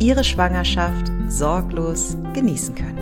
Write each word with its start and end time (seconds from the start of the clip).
Ihre 0.00 0.24
Schwangerschaft 0.24 1.12
sorglos 1.28 2.16
genießen 2.32 2.74
können. 2.74 2.98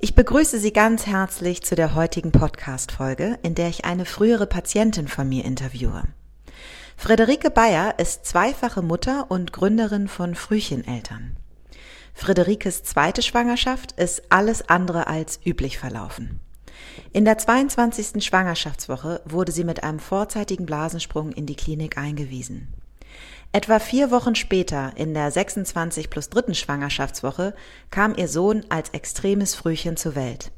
Ich 0.00 0.16
begrüße 0.16 0.58
Sie 0.58 0.72
ganz 0.72 1.06
herzlich 1.06 1.62
zu 1.62 1.76
der 1.76 1.94
heutigen 1.94 2.32
Podcast-Folge, 2.32 3.38
in 3.44 3.54
der 3.54 3.68
ich 3.68 3.84
eine 3.84 4.06
frühere 4.06 4.48
Patientin 4.48 5.06
von 5.06 5.28
mir 5.28 5.44
interviewe. 5.44 6.02
Friederike 6.96 7.50
Bayer 7.50 8.00
ist 8.00 8.26
zweifache 8.26 8.82
Mutter 8.82 9.30
und 9.30 9.52
Gründerin 9.52 10.08
von 10.08 10.34
Frühcheneltern. 10.34 11.36
Friederikes 12.12 12.82
zweite 12.82 13.22
Schwangerschaft 13.22 13.92
ist 13.92 14.32
alles 14.32 14.68
andere 14.68 15.06
als 15.06 15.38
üblich 15.46 15.78
verlaufen. 15.78 16.40
In 17.12 17.24
der 17.24 17.38
22. 17.38 18.24
Schwangerschaftswoche 18.24 19.20
wurde 19.24 19.52
sie 19.52 19.64
mit 19.64 19.82
einem 19.84 19.98
vorzeitigen 19.98 20.66
Blasensprung 20.66 21.32
in 21.32 21.46
die 21.46 21.56
Klinik 21.56 21.98
eingewiesen. 21.98 22.74
Etwa 23.52 23.78
vier 23.78 24.10
Wochen 24.10 24.34
später, 24.34 24.92
in 24.96 25.14
der 25.14 25.30
26 25.30 26.10
plus 26.10 26.28
dritten 26.28 26.54
Schwangerschaftswoche, 26.54 27.54
kam 27.90 28.16
ihr 28.16 28.26
Sohn 28.26 28.64
als 28.68 28.90
extremes 28.90 29.54
Frühchen 29.54 29.96
zur 29.96 30.16
Welt. 30.16 30.50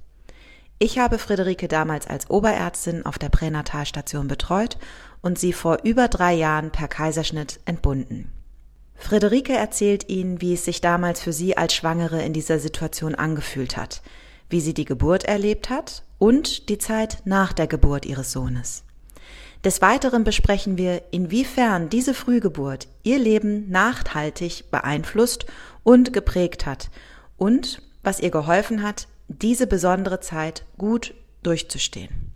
Ich 0.78 0.98
habe 0.98 1.18
Friederike 1.18 1.68
damals 1.68 2.06
als 2.06 2.30
Oberärztin 2.30 3.04
auf 3.04 3.18
der 3.18 3.28
Pränatalstation 3.28 4.28
betreut 4.28 4.78
und 5.20 5.38
sie 5.38 5.52
vor 5.52 5.80
über 5.84 6.08
drei 6.08 6.32
Jahren 6.34 6.70
per 6.70 6.88
Kaiserschnitt 6.88 7.60
entbunden. 7.66 8.32
Friederike 8.94 9.52
erzählt 9.52 10.08
Ihnen, 10.08 10.40
wie 10.40 10.54
es 10.54 10.64
sich 10.64 10.80
damals 10.80 11.20
für 11.20 11.34
sie 11.34 11.56
als 11.56 11.74
Schwangere 11.74 12.22
in 12.22 12.32
dieser 12.32 12.58
Situation 12.58 13.14
angefühlt 13.14 13.76
hat, 13.76 14.00
wie 14.48 14.60
sie 14.62 14.72
die 14.72 14.86
Geburt 14.86 15.24
erlebt 15.24 15.68
hat 15.68 16.05
und 16.18 16.68
die 16.68 16.78
Zeit 16.78 17.18
nach 17.24 17.52
der 17.52 17.66
Geburt 17.66 18.06
ihres 18.06 18.32
Sohnes. 18.32 18.84
Des 19.64 19.82
Weiteren 19.82 20.24
besprechen 20.24 20.78
wir, 20.78 21.02
inwiefern 21.10 21.88
diese 21.88 22.14
Frühgeburt 22.14 22.88
ihr 23.02 23.18
Leben 23.18 23.68
nachhaltig 23.70 24.70
beeinflusst 24.70 25.46
und 25.82 26.12
geprägt 26.12 26.66
hat 26.66 26.90
und 27.36 27.82
was 28.02 28.20
ihr 28.20 28.30
geholfen 28.30 28.82
hat, 28.82 29.08
diese 29.28 29.66
besondere 29.66 30.20
Zeit 30.20 30.64
gut 30.78 31.14
durchzustehen. 31.42 32.32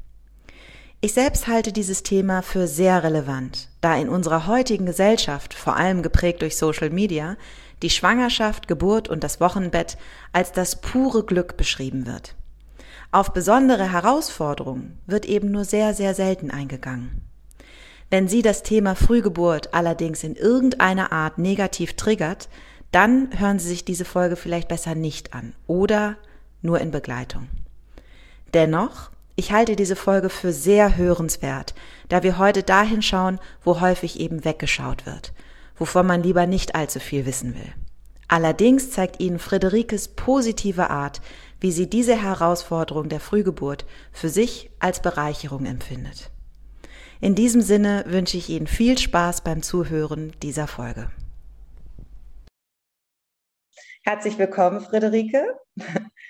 Ich 1.01 1.15
selbst 1.15 1.47
halte 1.47 1.73
dieses 1.73 2.03
Thema 2.03 2.43
für 2.43 2.67
sehr 2.67 3.03
relevant, 3.03 3.69
da 3.81 3.97
in 3.97 4.09
unserer 4.09 4.47
heutigen 4.47 4.85
Gesellschaft, 4.85 5.55
vor 5.55 5.77
allem 5.77 6.03
geprägt 6.03 6.43
durch 6.43 6.57
Social 6.57 6.91
Media, 6.91 7.37
die 7.83 7.89
Schwangerschaft, 7.89 8.69
Geburt 8.69 9.09
und 9.09 9.25
das 9.25 9.41
Wochenbett 9.41 9.97
als 10.33 10.53
das 10.53 10.81
pure 10.81 11.25
Glück 11.25 11.57
beschrieben 11.57 12.07
wird. 12.07 12.35
Auf 13.13 13.33
besondere 13.33 13.91
Herausforderungen 13.91 14.99
wird 15.07 15.27
eben 15.27 15.51
nur 15.51 15.65
sehr, 15.65 15.95
sehr 15.95 16.15
selten 16.15 16.51
eingegangen. 16.51 17.23
Wenn 18.09 18.29
Sie 18.29 18.43
das 18.43 18.63
Thema 18.63 18.95
Frühgeburt 18.95 19.75
allerdings 19.75 20.23
in 20.23 20.37
irgendeiner 20.37 21.11
Art 21.11 21.39
negativ 21.39 21.95
triggert, 21.95 22.49
dann 22.93 23.29
hören 23.39 23.59
Sie 23.59 23.69
sich 23.69 23.85
diese 23.85 24.05
Folge 24.05 24.37
vielleicht 24.37 24.69
besser 24.69 24.95
nicht 24.95 25.35
an 25.35 25.55
oder 25.67 26.17
nur 26.63 26.81
in 26.81 26.91
Begleitung. 26.93 27.49
Dennoch, 28.55 29.11
ich 29.37 29.53
halte 29.53 29.75
diese 29.75 29.97
Folge 29.97 30.29
für 30.29 30.53
sehr 30.53 30.97
hörenswert, 30.97 31.75
da 32.09 32.23
wir 32.23 32.39
heute 32.39 32.63
dahin 32.63 33.03
schauen, 33.03 33.39
wo 33.65 33.81
häufig 33.81 34.21
eben 34.21 34.45
weggeschaut 34.45 35.07
wird, 35.07 35.33
wovon 35.77 36.07
man 36.07 36.23
lieber 36.23 36.47
nicht 36.47 36.75
allzu 36.75 37.01
viel 37.01 37.27
wissen 37.27 37.55
will. 37.55 37.73
Allerdings 38.29 38.91
zeigt 38.91 39.21
Ihnen 39.21 39.41
Friederikes 39.41 40.09
positive 40.09 40.91
Art, 40.91 41.21
wie 41.61 41.73
sie 41.73 41.89
diese 41.89 42.21
Herausforderung 42.21 43.09
der 43.09 43.21
Frühgeburt 43.21 43.85
für 44.13 44.29
sich 44.29 44.71
als 44.81 45.01
Bereicherung 45.01 45.67
empfindet. 45.67 46.31
In 47.21 47.35
diesem 47.35 47.61
Sinne 47.61 48.05
wünsche 48.07 48.39
ich 48.39 48.49
Ihnen 48.49 48.67
viel 48.67 48.97
Spaß 48.97 49.43
beim 49.43 49.63
Zuhören 49.63 50.33
dieser 50.43 50.67
Folge. 50.67 51.11
Herzlich 54.03 54.39
willkommen, 54.39 54.81
Friederike. 54.81 55.45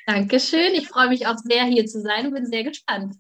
Dankeschön. 0.07 0.75
Ich 0.75 0.89
freue 0.89 1.09
mich 1.09 1.29
auch 1.29 1.37
sehr, 1.37 1.65
hier 1.65 1.87
zu 1.87 2.01
sein 2.01 2.27
und 2.27 2.35
bin 2.35 2.47
sehr 2.47 2.65
gespannt. 2.65 3.15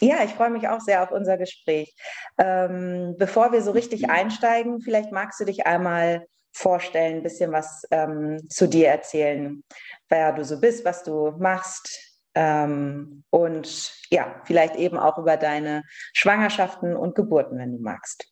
Ja, 0.00 0.24
ich 0.24 0.30
freue 0.32 0.50
mich 0.50 0.66
auch 0.68 0.80
sehr 0.80 1.02
auf 1.02 1.10
unser 1.10 1.36
Gespräch. 1.36 1.94
Ähm, 2.38 3.14
bevor 3.18 3.52
wir 3.52 3.62
so 3.62 3.70
richtig 3.70 4.08
einsteigen, 4.08 4.80
vielleicht 4.80 5.12
magst 5.12 5.38
du 5.40 5.44
dich 5.44 5.66
einmal 5.66 6.26
vorstellen, 6.54 7.16
ein 7.16 7.22
bisschen 7.22 7.52
was 7.52 7.84
ähm, 7.90 8.38
zu 8.48 8.68
dir 8.68 8.88
erzählen, 8.88 9.62
wer 10.08 10.32
du 10.32 10.44
so 10.44 10.60
bist, 10.60 10.84
was 10.84 11.02
du 11.02 11.32
machst 11.38 12.14
ähm, 12.34 13.24
und 13.30 13.92
ja, 14.10 14.40
vielleicht 14.44 14.76
eben 14.76 14.98
auch 14.98 15.18
über 15.18 15.36
deine 15.36 15.84
Schwangerschaften 16.12 16.96
und 16.96 17.14
Geburten, 17.14 17.58
wenn 17.58 17.72
du 17.72 17.82
magst. 17.82 18.26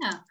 Ja. 0.00 0.24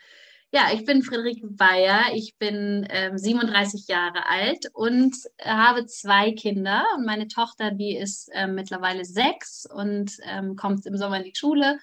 Ja, 0.56 0.68
ich 0.72 0.86
bin 0.86 1.02
Friederike 1.02 1.48
Bayer, 1.48 2.14
ich 2.14 2.38
bin 2.38 2.86
ähm, 2.92 3.18
37 3.18 3.88
Jahre 3.88 4.28
alt 4.30 4.68
und 4.74 5.16
habe 5.44 5.88
zwei 5.88 6.32
Kinder. 6.32 6.86
Und 6.96 7.08
meine 7.08 7.28
Tochter, 7.28 7.72
die 7.72 7.98
ist 7.98 8.30
ähm, 8.34 8.54
mittlerweile 8.54 9.04
sechs 9.04 9.66
und 9.66 10.16
ähm, 10.30 10.56
kommt 10.56 10.86
im 10.86 10.96
Sommer 10.96 11.18
in 11.18 11.24
die 11.24 11.36
Schule. 11.36 11.80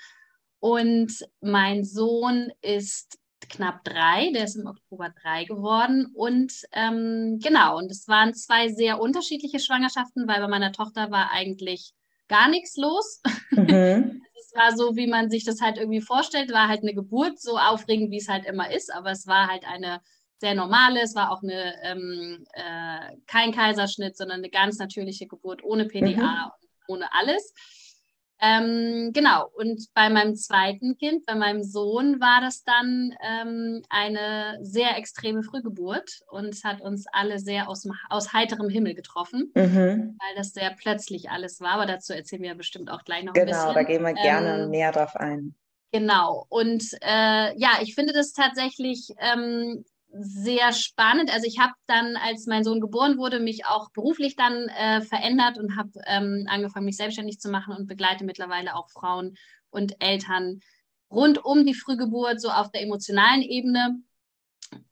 Und 0.61 1.27
mein 1.41 1.83
Sohn 1.85 2.53
ist 2.63 3.19
knapp 3.51 3.85
drei, 3.85 4.31
der 4.33 4.45
ist 4.45 4.57
im 4.57 4.67
Oktober 4.67 5.13
drei 5.23 5.45
geworden. 5.45 6.07
Und 6.15 6.53
ähm, 6.73 7.39
genau, 7.43 7.79
und 7.79 7.91
es 7.91 8.09
waren 8.09 8.35
zwei 8.35 8.69
sehr 8.69 9.01
unterschiedliche 9.01 9.61
Schwangerschaften, 9.61 10.27
weil 10.27 10.41
bei 10.41 10.49
meiner 10.49 10.73
Tochter 10.73 11.11
war 11.11 11.31
eigentlich 11.33 11.93
gar 12.29 12.49
nichts 12.49 12.77
los. 12.77 13.21
Mhm. 13.51 14.23
es 14.41 14.53
war 14.55 14.77
so, 14.77 14.97
wie 14.97 15.07
man 15.07 15.31
sich 15.31 15.45
das 15.45 15.61
halt 15.61 15.79
irgendwie 15.79 16.01
vorstellt, 16.01 16.53
war 16.53 16.69
halt 16.69 16.83
eine 16.83 16.95
Geburt, 16.95 17.41
so 17.41 17.59
aufregend, 17.59 18.11
wie 18.11 18.19
es 18.19 18.29
halt 18.29 18.47
immer 18.47 18.73
ist, 18.73 18.93
aber 18.93 19.11
es 19.11 19.27
war 19.27 19.49
halt 19.49 19.65
eine 19.67 20.01
sehr 20.39 20.55
normale, 20.55 21.03
es 21.03 21.15
war 21.15 21.31
auch 21.31 21.43
eine 21.43 21.75
ähm, 21.83 22.45
äh, 22.55 23.17
kein 23.27 23.53
Kaiserschnitt, 23.53 24.17
sondern 24.17 24.39
eine 24.39 24.49
ganz 24.49 24.79
natürliche 24.79 25.27
Geburt 25.27 25.63
ohne 25.63 25.85
PDA 25.85 26.47
mhm. 26.47 26.51
ohne 26.89 27.13
alles. 27.13 27.53
Ähm, 28.41 29.11
genau, 29.13 29.51
und 29.55 29.89
bei 29.93 30.09
meinem 30.09 30.35
zweiten 30.35 30.97
Kind, 30.97 31.27
bei 31.27 31.35
meinem 31.35 31.63
Sohn, 31.63 32.21
war 32.21 32.41
das 32.41 32.65
dann 32.65 33.15
ähm, 33.23 33.83
eine 33.91 34.59
sehr 34.63 34.97
extreme 34.97 35.43
Frühgeburt 35.43 36.21
und 36.31 36.47
es 36.47 36.65
hat 36.65 36.81
uns 36.81 37.07
alle 37.13 37.39
sehr 37.39 37.69
aus, 37.69 37.87
aus 38.09 38.33
heiterem 38.33 38.71
Himmel 38.71 38.95
getroffen, 38.95 39.53
mhm. 39.55 40.17
weil 40.19 40.35
das 40.37 40.53
sehr 40.53 40.71
plötzlich 40.71 41.31
alles 41.31 41.61
war. 41.61 41.73
Aber 41.73 41.87
dazu 41.87 42.15
erzählen 42.15 42.43
wir 42.43 42.55
bestimmt 42.55 42.91
auch 42.91 43.05
gleich 43.05 43.25
noch 43.25 43.35
genau, 43.35 43.45
ein 43.45 43.49
bisschen. 43.49 43.63
Genau, 43.63 43.75
da 43.75 43.83
gehen 43.83 44.03
wir 44.03 44.15
gerne 44.15 44.63
ähm, 44.65 44.71
näher 44.71 44.93
drauf 44.93 45.17
ein. 45.17 45.55
Genau, 45.93 46.47
und 46.49 46.85
äh, 47.03 47.59
ja, 47.59 47.79
ich 47.83 47.95
finde 47.95 48.13
das 48.13 48.33
tatsächlich 48.33 49.09
ähm, 49.19 49.85
sehr 50.13 50.73
spannend. 50.73 51.33
Also 51.33 51.47
ich 51.47 51.59
habe 51.59 51.73
dann, 51.87 52.17
als 52.17 52.47
mein 52.47 52.65
Sohn 52.65 52.81
geboren 52.81 53.17
wurde, 53.17 53.41
mich 53.41 53.67
auch 53.67 53.91
beruflich 53.93 54.37
dann 54.37 54.69
äh, 54.69 55.03
verändert 55.03 55.59
und 55.59 55.77
habe 55.77 55.91
ähm, 56.07 56.47
angefangen, 56.49 56.87
mich 56.87 56.97
selbstständig 56.97 57.39
zu 57.39 57.51
machen 57.51 57.75
und 57.77 57.87
begleite 57.87 58.25
mittlerweile 58.25 58.75
auch 58.75 58.91
Frauen 58.91 59.37
und 59.71 59.97
Eltern 60.01 60.61
rund 61.11 61.45
um 61.45 61.65
die 61.65 61.75
Frühgeburt, 61.75 62.41
so 62.41 62.51
auf 62.51 62.71
der 62.71 62.83
emotionalen 62.83 63.43
Ebene. 63.43 64.01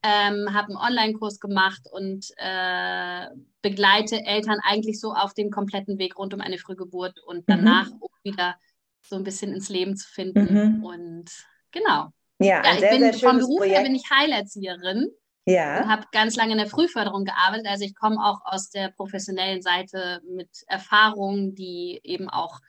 Ähm, 0.03 0.53
habe 0.53 0.69
einen 0.69 0.76
Online-Kurs 0.76 1.38
gemacht 1.38 1.82
und 1.93 2.26
äh, 2.37 3.29
begleite 3.62 4.25
Eltern 4.25 4.59
eigentlich 4.62 4.99
so 4.99 5.12
auf 5.12 5.35
dem 5.35 5.50
kompletten 5.50 5.99
Weg 5.99 6.19
rund 6.19 6.35
um 6.35 6.41
eine 6.41 6.59
Frühgeburt 6.59 7.21
und 7.25 7.41
mhm. 7.41 7.44
danach 7.47 7.91
mhm. 7.91 8.00
wieder 8.25 8.56
so 9.03 9.14
ein 9.14 9.23
bisschen 9.23 9.53
ins 9.53 9.69
Leben 9.69 9.97
zu 9.97 10.09
finden. 10.09 10.79
Mhm. 10.79 10.85
Und 10.85 11.31
genau. 11.71 12.12
Ja, 12.38 12.62
ja 12.64 12.75
ich 12.75 12.81
sehr, 12.81 12.90
bin, 12.90 13.00
sehr 13.00 13.14
vom 13.14 13.38
Beruf 13.38 13.58
Projekt. 13.58 13.76
her 13.76 13.85
bin 13.85 13.94
ich 13.94 14.11
Heilerzieherin. 14.11 15.11
Ja. 15.46 15.82
Und 15.82 15.88
habe 15.88 16.05
ganz 16.12 16.37
lange 16.37 16.52
in 16.52 16.58
der 16.58 16.67
Frühförderung 16.67 17.25
gearbeitet. 17.25 17.67
Also 17.69 17.85
ich 17.85 17.94
komme 17.94 18.23
auch 18.23 18.40
aus 18.44 18.69
der 18.69 18.90
professionellen 18.90 19.62
Seite 19.62 20.20
mit 20.29 20.50
Erfahrungen, 20.67 21.55
die 21.55 22.00
eben 22.05 22.29
auch 22.29 22.61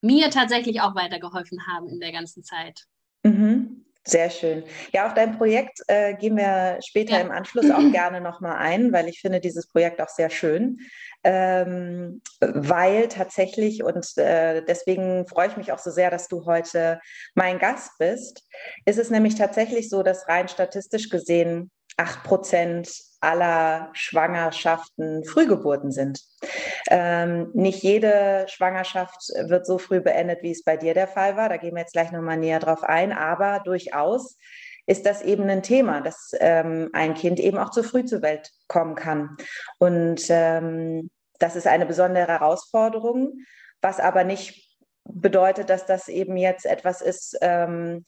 mir 0.00 0.30
tatsächlich 0.30 0.80
auch 0.80 0.94
weitergeholfen 0.94 1.66
haben 1.66 1.88
in 1.88 1.98
der 1.98 2.12
ganzen 2.12 2.44
Zeit. 2.44 2.84
Mhm. 3.24 3.84
Sehr 4.06 4.28
schön. 4.28 4.64
Ja, 4.92 5.06
auf 5.06 5.14
dein 5.14 5.38
Projekt 5.38 5.80
äh, 5.88 6.14
gehen 6.14 6.36
wir 6.36 6.78
später 6.86 7.14
ja. 7.14 7.20
im 7.20 7.30
Anschluss 7.30 7.70
auch 7.70 7.78
gerne 7.92 8.20
nochmal 8.20 8.56
ein, 8.56 8.92
weil 8.92 9.08
ich 9.08 9.20
finde 9.20 9.40
dieses 9.40 9.66
Projekt 9.66 10.00
auch 10.00 10.08
sehr 10.10 10.28
schön. 10.28 10.78
Ähm, 11.24 12.20
weil 12.40 13.08
tatsächlich, 13.08 13.82
und 13.82 14.16
äh, 14.18 14.62
deswegen 14.62 15.26
freue 15.26 15.48
ich 15.48 15.56
mich 15.56 15.72
auch 15.72 15.78
so 15.78 15.90
sehr, 15.90 16.10
dass 16.10 16.28
du 16.28 16.44
heute 16.44 17.00
mein 17.34 17.58
Gast 17.58 17.92
bist, 17.98 18.46
ist 18.84 18.98
es 18.98 19.10
nämlich 19.10 19.34
tatsächlich 19.34 19.88
so, 19.88 20.02
dass 20.02 20.28
rein 20.28 20.48
statistisch 20.48 21.08
gesehen 21.08 21.70
acht 21.96 22.24
Prozent 22.24 22.90
aller 23.20 23.90
Schwangerschaften 23.94 25.24
Frühgeburten 25.24 25.90
sind. 25.92 26.20
Ähm, 26.90 27.50
nicht 27.54 27.82
jede 27.82 28.46
Schwangerschaft 28.48 29.30
wird 29.46 29.66
so 29.66 29.78
früh 29.78 30.00
beendet, 30.00 30.42
wie 30.42 30.50
es 30.50 30.64
bei 30.64 30.76
dir 30.76 30.92
der 30.92 31.08
Fall 31.08 31.36
war. 31.36 31.48
Da 31.48 31.56
gehen 31.56 31.74
wir 31.74 31.80
jetzt 31.80 31.92
gleich 31.92 32.12
nochmal 32.12 32.36
näher 32.36 32.60
drauf 32.60 32.82
ein. 32.82 33.12
Aber 33.12 33.60
durchaus 33.64 34.36
ist 34.86 35.06
das 35.06 35.22
eben 35.22 35.48
ein 35.48 35.62
Thema, 35.62 36.00
dass 36.00 36.32
ähm, 36.40 36.90
ein 36.92 37.14
Kind 37.14 37.40
eben 37.40 37.58
auch 37.58 37.70
zu 37.70 37.82
früh 37.82 38.04
zur 38.04 38.22
Welt 38.22 38.50
kommen 38.68 38.94
kann. 38.94 39.36
Und 39.78 40.22
ähm, 40.28 41.10
das 41.38 41.56
ist 41.56 41.66
eine 41.66 41.86
besondere 41.86 42.26
Herausforderung, 42.26 43.38
was 43.80 44.00
aber 44.00 44.24
nicht 44.24 44.78
bedeutet, 45.04 45.70
dass 45.70 45.86
das 45.86 46.08
eben 46.08 46.36
jetzt 46.36 46.66
etwas 46.66 47.00
ist, 47.00 47.36
ähm, 47.40 48.04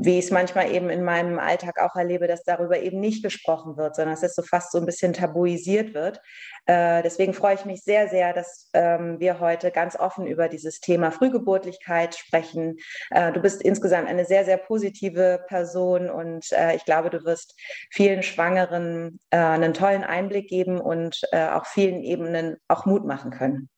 wie 0.00 0.18
ich 0.18 0.26
es 0.26 0.30
manchmal 0.30 0.70
eben 0.70 0.88
in 0.88 1.04
meinem 1.04 1.38
Alltag 1.38 1.78
auch 1.80 1.94
erlebe, 1.96 2.26
dass 2.26 2.42
darüber 2.44 2.80
eben 2.80 2.98
nicht 2.98 3.22
gesprochen 3.22 3.76
wird, 3.76 3.94
sondern 3.94 4.14
dass 4.14 4.22
es 4.22 4.34
so 4.34 4.42
fast 4.42 4.72
so 4.72 4.78
ein 4.78 4.86
bisschen 4.86 5.12
tabuisiert 5.12 5.94
wird. 5.94 6.20
Äh, 6.66 7.02
deswegen 7.02 7.34
freue 7.34 7.54
ich 7.54 7.64
mich 7.64 7.82
sehr, 7.82 8.08
sehr, 8.08 8.32
dass 8.32 8.70
ähm, 8.72 9.20
wir 9.20 9.40
heute 9.40 9.70
ganz 9.70 9.96
offen 9.96 10.26
über 10.26 10.48
dieses 10.48 10.80
Thema 10.80 11.10
Frühgeburtlichkeit 11.10 12.14
sprechen. 12.14 12.76
Äh, 13.10 13.32
du 13.32 13.40
bist 13.40 13.62
insgesamt 13.62 14.08
eine 14.08 14.24
sehr, 14.24 14.44
sehr 14.44 14.56
positive 14.56 15.44
Person 15.48 16.08
und 16.08 16.50
äh, 16.52 16.74
ich 16.74 16.84
glaube, 16.84 17.10
du 17.10 17.24
wirst 17.24 17.54
vielen 17.90 18.22
Schwangeren 18.22 19.20
äh, 19.30 19.36
einen 19.36 19.74
tollen 19.74 20.04
Einblick 20.04 20.48
geben 20.48 20.80
und 20.80 21.20
äh, 21.32 21.48
auch 21.48 21.66
vielen 21.66 22.02
Ebenen 22.02 22.56
auch 22.68 22.86
Mut 22.86 23.04
machen 23.04 23.30
können. 23.30 23.68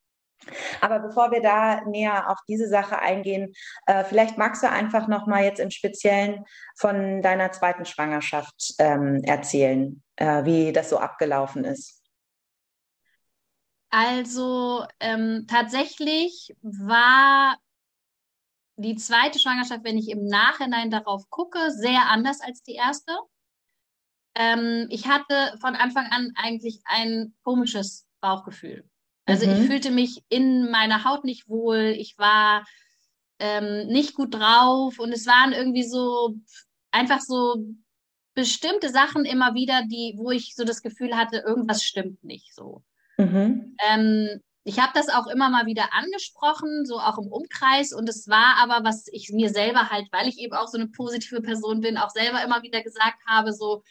Aber 0.81 0.99
bevor 1.01 1.31
wir 1.31 1.43
da 1.43 1.83
näher 1.85 2.31
auf 2.31 2.39
diese 2.49 2.69
Sache 2.69 2.99
eingehen, 2.99 3.53
äh, 3.87 4.05
vielleicht 4.05 4.39
magst 4.39 4.63
du 4.63 4.71
einfach 4.71 5.09
noch 5.09 5.27
mal 5.27 5.45
jetzt 5.45 5.61
im 5.61 5.71
Speziellen 5.71 6.45
von 6.77 7.23
deiner 7.23 7.53
zweiten 7.53 7.85
Schwangerschaft 7.85 8.75
ähm, 8.79 9.23
erzählen, 9.25 10.03
äh, 10.17 10.45
wie 10.45 10.73
das 10.73 10.91
so 10.91 10.99
abgelaufen 10.99 11.65
ist. 11.65 12.01
Also 13.91 14.85
ähm, 14.99 15.47
tatsächlich 15.49 16.57
war 16.63 17.57
die 18.77 18.97
zweite 18.97 19.39
Schwangerschaft, 19.39 19.85
wenn 19.85 19.99
ich 19.99 20.09
im 20.11 20.25
Nachhinein 20.27 20.91
darauf 20.91 21.31
gucke, 21.31 21.71
sehr 21.71 22.09
anders 22.11 22.41
als 22.41 22.63
die 22.63 22.75
erste. 22.75 23.17
Ähm, 24.35 24.89
ich 24.91 25.07
hatte 25.07 25.57
von 25.61 25.77
Anfang 25.77 26.07
an 26.11 26.33
eigentlich 26.35 26.81
ein 26.87 27.35
komisches 27.45 28.09
Bauchgefühl. 28.21 28.89
Also 29.27 29.47
mhm. 29.47 29.53
ich 29.53 29.67
fühlte 29.67 29.91
mich 29.91 30.23
in 30.29 30.71
meiner 30.71 31.05
Haut 31.05 31.25
nicht 31.25 31.49
wohl, 31.49 31.95
ich 31.97 32.19
war 32.19 32.65
ähm, 33.39 33.87
nicht 33.89 34.15
gut 34.15 34.35
drauf 34.35 34.99
und 34.99 35.13
es 35.13 35.27
waren 35.27 35.53
irgendwie 35.53 35.85
so 35.85 36.37
einfach 36.91 37.21
so 37.21 37.65
bestimmte 38.35 38.91
Sachen 38.91 39.25
immer 39.25 39.55
wieder, 39.55 39.83
die, 39.83 40.15
wo 40.17 40.31
ich 40.31 40.55
so 40.55 40.65
das 40.65 40.83
Gefühl 40.83 41.17
hatte, 41.17 41.39
irgendwas 41.39 41.83
stimmt 41.83 42.23
nicht 42.25 42.55
so. 42.55 42.83
Mhm. 43.17 43.77
Ähm, 43.89 44.41
ich 44.65 44.79
habe 44.79 44.93
das 44.95 45.09
auch 45.09 45.27
immer 45.27 45.51
mal 45.51 45.67
wieder 45.67 45.93
angesprochen, 45.93 46.87
so 46.87 46.99
auch 46.99 47.19
im 47.19 47.31
Umkreis. 47.31 47.93
Und 47.93 48.09
es 48.09 48.29
war 48.29 48.57
aber, 48.57 48.83
was 48.83 49.07
ich 49.13 49.31
mir 49.31 49.51
selber 49.51 49.91
halt, 49.91 50.07
weil 50.11 50.27
ich 50.27 50.39
eben 50.39 50.55
auch 50.55 50.69
so 50.69 50.79
eine 50.79 50.89
positive 50.89 51.43
Person 51.43 51.81
bin, 51.81 51.99
auch 51.99 52.11
selber 52.11 52.43
immer 52.43 52.63
wieder 52.63 52.83
gesagt 52.83 53.19
habe, 53.27 53.53
so, 53.53 53.83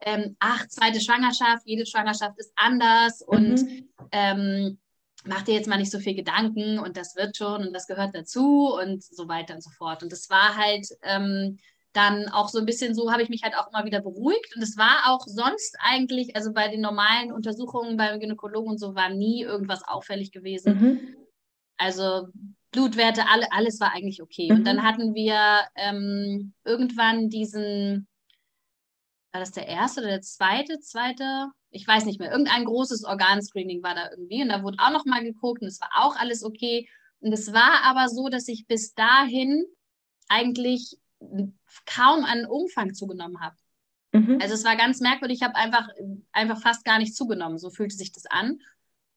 ähm, 0.00 0.36
ach, 0.38 0.66
zweite 0.68 1.00
Schwangerschaft, 1.00 1.66
jede 1.66 1.86
Schwangerschaft 1.86 2.38
ist 2.38 2.52
anders 2.56 3.22
und 3.22 3.62
mhm. 3.62 3.88
ähm, 4.12 4.78
mach 5.24 5.42
dir 5.42 5.54
jetzt 5.54 5.68
mal 5.68 5.78
nicht 5.78 5.90
so 5.90 5.98
viel 5.98 6.14
Gedanken 6.14 6.78
und 6.78 6.96
das 6.96 7.16
wird 7.16 7.36
schon 7.36 7.66
und 7.66 7.72
das 7.72 7.86
gehört 7.86 8.14
dazu 8.14 8.74
und 8.80 9.02
so 9.02 9.28
weiter 9.28 9.54
und 9.54 9.62
so 9.62 9.70
fort. 9.70 10.02
Und 10.02 10.12
das 10.12 10.30
war 10.30 10.56
halt 10.56 10.88
ähm, 11.02 11.58
dann 11.92 12.28
auch 12.28 12.48
so 12.48 12.58
ein 12.58 12.66
bisschen 12.66 12.94
so, 12.94 13.12
habe 13.12 13.22
ich 13.22 13.28
mich 13.28 13.42
halt 13.42 13.56
auch 13.56 13.68
immer 13.72 13.84
wieder 13.84 14.00
beruhigt. 14.00 14.54
Und 14.54 14.62
es 14.62 14.76
war 14.76 15.04
auch 15.06 15.26
sonst 15.26 15.76
eigentlich, 15.80 16.36
also 16.36 16.52
bei 16.52 16.68
den 16.68 16.80
normalen 16.80 17.32
Untersuchungen 17.32 17.96
beim 17.96 18.20
Gynäkologen 18.20 18.70
und 18.70 18.78
so, 18.78 18.94
war 18.94 19.10
nie 19.10 19.42
irgendwas 19.42 19.82
auffällig 19.86 20.30
gewesen. 20.32 20.74
Mhm. 20.74 21.16
Also 21.76 22.28
Blutwerte, 22.70 23.26
alle, 23.28 23.50
alles 23.52 23.80
war 23.80 23.92
eigentlich 23.92 24.22
okay. 24.22 24.48
Mhm. 24.50 24.58
Und 24.58 24.64
dann 24.66 24.76
mhm. 24.76 24.82
hatten 24.82 25.14
wir 25.14 25.38
ähm, 25.76 26.52
irgendwann 26.64 27.30
diesen 27.30 28.07
war 29.32 29.40
das 29.40 29.52
der 29.52 29.66
erste 29.66 30.00
oder 30.00 30.10
der 30.10 30.22
zweite, 30.22 30.80
zweite, 30.80 31.50
ich 31.70 31.86
weiß 31.86 32.04
nicht 32.06 32.18
mehr, 32.18 32.30
irgendein 32.30 32.64
großes 32.64 33.04
Organscreening 33.04 33.82
war 33.82 33.94
da 33.94 34.10
irgendwie 34.10 34.42
und 34.42 34.48
da 34.48 34.62
wurde 34.62 34.78
auch 34.80 34.90
nochmal 34.90 35.22
geguckt 35.22 35.62
und 35.62 35.68
es 35.68 35.80
war 35.80 35.90
auch 35.96 36.16
alles 36.16 36.42
okay. 36.42 36.88
Und 37.20 37.32
es 37.32 37.52
war 37.52 37.82
aber 37.84 38.08
so, 38.08 38.28
dass 38.28 38.48
ich 38.48 38.66
bis 38.66 38.94
dahin 38.94 39.64
eigentlich 40.28 40.96
kaum 41.84 42.24
an 42.24 42.46
Umfang 42.46 42.94
zugenommen 42.94 43.40
habe. 43.40 43.56
Mhm. 44.12 44.38
Also 44.40 44.54
es 44.54 44.64
war 44.64 44.76
ganz 44.76 45.00
merkwürdig, 45.00 45.38
ich 45.38 45.42
habe 45.42 45.56
einfach, 45.56 45.88
einfach 46.32 46.60
fast 46.60 46.84
gar 46.84 46.98
nicht 46.98 47.14
zugenommen, 47.14 47.58
so 47.58 47.70
fühlte 47.70 47.96
sich 47.96 48.12
das 48.12 48.26
an. 48.26 48.60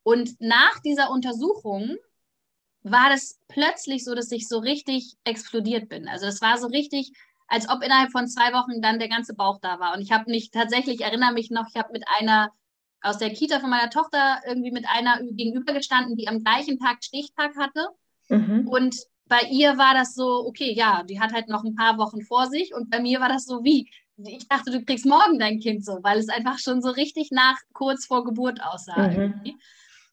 Und 0.04 0.42
nach 0.42 0.80
dieser 0.80 1.12
Untersuchung 1.12 1.96
war 2.84 3.10
das 3.10 3.40
plötzlich 3.48 4.04
so, 4.04 4.16
dass 4.16 4.32
ich 4.32 4.48
so 4.48 4.58
richtig 4.58 5.16
explodiert 5.24 5.90
bin. 5.90 6.08
Also 6.08 6.26
es 6.26 6.42
war 6.42 6.58
so 6.58 6.68
richtig, 6.68 7.14
als 7.52 7.68
ob 7.70 7.84
innerhalb 7.84 8.12
von 8.12 8.30
zwei 8.30 8.54
Wochen 8.54 8.82
dann 8.82 8.98
der 8.98 9.10
ganze 9.10 9.34
Bauch 9.34 9.60
da 9.62 9.78
war. 9.78 9.94
Und 9.94 10.02
ich 10.02 10.14
habe 10.14 10.32
mich 10.32 10.52
tatsächlich, 10.52 11.02
erinnere 11.02 11.34
mich 11.34 11.52
noch, 11.52 11.66
ich 11.68 11.76
habe 11.76 11.92
mit 11.92 12.06
einer 12.08 12.50
aus 13.02 13.18
der 13.18 13.32
Kita 13.32 13.60
von 13.60 13.70
meiner 13.70 13.90
Tochter 13.90 14.40
irgendwie 14.48 14.72
mit 14.72 14.86
einer 14.88 15.20
gegenübergestanden, 15.22 16.16
die 16.16 16.30
am 16.30 16.40
gleichen 16.40 16.80
Tag 16.80 17.04
Stichtag 17.04 17.58
hatte. 17.58 17.88
Mhm. 18.30 18.70
Und 18.70 18.96
bei 19.26 19.42
ihr 19.52 19.78
war 19.78 19.94
das 19.94 20.16
so, 20.16 20.46
okay, 20.48 20.72
ja, 20.74 21.04
die 21.04 21.20
hat 21.20 21.34
halt 21.34 21.50
noch 21.50 21.66
ein 21.66 21.76
paar 21.76 21.98
Wochen 21.98 22.22
vor 22.22 22.48
sich. 22.48 22.74
Und 22.74 22.90
bei 22.90 23.02
mir 23.02 23.20
war 23.20 23.28
das 23.28 23.44
so 23.44 23.66
wie, 23.66 23.92
ich 24.16 24.48
dachte, 24.48 24.72
du 24.72 24.86
kriegst 24.86 25.06
morgen 25.06 25.38
dein 25.38 25.60
Kind 25.60 25.84
so, 25.84 26.00
weil 26.04 26.20
es 26.20 26.30
einfach 26.30 26.58
schon 26.58 26.82
so 26.82 26.92
richtig 26.92 27.32
nach 27.32 27.58
kurz 27.74 28.06
vor 28.06 28.24
Geburt 28.24 28.64
aussah. 28.64 29.10
Mhm. 29.10 29.60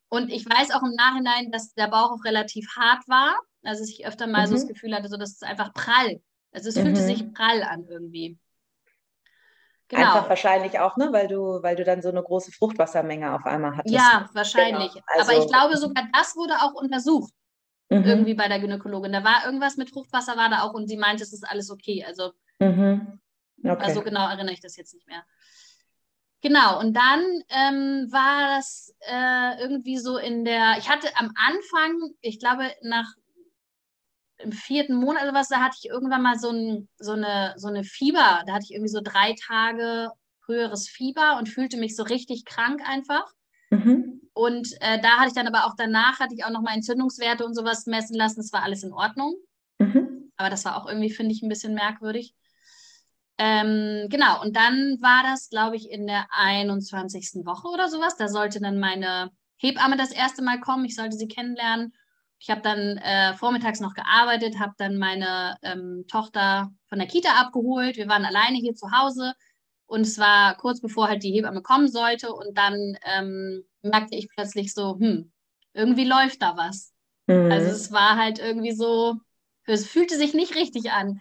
Und 0.09 0.33
ich 0.33 0.45
weiß 0.45 0.73
auch 0.73 0.83
im 0.83 0.95
Nachhinein, 0.97 1.53
dass 1.53 1.73
der 1.75 1.87
Bauch 1.87 2.11
auch 2.11 2.25
relativ 2.25 2.67
hart 2.77 3.07
war. 3.07 3.39
Also 3.63 3.85
ich 3.85 4.07
öfter 4.07 4.27
mal 4.27 4.43
mhm. 4.43 4.47
so 4.47 4.55
das 4.55 4.65
mhm. 4.65 4.69
Gefühl 4.69 4.95
hatte, 4.97 5.09
so 5.09 5.17
dass 5.17 5.35
es 5.35 5.43
einfach 5.43 5.73
prall 5.73 6.21
also 6.53 6.69
es 6.69 6.77
mhm. 6.77 6.83
fühlte 6.83 7.03
sich 7.03 7.33
prall 7.33 7.63
an 7.63 7.87
irgendwie. 7.89 8.39
Genau. 9.89 10.03
Einfach 10.03 10.29
wahrscheinlich 10.29 10.79
auch, 10.79 10.97
ne, 10.99 11.09
weil 11.13 11.29
du, 11.29 11.63
weil 11.63 11.75
du 11.75 11.83
dann 11.83 12.03
so 12.03 12.11
eine 12.11 12.23
große 12.23 12.53
Fruchtwassermenge 12.53 13.35
auf 13.35 13.47
einmal 13.47 13.77
hattest. 13.77 13.95
Ja, 13.95 14.29
wahrscheinlich. 14.35 14.93
Genau. 14.93 15.05
Also, 15.07 15.33
Aber 15.33 15.43
ich 15.43 15.51
glaube, 15.51 15.77
sogar 15.79 16.07
das 16.13 16.37
wurde 16.37 16.55
auch 16.61 16.75
untersucht. 16.75 17.33
Mhm. 17.89 18.05
Irgendwie 18.05 18.35
bei 18.35 18.49
der 18.49 18.61
Gynäkologin. 18.61 19.13
Da 19.13 19.25
war 19.25 19.47
irgendwas 19.47 19.79
mit 19.79 19.91
Fruchtwasser, 19.91 20.37
war 20.37 20.51
da 20.51 20.63
auch 20.63 20.75
und 20.75 20.89
sie 20.89 20.99
meinte, 20.99 21.23
es 21.23 21.33
ist 21.33 21.49
alles 21.49 21.71
okay. 21.71 22.05
Also, 22.07 22.33
mhm. 22.59 23.19
okay. 23.65 23.83
also 23.83 24.03
genau 24.03 24.29
erinnere 24.29 24.53
ich 24.53 24.61
das 24.61 24.77
jetzt 24.77 24.93
nicht 24.93 25.07
mehr. 25.07 25.25
Genau, 26.41 26.79
und 26.79 26.95
dann 26.95 27.21
ähm, 27.49 28.13
war 28.13 28.57
das 28.57 28.95
äh, 29.01 29.61
irgendwie 29.61 29.99
so 29.99 30.19
in 30.19 30.45
der, 30.45 30.77
ich 30.79 30.89
hatte 30.89 31.09
am 31.17 31.33
Anfang, 31.35 32.11
ich 32.21 32.39
glaube, 32.39 32.71
nach 32.83 33.13
im 34.39 34.53
vierten 34.53 34.95
Monat 34.95 35.23
oder 35.23 35.35
was, 35.35 35.49
da 35.49 35.61
hatte 35.61 35.77
ich 35.83 35.91
irgendwann 35.91 36.23
mal 36.23 36.39
so, 36.39 36.51
ein, 36.51 36.89
so, 36.99 37.13
eine, 37.13 37.55
so 37.57 37.69
eine 37.69 37.85
Fieber. 37.85 38.43
Da 38.47 38.55
hatte 38.55 38.65
ich 38.65 38.73
irgendwie 38.73 38.91
so 38.91 39.01
drei 39.03 39.35
Tage 39.47 40.11
höheres 40.47 40.89
Fieber 40.89 41.37
und 41.39 41.49
fühlte 41.49 41.77
mich 41.77 41.97
so 41.97 42.03
richtig 42.03 42.45
krank 42.45 42.81
einfach. 42.89 43.33
Mhm. 43.71 44.23
Und 44.33 44.73
äh, 44.81 45.01
da 45.01 45.19
hatte 45.19 45.29
ich 45.29 45.35
dann 45.35 45.49
aber 45.49 45.67
auch 45.67 45.75
danach, 45.77 46.21
hatte 46.21 46.35
ich 46.35 46.45
auch 46.45 46.51
noch 46.51 46.63
mal 46.63 46.75
Entzündungswerte 46.75 47.45
und 47.45 47.55
sowas 47.55 47.87
messen 47.87 48.17
lassen. 48.17 48.41
Es 48.41 48.53
war 48.53 48.63
alles 48.63 48.83
in 48.83 48.93
Ordnung. 48.93 49.35
Mhm. 49.79 50.33
Aber 50.37 50.51
das 50.51 50.65
war 50.65 50.77
auch 50.77 50.89
irgendwie, 50.89 51.11
finde 51.11 51.33
ich, 51.33 51.43
ein 51.43 51.49
bisschen 51.49 51.75
merkwürdig. 51.75 52.35
Ähm, 53.39 54.07
genau, 54.09 54.43
und 54.43 54.57
dann 54.57 54.99
war 55.01 55.23
das, 55.23 55.49
glaube 55.49 55.77
ich, 55.77 55.91
in 55.91 56.07
der 56.07 56.27
21. 56.31 57.45
Woche 57.45 57.69
oder 57.69 57.89
sowas. 57.89 58.17
Da 58.17 58.29
sollte 58.29 58.61
dann 58.61 58.79
meine 58.79 59.31
Hebamme 59.59 59.97
das 59.97 60.13
erste 60.13 60.43
Mal 60.43 60.61
kommen. 60.61 60.85
Ich 60.85 60.95
sollte 60.95 61.17
sie 61.17 61.29
kennenlernen. 61.29 61.93
Ich 62.41 62.51
habe 62.51 62.61
dann 62.61 62.99
äh, 62.99 63.35
vormittags 63.35 63.81
noch 63.81 63.95
gearbeitet, 63.95 64.59
habe 64.59 64.75
dann 64.79 64.97
meine 64.97 65.57
ähm, 65.63 66.05
Tochter 66.09 66.73
von 66.89 66.99
der 66.99 67.09
Kita 67.09 67.31
abgeholt. 67.41 67.97
Wir 67.97 68.09
waren 68.09 68.25
alleine 68.25 68.59
hier 68.59 68.75
zu 68.75 68.93
Hause 68.93 69.35
und 69.87 70.03
es 70.03 70.19
war 70.19 70.57
kurz 70.57 70.81
bevor 70.81 71.09
halt 71.09 71.23
die 71.23 71.33
Hebamme 71.33 71.63
kommen 71.63 71.89
sollte 71.89 72.33
und 72.33 72.57
dann 72.57 72.97
ähm, 73.05 73.65
merkte 73.83 74.17
ich 74.17 74.29
plötzlich 74.29 74.73
so, 74.73 74.99
hm, 74.99 75.33
irgendwie 75.73 76.05
läuft 76.05 76.43
da 76.43 76.57
was. 76.57 76.93
Mhm. 77.27 77.51
Also 77.51 77.71
es 77.71 77.91
war 77.91 78.17
halt 78.17 78.39
irgendwie 78.39 78.73
so, 78.73 79.17
es 79.67 79.87
fühlte 79.87 80.17
sich 80.17 80.35
nicht 80.35 80.55
richtig 80.55 80.93
an. 80.93 81.21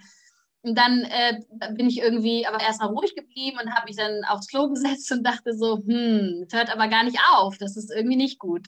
Und 0.62 0.78
dann 0.78 1.04
äh, 1.04 1.40
bin 1.76 1.88
ich 1.88 2.00
irgendwie 2.00 2.46
aber 2.46 2.60
erstmal 2.60 2.90
ruhig 2.90 3.16
geblieben 3.16 3.58
und 3.64 3.74
habe 3.74 3.86
mich 3.88 3.96
dann 3.96 4.24
aufs 4.26 4.48
Klo 4.48 4.70
gesetzt 4.74 5.12
und 5.12 5.24
dachte 5.24 5.54
so, 5.54 5.78
hm, 5.78 6.46
es 6.46 6.54
hört 6.54 6.72
aber 6.72 6.88
gar 6.88 7.04
nicht 7.04 7.20
auf, 7.34 7.58
das 7.58 7.78
ist 7.78 7.92
irgendwie 7.92 8.18
nicht 8.18 8.38
gut. 8.38 8.68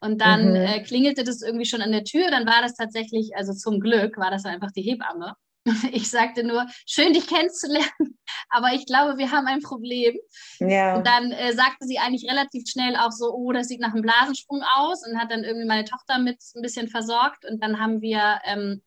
Und 0.00 0.20
dann 0.20 0.50
mhm. 0.50 0.56
äh, 0.56 0.82
klingelte 0.82 1.24
das 1.24 1.42
irgendwie 1.42 1.66
schon 1.66 1.82
an 1.82 1.92
der 1.92 2.04
Tür. 2.04 2.30
Dann 2.30 2.46
war 2.46 2.62
das 2.62 2.74
tatsächlich, 2.74 3.32
also 3.36 3.52
zum 3.52 3.80
Glück 3.80 4.16
war 4.16 4.30
das 4.30 4.44
einfach 4.44 4.70
die 4.72 4.82
Hebamme. 4.82 5.34
Ich 5.92 6.10
sagte 6.10 6.42
nur, 6.42 6.66
schön 6.86 7.12
dich 7.12 7.26
kennenzulernen, 7.26 8.18
aber 8.48 8.72
ich 8.72 8.86
glaube, 8.86 9.18
wir 9.18 9.30
haben 9.30 9.46
ein 9.46 9.60
Problem. 9.60 10.16
Ja. 10.58 10.96
Und 10.96 11.06
dann 11.06 11.32
äh, 11.32 11.52
sagte 11.52 11.86
sie 11.86 11.98
eigentlich 11.98 12.30
relativ 12.30 12.64
schnell 12.66 12.96
auch 12.96 13.12
so, 13.12 13.30
oh, 13.32 13.52
das 13.52 13.68
sieht 13.68 13.80
nach 13.80 13.92
einem 13.92 14.02
Blasensprung 14.02 14.62
aus 14.74 15.06
und 15.06 15.18
hat 15.18 15.30
dann 15.30 15.44
irgendwie 15.44 15.66
meine 15.66 15.84
Tochter 15.84 16.18
mit 16.18 16.38
ein 16.54 16.62
bisschen 16.62 16.88
versorgt. 16.88 17.44
Und 17.44 17.62
dann 17.62 17.78
haben 17.78 18.00
wir, 18.00 18.40
ähm, 18.44 18.82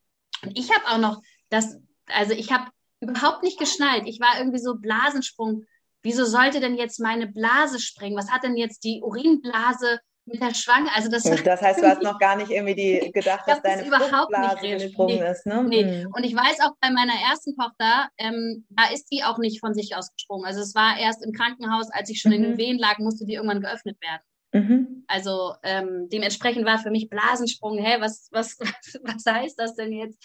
ich 0.55 0.73
habe 0.73 0.87
auch 0.87 0.97
noch 0.97 1.21
das, 1.49 1.77
also 2.07 2.33
ich 2.33 2.51
habe 2.51 2.71
überhaupt 3.01 3.43
nicht 3.43 3.59
geschnallt. 3.59 4.03
Ich 4.07 4.19
war 4.19 4.39
irgendwie 4.39 4.59
so 4.59 4.75
Blasensprung. 4.75 5.65
Wieso 6.01 6.25
sollte 6.25 6.59
denn 6.59 6.75
jetzt 6.75 6.99
meine 6.99 7.27
Blase 7.27 7.79
springen? 7.79 8.17
Was 8.17 8.31
hat 8.31 8.43
denn 8.43 8.57
jetzt 8.57 8.83
die 8.83 9.01
Urinblase 9.01 9.99
mit 10.25 10.41
der 10.41 10.53
Schwange. 10.53 10.89
Also 10.95 11.09
das, 11.09 11.23
das 11.45 11.61
heißt, 11.61 11.81
du 11.81 11.87
hast 11.87 12.01
noch 12.01 12.19
gar 12.19 12.35
nicht 12.35 12.51
irgendwie 12.51 12.75
die 12.75 13.11
gedacht, 13.11 13.47
dass 13.47 13.61
deine 13.61 13.85
Fruchtblase 13.85 14.67
gesprungen 14.67 15.19
nee, 15.19 15.31
ist. 15.31 15.45
Ne? 15.45 15.63
Nee. 15.63 15.83
Mhm. 15.83 16.11
Und 16.13 16.23
ich 16.23 16.35
weiß 16.35 16.59
auch 16.61 16.73
bei 16.79 16.89
meiner 16.91 17.13
ersten 17.29 17.55
Tochter, 17.55 18.09
ähm, 18.17 18.65
da 18.69 18.91
ist 18.93 19.07
die 19.11 19.23
auch 19.23 19.37
nicht 19.37 19.59
von 19.59 19.73
sich 19.73 19.95
aus 19.95 20.13
gesprungen. 20.13 20.45
Also 20.45 20.61
es 20.61 20.75
war 20.75 20.97
erst 20.97 21.25
im 21.25 21.33
Krankenhaus, 21.33 21.89
als 21.91 22.09
ich 22.09 22.21
schon 22.21 22.31
mhm. 22.31 22.37
in 22.37 22.43
den 22.43 22.57
Wehen 22.57 22.79
lag, 22.79 22.99
musste 22.99 23.25
die 23.25 23.33
irgendwann 23.33 23.61
geöffnet 23.61 23.97
werden. 24.01 24.21
Mhm. 24.53 25.03
Also 25.07 25.55
ähm, 25.63 26.07
dementsprechend 26.11 26.65
war 26.65 26.77
für 26.77 26.91
mich 26.91 27.09
Blasensprung, 27.09 27.77
hä, 27.79 27.97
was, 27.99 28.29
was, 28.31 28.57
was, 28.59 28.99
was 29.03 29.25
heißt 29.25 29.59
das 29.59 29.75
denn 29.75 29.91
jetzt? 29.91 30.23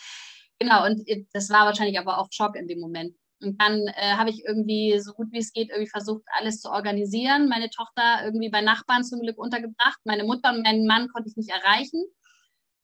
Genau, 0.60 0.84
und 0.84 1.08
das 1.32 1.50
war 1.50 1.66
wahrscheinlich 1.66 1.98
aber 1.98 2.18
auch 2.18 2.28
Schock 2.30 2.56
in 2.56 2.66
dem 2.66 2.80
Moment. 2.80 3.14
Und 3.40 3.60
dann 3.60 3.86
äh, 3.86 4.14
habe 4.16 4.30
ich 4.30 4.44
irgendwie 4.44 4.98
so 4.98 5.12
gut 5.12 5.28
wie 5.30 5.38
es 5.38 5.52
geht 5.52 5.70
irgendwie 5.70 5.88
versucht, 5.88 6.22
alles 6.38 6.60
zu 6.60 6.70
organisieren. 6.70 7.48
Meine 7.48 7.70
Tochter 7.70 8.24
irgendwie 8.24 8.48
bei 8.48 8.60
Nachbarn 8.60 9.04
zum 9.04 9.20
Glück 9.20 9.38
untergebracht. 9.38 9.98
Meine 10.04 10.24
Mutter 10.24 10.50
und 10.50 10.62
meinen 10.62 10.86
Mann 10.86 11.08
konnte 11.08 11.28
ich 11.28 11.36
nicht 11.36 11.50
erreichen. 11.50 12.04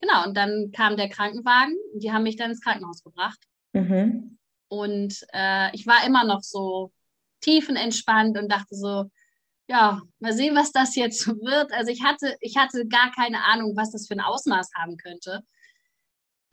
Genau, 0.01 0.25
und 0.27 0.37
dann 0.37 0.71
kam 0.73 0.97
der 0.97 1.09
Krankenwagen 1.09 1.75
und 1.93 2.03
die 2.03 2.13
haben 2.13 2.23
mich 2.25 2.37
dann 2.37 2.51
ins 2.51 2.61
Krankenhaus 2.61 3.03
gebracht. 3.03 3.39
Mhm. 3.73 4.39
Und 4.69 5.27
äh, 5.33 5.75
ich 5.75 5.87
war 5.87 6.07
immer 6.07 6.25
noch 6.25 6.43
so 6.43 6.93
tiefenentspannt 7.41 8.39
und 8.39 8.51
dachte 8.51 8.75
so, 8.75 9.11
ja, 9.67 10.03
mal 10.19 10.33
sehen, 10.33 10.55
was 10.55 10.73
das 10.73 10.95
jetzt 10.95 11.27
wird. 11.43 11.73
Also 11.73 11.91
ich 11.91 12.05
hatte, 12.05 12.37
ich 12.41 12.57
hatte 12.57 12.87
gar 12.87 13.11
keine 13.13 13.43
Ahnung, 13.45 13.77
was 13.77 13.93
das 13.93 14.07
für 14.07 14.15
ein 14.15 14.21
Ausmaß 14.21 14.71
haben 14.77 14.97
könnte 14.99 15.43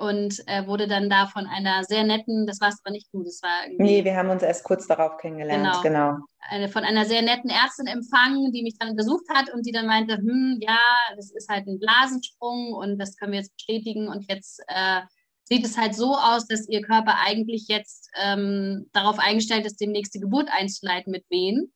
und 0.01 0.41
äh, 0.47 0.65
wurde 0.65 0.87
dann 0.87 1.09
da 1.09 1.27
von 1.27 1.45
einer 1.45 1.83
sehr 1.83 2.03
netten, 2.03 2.47
das 2.47 2.59
war 2.59 2.69
es 2.69 2.79
aber 2.83 2.91
nicht 2.91 3.07
du, 3.13 3.23
das 3.23 3.41
war 3.43 3.65
irgendwie. 3.65 3.83
Nee, 3.83 4.03
wir 4.03 4.15
haben 4.15 4.29
uns 4.29 4.41
erst 4.41 4.63
kurz 4.63 4.87
darauf 4.87 5.17
kennengelernt, 5.17 5.77
genau. 5.83 6.17
genau. 6.49 6.67
Von 6.69 6.83
einer 6.83 7.05
sehr 7.05 7.21
netten 7.21 7.51
Ärztin 7.51 7.85
empfangen, 7.85 8.51
die 8.51 8.63
mich 8.63 8.77
dann 8.79 8.95
besucht 8.95 9.25
hat 9.29 9.53
und 9.53 9.65
die 9.65 9.71
dann 9.71 9.85
meinte, 9.85 10.17
hm, 10.17 10.57
ja, 10.59 10.79
das 11.15 11.29
ist 11.31 11.49
halt 11.49 11.67
ein 11.67 11.79
Blasensprung 11.79 12.73
und 12.73 12.97
das 12.97 13.15
können 13.15 13.33
wir 13.33 13.39
jetzt 13.39 13.55
bestätigen 13.55 14.07
und 14.07 14.27
jetzt 14.27 14.59
äh, 14.67 15.01
sieht 15.43 15.65
es 15.65 15.77
halt 15.77 15.93
so 15.93 16.15
aus, 16.15 16.47
dass 16.47 16.67
ihr 16.67 16.81
Körper 16.81 17.19
eigentlich 17.23 17.67
jetzt 17.67 18.09
ähm, 18.19 18.89
darauf 18.93 19.19
eingestellt 19.19 19.67
ist, 19.67 19.79
demnächst 19.79 20.15
die 20.15 20.19
Geburt 20.19 20.49
einzuleiten 20.51 21.11
mit 21.11 21.29
Wehen. 21.29 21.71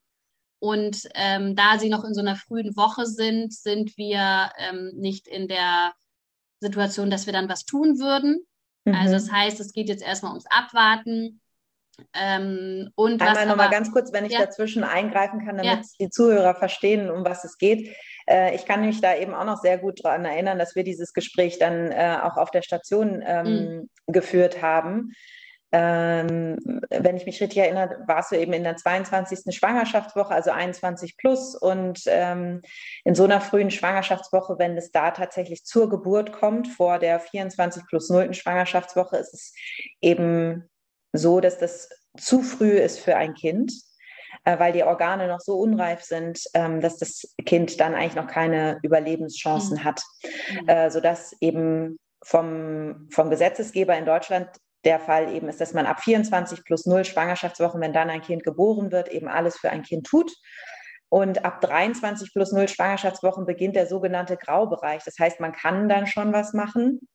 Und 0.60 1.08
ähm, 1.14 1.56
da 1.56 1.78
sie 1.78 1.90
noch 1.90 2.04
in 2.04 2.16
so 2.16 2.22
einer 2.22 2.36
frühen 2.36 2.76
Woche 2.76 3.06
sind, 3.06 3.54
sind 3.54 3.96
wir 3.98 4.50
ähm, 4.58 4.94
nicht 4.96 5.28
in 5.28 5.48
der 5.48 5.94
Situation, 6.60 7.10
dass 7.10 7.26
wir 7.26 7.34
dann 7.34 7.50
was 7.50 7.66
tun 7.66 8.00
würden. 8.00 8.46
Mhm. 8.86 8.96
Also 8.96 9.14
das 9.14 9.32
heißt, 9.32 9.60
es 9.60 9.74
geht 9.74 9.90
jetzt 9.90 10.04
erstmal 10.04 10.32
ums 10.32 10.46
Abwarten. 10.50 11.42
Ähm, 12.14 12.92
und 12.96 13.22
Einmal 13.22 13.46
nochmal 13.46 13.70
ganz 13.70 13.92
kurz, 13.92 14.12
wenn 14.12 14.26
ich 14.26 14.34
ja. 14.34 14.40
dazwischen 14.40 14.84
eingreifen 14.84 15.46
kann, 15.46 15.58
damit 15.58 15.66
ja. 15.66 15.82
die 16.00 16.10
Zuhörer 16.10 16.54
verstehen, 16.54 17.10
um 17.10 17.24
was 17.24 17.46
es 17.46 17.58
geht. 17.58 17.96
Äh, 18.28 18.54
ich 18.56 18.66
kann 18.66 18.82
mich 18.86 19.00
da 19.00 19.16
eben 19.16 19.34
auch 19.34 19.46
noch 19.46 19.62
sehr 19.62 19.78
gut 19.78 20.04
daran 20.04 20.26
erinnern, 20.26 20.60
dass 20.60 20.76
wir 20.76 20.84
dieses 20.84 21.14
Gespräch 21.14 21.58
dann 21.58 21.92
äh, 21.92 22.18
auch 22.22 22.36
auf 22.36 22.52
der 22.52 22.64
Station 22.64 23.24
ähm, 23.26 23.46
mhm. 23.48 23.90
geführt 24.08 24.62
haben 24.62 25.14
ähm, 25.78 26.56
wenn 26.90 27.18
ich 27.18 27.26
mich 27.26 27.42
richtig 27.42 27.58
erinnere, 27.58 28.02
warst 28.08 28.32
du 28.32 28.38
eben 28.38 28.54
in 28.54 28.64
der 28.64 28.78
22. 28.78 29.54
Schwangerschaftswoche, 29.54 30.34
also 30.34 30.52
21 30.52 31.18
plus. 31.18 31.54
Und 31.54 32.04
ähm, 32.06 32.62
in 33.04 33.14
so 33.14 33.26
einer 33.26 33.42
frühen 33.42 33.70
Schwangerschaftswoche, 33.70 34.58
wenn 34.58 34.78
es 34.78 34.92
da 34.92 35.12
tatsächlich 35.12 35.66
zur 35.66 35.90
Geburt 35.90 36.32
kommt, 36.32 36.70
vor 36.70 36.98
der 36.98 37.20
24 37.20 37.84
plus 37.88 38.10
0. 38.10 38.34
Schwangerschaftswoche, 38.34 39.18
ist 39.18 39.34
es 39.34 39.54
eben 40.00 40.70
so, 41.12 41.42
dass 41.42 41.58
das 41.58 41.90
zu 42.18 42.42
früh 42.42 42.78
ist 42.78 43.00
für 43.00 43.18
ein 43.18 43.34
Kind, 43.34 43.74
äh, 44.46 44.58
weil 44.58 44.72
die 44.72 44.84
Organe 44.84 45.28
noch 45.28 45.42
so 45.42 45.58
unreif 45.60 46.04
sind, 46.04 46.40
ähm, 46.54 46.80
dass 46.80 47.00
das 47.00 47.36
Kind 47.46 47.82
dann 47.82 47.96
eigentlich 47.96 48.16
noch 48.16 48.28
keine 48.28 48.80
Überlebenschancen 48.82 49.80
mhm. 49.80 49.84
hat, 49.84 50.02
mhm. 50.24 50.70
äh, 50.70 50.90
sodass 50.90 51.36
eben 51.42 52.00
vom, 52.24 53.10
vom 53.12 53.30
Gesetzesgeber 53.30 53.98
in 53.98 54.06
Deutschland 54.06 54.48
der 54.86 55.00
Fall 55.00 55.34
eben 55.34 55.50
ist, 55.50 55.60
dass 55.60 55.74
man 55.74 55.86
ab 55.86 56.02
24 56.02 56.64
plus 56.64 56.86
0 56.86 57.04
Schwangerschaftswochen, 57.04 57.82
wenn 57.82 57.94
dann 57.94 58.10
ein 58.10 58.22
Kind 58.22 58.44
geboren 58.44 58.92
wird, 58.92 59.10
eben 59.10 59.28
alles 59.28 59.58
für 59.58 59.70
ein 59.72 59.82
Kind 59.82 60.06
tut. 60.06 60.32
Und 61.10 61.46
ab 61.46 61.62
23 61.62 62.34
plus 62.34 62.52
0 62.52 62.68
Schwangerschaftswochen 62.68 63.46
beginnt 63.46 63.76
der 63.76 63.88
sogenannte 63.88 64.38
Graubereich. 64.38 65.04
Das 65.04 65.18
heißt, 65.20 65.40
man 65.40 65.54
kann 65.54 65.90
dann 65.90 66.08
schon 66.08 66.34
was 66.34 66.54
machen, 66.54 67.08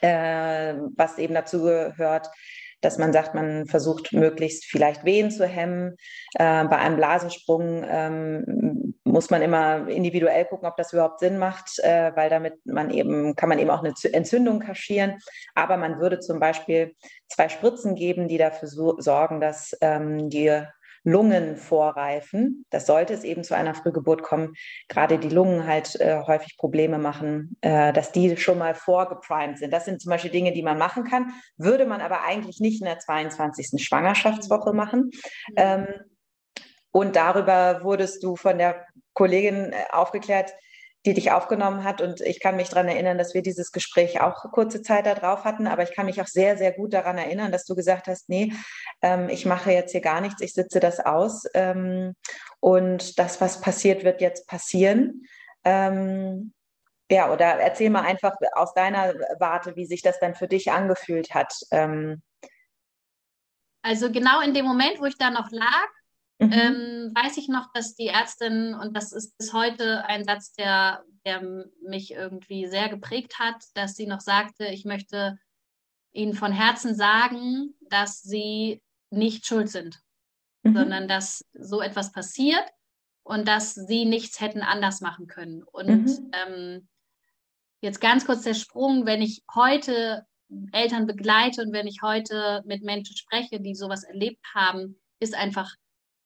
äh, 0.00 0.74
was 0.96 1.18
eben 1.18 1.34
dazu 1.34 1.62
gehört, 1.62 2.28
dass 2.86 2.98
man 2.98 3.12
sagt, 3.12 3.34
man 3.34 3.66
versucht 3.66 4.12
möglichst 4.12 4.64
vielleicht 4.64 5.04
Wehen 5.04 5.32
zu 5.32 5.44
hemmen. 5.44 5.96
Äh, 6.34 6.64
bei 6.66 6.76
einem 6.76 6.96
Blasensprung 6.96 7.84
ähm, 7.88 8.94
muss 9.02 9.28
man 9.28 9.42
immer 9.42 9.88
individuell 9.88 10.44
gucken, 10.44 10.68
ob 10.68 10.76
das 10.76 10.92
überhaupt 10.92 11.18
Sinn 11.18 11.36
macht, 11.36 11.80
äh, 11.80 12.12
weil 12.14 12.30
damit 12.30 12.54
man 12.64 12.90
eben, 12.90 13.34
kann 13.34 13.48
man 13.48 13.58
eben 13.58 13.70
auch 13.70 13.82
eine 13.82 13.92
Entzündung 14.12 14.60
kaschieren. 14.60 15.18
Aber 15.56 15.76
man 15.76 15.98
würde 15.98 16.20
zum 16.20 16.38
Beispiel 16.38 16.94
zwei 17.28 17.48
Spritzen 17.48 17.96
geben, 17.96 18.28
die 18.28 18.38
dafür 18.38 18.68
so, 18.68 18.94
sorgen, 19.00 19.40
dass 19.40 19.76
ähm, 19.80 20.30
die 20.30 20.62
Lungen 21.06 21.56
vorreifen. 21.56 22.66
Das 22.70 22.84
sollte 22.84 23.14
es 23.14 23.22
eben 23.22 23.44
zu 23.44 23.54
einer 23.54 23.76
Frühgeburt 23.76 24.24
kommen, 24.24 24.54
gerade 24.88 25.18
die 25.18 25.28
Lungen 25.28 25.64
halt 25.64 25.94
äh, 26.00 26.20
häufig 26.26 26.56
Probleme 26.58 26.98
machen, 26.98 27.56
äh, 27.60 27.92
dass 27.92 28.10
die 28.10 28.36
schon 28.36 28.58
mal 28.58 28.74
vorgeprimed 28.74 29.58
sind. 29.58 29.72
Das 29.72 29.84
sind 29.84 30.02
zum 30.02 30.10
Beispiel 30.10 30.32
Dinge, 30.32 30.52
die 30.52 30.64
man 30.64 30.78
machen 30.78 31.04
kann, 31.04 31.32
würde 31.56 31.86
man 31.86 32.00
aber 32.00 32.22
eigentlich 32.22 32.58
nicht 32.58 32.80
in 32.80 32.86
der 32.86 32.98
22. 32.98 33.80
Schwangerschaftswoche 33.80 34.72
machen. 34.72 35.10
Mhm. 35.50 35.54
Ähm, 35.56 35.86
und 36.90 37.14
darüber 37.14 37.84
wurdest 37.84 38.24
du 38.24 38.34
von 38.34 38.58
der 38.58 38.84
Kollegin 39.14 39.72
äh, 39.72 39.84
aufgeklärt, 39.92 40.52
die 41.06 41.14
dich 41.14 41.30
aufgenommen 41.30 41.84
hat. 41.84 42.00
Und 42.00 42.20
ich 42.20 42.40
kann 42.40 42.56
mich 42.56 42.68
daran 42.68 42.88
erinnern, 42.88 43.16
dass 43.16 43.32
wir 43.32 43.40
dieses 43.40 43.70
Gespräch 43.70 44.20
auch 44.20 44.50
kurze 44.50 44.82
Zeit 44.82 45.06
darauf 45.06 45.44
hatten. 45.44 45.68
Aber 45.68 45.84
ich 45.84 45.94
kann 45.94 46.06
mich 46.06 46.20
auch 46.20 46.26
sehr, 46.26 46.58
sehr 46.58 46.72
gut 46.72 46.92
daran 46.92 47.16
erinnern, 47.16 47.52
dass 47.52 47.64
du 47.64 47.76
gesagt 47.76 48.08
hast, 48.08 48.28
nee, 48.28 48.52
ähm, 49.02 49.28
ich 49.28 49.46
mache 49.46 49.70
jetzt 49.70 49.92
hier 49.92 50.00
gar 50.00 50.20
nichts, 50.20 50.42
ich 50.42 50.52
sitze 50.52 50.80
das 50.80 50.98
aus. 50.98 51.44
Ähm, 51.54 52.14
und 52.58 53.18
das, 53.18 53.40
was 53.40 53.60
passiert, 53.60 54.02
wird 54.02 54.20
jetzt 54.20 54.48
passieren. 54.48 55.22
Ähm, 55.64 56.52
ja, 57.08 57.32
oder 57.32 57.44
erzähl 57.60 57.90
mal 57.90 58.02
einfach 58.02 58.34
aus 58.54 58.74
deiner 58.74 59.14
Warte, 59.38 59.76
wie 59.76 59.86
sich 59.86 60.02
das 60.02 60.18
dann 60.18 60.34
für 60.34 60.48
dich 60.48 60.72
angefühlt 60.72 61.34
hat. 61.34 61.52
Ähm. 61.70 62.20
also 63.82 64.10
genau 64.10 64.40
in 64.40 64.54
dem 64.54 64.64
Moment, 64.64 65.00
wo 65.00 65.04
ich 65.04 65.16
da 65.16 65.30
noch 65.30 65.52
lag, 65.52 65.86
Mhm. 66.38 66.52
Ähm, 66.52 67.12
weiß 67.14 67.38
ich 67.38 67.48
noch, 67.48 67.72
dass 67.72 67.94
die 67.94 68.08
Ärztin, 68.08 68.74
und 68.74 68.94
das 68.94 69.12
ist 69.12 69.36
bis 69.38 69.52
heute 69.52 70.04
ein 70.04 70.24
Satz, 70.24 70.52
der, 70.52 71.02
der 71.24 71.42
mich 71.88 72.12
irgendwie 72.12 72.66
sehr 72.66 72.88
geprägt 72.88 73.38
hat, 73.38 73.56
dass 73.74 73.94
sie 73.94 74.06
noch 74.06 74.20
sagte, 74.20 74.66
ich 74.66 74.84
möchte 74.84 75.38
Ihnen 76.12 76.34
von 76.34 76.52
Herzen 76.52 76.94
sagen, 76.94 77.74
dass 77.90 78.22
Sie 78.22 78.82
nicht 79.10 79.46
schuld 79.46 79.68
sind, 79.68 80.00
mhm. 80.62 80.74
sondern 80.74 81.08
dass 81.08 81.44
so 81.52 81.80
etwas 81.80 82.12
passiert 82.12 82.64
und 83.22 83.46
dass 83.46 83.74
Sie 83.74 84.04
nichts 84.04 84.40
hätten 84.40 84.62
anders 84.62 85.00
machen 85.00 85.26
können. 85.26 85.62
Und 85.62 86.06
mhm. 86.06 86.30
ähm, 86.32 86.88
jetzt 87.82 88.00
ganz 88.00 88.26
kurz 88.26 88.42
der 88.42 88.54
Sprung, 88.54 89.06
wenn 89.06 89.22
ich 89.22 89.42
heute 89.54 90.26
Eltern 90.72 91.06
begleite 91.06 91.62
und 91.62 91.72
wenn 91.72 91.86
ich 91.86 92.02
heute 92.02 92.62
mit 92.66 92.82
Menschen 92.82 93.16
spreche, 93.16 93.60
die 93.60 93.74
sowas 93.74 94.04
erlebt 94.04 94.44
haben, 94.54 95.00
ist 95.18 95.34
einfach 95.34 95.74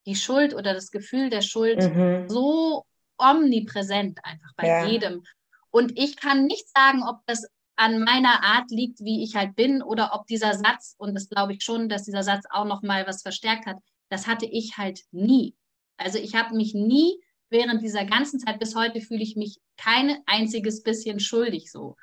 die 0.07 0.16
Schuld 0.16 0.54
oder 0.54 0.75
das 0.75 0.90
Gefühl 0.90 1.30
der 1.30 1.42
Schuld 1.42 1.78
mhm. 1.78 2.28
so 2.28 2.85
omnipräsent 3.19 4.19
einfach 4.23 4.52
bei 4.57 4.66
ja. 4.66 4.87
jedem. 4.87 5.23
Und 5.71 5.99
ich 5.99 6.16
kann 6.16 6.47
nicht 6.47 6.69
sagen, 6.69 7.02
ob 7.07 7.19
das 7.26 7.47
an 7.76 8.00
meiner 8.00 8.42
Art 8.42 8.71
liegt, 8.71 9.00
wie 9.00 9.23
ich 9.23 9.37
halt 9.37 9.57
bin, 9.57 9.83
oder 9.83 10.11
ob 10.12 10.26
dieser 10.26 10.54
Satz, 10.54 10.95
und 10.99 11.14
das 11.14 11.28
glaube 11.28 11.54
ich 11.54 11.62
schon, 11.62 11.88
dass 11.88 12.04
dieser 12.04 12.23
Satz 12.23 12.45
auch 12.50 12.64
noch 12.64 12.83
mal 12.83 13.07
was 13.07 13.23
verstärkt 13.23 13.66
hat, 13.66 13.76
das 14.11 14.26
hatte 14.26 14.47
ich 14.47 14.76
halt 14.76 15.00
nie. 15.12 15.54
Also 15.97 16.19
ich 16.19 16.35
habe 16.35 16.54
mich 16.54 16.75
nie 16.75 17.21
während 17.50 17.83
dieser 17.83 18.04
ganzen 18.04 18.38
Zeit 18.38 18.59
bis 18.59 18.75
heute 18.75 19.00
fühle 19.00 19.23
ich 19.23 19.37
mich 19.37 19.59
kein 19.76 20.19
einziges 20.26 20.83
bisschen 20.83 21.21
schuldig 21.21 21.71
so. 21.71 21.97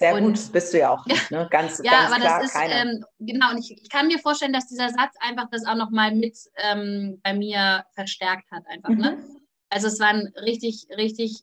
Sehr 0.00 0.14
und, 0.14 0.22
gut 0.22 0.52
bist 0.52 0.72
du 0.72 0.78
ja 0.78 0.90
auch 0.90 1.04
ne? 1.04 1.46
Ganz, 1.50 1.78
ja, 1.84 1.92
ganz 1.92 2.12
aber 2.12 2.20
klar, 2.20 2.40
das 2.40 2.54
ist, 2.54 2.60
ähm, 2.70 3.04
genau, 3.18 3.50
und 3.50 3.58
ich, 3.58 3.70
ich, 3.70 3.90
kann 3.90 4.06
mir 4.06 4.18
vorstellen, 4.18 4.54
dass 4.54 4.66
dieser 4.66 4.88
Satz 4.88 5.14
einfach 5.20 5.48
das 5.50 5.66
auch 5.66 5.74
nochmal 5.74 6.14
mit 6.14 6.38
ähm, 6.56 7.20
bei 7.22 7.34
mir 7.34 7.84
verstärkt 7.94 8.50
hat, 8.50 8.66
einfach, 8.66 8.88
ne? 8.88 8.96
mhm. 8.96 9.02
ne? 9.02 9.40
Also 9.68 9.88
es 9.88 10.00
war 10.00 10.08
ein 10.08 10.32
richtig, 10.42 10.86
richtig 10.96 11.42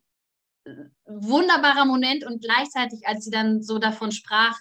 äh, 0.66 0.72
wunderbarer 1.06 1.86
Moment 1.86 2.26
und 2.26 2.42
gleichzeitig, 2.42 3.08
als 3.08 3.26
sie 3.26 3.32
dann 3.32 3.62
so 3.62 3.78
davon 3.78 4.12
sprach, 4.12 4.60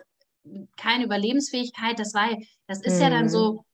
keine 0.76 1.04
Überlebensfähigkeit. 1.04 1.98
Das 1.98 2.12
war, 2.12 2.28
das 2.66 2.82
ist 2.82 2.96
mhm. 2.96 3.02
ja 3.02 3.10
dann 3.10 3.24
mhm. 3.24 3.30
so, 3.30 3.64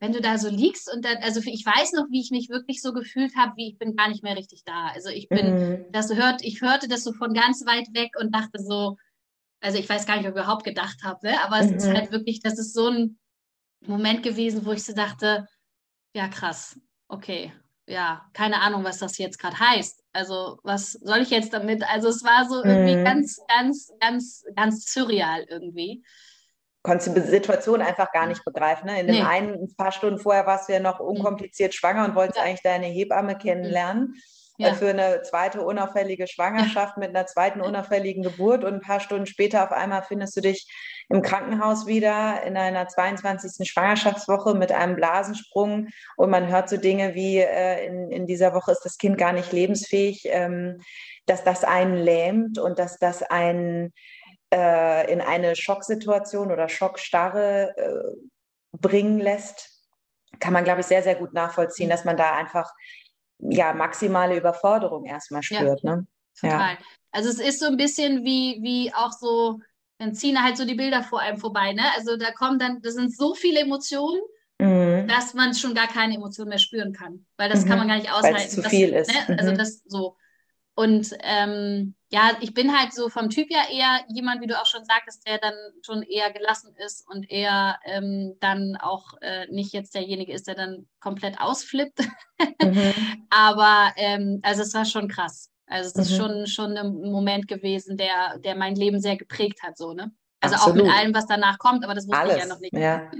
wenn 0.00 0.12
du 0.12 0.20
da 0.20 0.38
so 0.38 0.48
liegst 0.48 0.88
und 0.92 1.04
dann, 1.04 1.16
also 1.18 1.40
ich 1.44 1.66
weiß 1.66 1.92
noch, 1.94 2.06
wie 2.10 2.20
ich 2.20 2.30
mich 2.30 2.48
wirklich 2.48 2.80
so 2.80 2.92
gefühlt 2.92 3.34
habe, 3.36 3.54
wie 3.56 3.70
ich 3.70 3.78
bin 3.78 3.96
gar 3.96 4.08
nicht 4.08 4.22
mehr 4.22 4.36
richtig 4.36 4.62
da. 4.64 4.88
Also 4.94 5.10
ich 5.10 5.28
bin, 5.28 5.54
mhm. 5.54 5.84
das 5.90 6.14
hört, 6.14 6.44
ich 6.44 6.62
hörte 6.62 6.86
das 6.86 7.02
so 7.02 7.12
von 7.12 7.34
ganz 7.34 7.66
weit 7.66 7.88
weg 7.92 8.12
und 8.20 8.32
dachte 8.32 8.62
so, 8.62 8.96
also 9.60 9.78
ich 9.78 9.88
weiß 9.88 10.06
gar 10.06 10.16
nicht, 10.16 10.26
ob 10.26 10.34
ich 10.34 10.40
überhaupt 10.40 10.64
gedacht 10.64 10.98
habe, 11.02 11.26
ne? 11.26 11.42
aber 11.42 11.60
es 11.60 11.70
mhm. 11.70 11.76
ist 11.76 11.88
halt 11.88 12.12
wirklich, 12.12 12.40
das 12.40 12.58
ist 12.58 12.74
so 12.74 12.88
ein 12.88 13.18
Moment 13.80 14.22
gewesen, 14.22 14.64
wo 14.64 14.72
ich 14.72 14.84
so 14.84 14.92
dachte, 14.92 15.46
ja 16.14 16.28
krass, 16.28 16.78
okay, 17.08 17.52
ja, 17.86 18.28
keine 18.34 18.60
Ahnung, 18.60 18.84
was 18.84 18.98
das 18.98 19.18
jetzt 19.18 19.38
gerade 19.38 19.58
heißt. 19.58 20.02
Also 20.12 20.58
was 20.62 20.92
soll 20.92 21.18
ich 21.18 21.30
jetzt 21.30 21.52
damit? 21.52 21.82
Also 21.88 22.08
es 22.08 22.22
war 22.22 22.46
so 22.48 22.62
irgendwie 22.62 22.96
mhm. 22.96 23.04
ganz, 23.04 23.40
ganz, 23.48 23.92
ganz, 24.00 24.44
ganz 24.54 24.92
surreal 24.92 25.44
irgendwie 25.48 26.02
konntest 26.88 27.16
die 27.16 27.20
Situation 27.20 27.82
einfach 27.82 28.12
gar 28.12 28.26
nicht 28.26 28.44
begreifen. 28.44 28.86
Ne? 28.86 29.00
In 29.00 29.06
nee. 29.06 29.18
den 29.18 29.26
einen, 29.26 29.54
ein 29.54 29.74
paar 29.76 29.92
Stunden 29.92 30.18
vorher 30.18 30.46
warst 30.46 30.68
du 30.68 30.72
ja 30.72 30.80
noch 30.80 31.00
mhm. 31.00 31.06
unkompliziert 31.06 31.74
schwanger 31.74 32.04
und 32.04 32.14
wolltest 32.14 32.38
ja. 32.38 32.44
eigentlich 32.44 32.62
deine 32.62 32.86
Hebamme 32.86 33.34
mhm. 33.34 33.38
kennenlernen. 33.38 34.14
Ja. 34.60 34.74
Für 34.74 34.90
eine 34.90 35.22
zweite 35.22 35.62
unauffällige 35.62 36.26
Schwangerschaft 36.26 36.96
mit 36.96 37.10
einer 37.10 37.26
zweiten 37.26 37.60
unauffälligen 37.60 38.24
Geburt 38.24 38.64
und 38.64 38.74
ein 38.74 38.80
paar 38.80 38.98
Stunden 38.98 39.26
später 39.26 39.62
auf 39.62 39.70
einmal 39.70 40.02
findest 40.02 40.36
du 40.36 40.40
dich 40.40 40.68
im 41.08 41.22
Krankenhaus 41.22 41.86
wieder 41.86 42.42
in 42.42 42.56
einer 42.56 42.88
22. 42.88 43.70
Schwangerschaftswoche 43.70 44.54
mit 44.54 44.72
einem 44.72 44.96
Blasensprung 44.96 45.88
und 46.16 46.30
man 46.30 46.48
hört 46.48 46.68
so 46.68 46.76
Dinge 46.76 47.14
wie 47.14 47.38
äh, 47.38 47.86
in, 47.86 48.10
in 48.10 48.26
dieser 48.26 48.52
Woche 48.52 48.72
ist 48.72 48.84
das 48.84 48.98
Kind 48.98 49.16
gar 49.16 49.32
nicht 49.32 49.52
lebensfähig, 49.52 50.22
ähm, 50.24 50.80
dass 51.26 51.44
das 51.44 51.62
einen 51.62 51.94
lähmt 51.94 52.58
und 52.58 52.80
dass 52.80 52.98
das 52.98 53.22
einen 53.22 53.92
äh, 54.52 55.12
in 55.12 55.20
eine 55.20 55.54
Schocksituation 55.54 56.50
oder 56.50 56.68
Schockstarre 56.68 57.74
äh, 57.76 58.16
bringen 58.72 59.20
lässt, 59.20 59.84
kann 60.40 60.52
man, 60.52 60.64
glaube 60.64 60.80
ich, 60.80 60.86
sehr, 60.86 61.02
sehr 61.02 61.14
gut 61.14 61.32
nachvollziehen, 61.32 61.86
mhm. 61.86 61.90
dass 61.90 62.04
man 62.04 62.16
da 62.16 62.34
einfach 62.34 62.72
ja 63.38 63.72
maximale 63.72 64.36
Überforderung 64.36 65.04
erstmal 65.04 65.42
spürt. 65.42 65.82
Ja, 65.82 65.96
ne? 65.96 66.06
Total. 66.40 66.72
Ja. 66.72 66.78
Also 67.12 67.28
es 67.30 67.38
ist 67.38 67.60
so 67.60 67.66
ein 67.66 67.76
bisschen 67.76 68.24
wie, 68.24 68.58
wie 68.62 68.92
auch 68.94 69.12
so, 69.12 69.60
dann 69.98 70.14
ziehen 70.14 70.42
halt 70.42 70.56
so 70.56 70.64
die 70.64 70.74
Bilder 70.74 71.02
vor 71.02 71.20
einem 71.20 71.38
vorbei. 71.38 71.72
Ne? 71.72 71.82
Also 71.96 72.16
da 72.16 72.32
kommen 72.32 72.58
dann, 72.58 72.80
das 72.82 72.94
sind 72.94 73.14
so 73.16 73.34
viele 73.34 73.60
Emotionen, 73.60 74.20
mhm. 74.58 75.08
dass 75.08 75.34
man 75.34 75.54
schon 75.54 75.74
gar 75.74 75.88
keine 75.88 76.14
Emotionen 76.14 76.50
mehr 76.50 76.58
spüren 76.58 76.92
kann. 76.92 77.26
Weil 77.36 77.48
das 77.48 77.64
mhm. 77.64 77.68
kann 77.68 77.78
man 77.78 77.88
gar 77.88 77.96
nicht 77.96 78.12
aushalten. 78.12 78.36
Weil 78.36 78.46
es 78.46 78.54
zu 78.54 78.62
viel 78.62 78.92
das, 78.92 79.08
ist. 79.08 79.28
Ne? 79.28 79.38
Also 79.38 79.52
mhm. 79.52 79.58
das 79.58 79.82
so. 79.86 80.16
Und 80.78 81.12
ähm, 81.24 81.96
ja, 82.08 82.36
ich 82.40 82.54
bin 82.54 82.78
halt 82.78 82.92
so 82.92 83.08
vom 83.08 83.30
Typ 83.30 83.48
ja 83.50 83.62
eher 83.68 83.98
jemand, 84.14 84.40
wie 84.40 84.46
du 84.46 84.56
auch 84.56 84.66
schon 84.66 84.84
sagtest, 84.84 85.26
der 85.26 85.38
dann 85.38 85.54
schon 85.84 86.04
eher 86.04 86.32
gelassen 86.32 86.72
ist 86.86 87.04
und 87.08 87.28
eher 87.28 87.80
ähm, 87.84 88.36
dann 88.38 88.76
auch 88.80 89.14
äh, 89.20 89.48
nicht 89.50 89.72
jetzt 89.72 89.96
derjenige 89.96 90.32
ist, 90.32 90.46
der 90.46 90.54
dann 90.54 90.86
komplett 91.00 91.40
ausflippt. 91.40 91.98
Mhm. 92.62 92.94
Aber 93.30 93.92
ähm, 93.96 94.38
also 94.42 94.62
es 94.62 94.72
war 94.72 94.84
schon 94.84 95.08
krass. 95.08 95.50
Also 95.66 95.88
es 95.88 95.96
mhm. 95.96 96.02
ist 96.02 96.16
schon, 96.16 96.46
schon 96.46 96.76
ein 96.76 97.10
Moment 97.10 97.48
gewesen, 97.48 97.96
der, 97.96 98.38
der 98.38 98.54
mein 98.54 98.76
Leben 98.76 99.00
sehr 99.00 99.16
geprägt 99.16 99.64
hat, 99.64 99.76
so, 99.76 99.94
ne? 99.94 100.12
Also 100.40 100.54
Absolut. 100.54 100.78
auch 100.78 100.84
mit 100.84 100.94
allem, 100.94 101.12
was 101.12 101.26
danach 101.26 101.58
kommt, 101.58 101.82
aber 101.82 101.96
das 101.96 102.06
wusste 102.06 102.20
Alles. 102.20 102.36
ich 102.36 102.42
ja 102.42 102.46
noch 102.46 102.60
nicht. 102.60 102.72
Ja. 102.72 103.10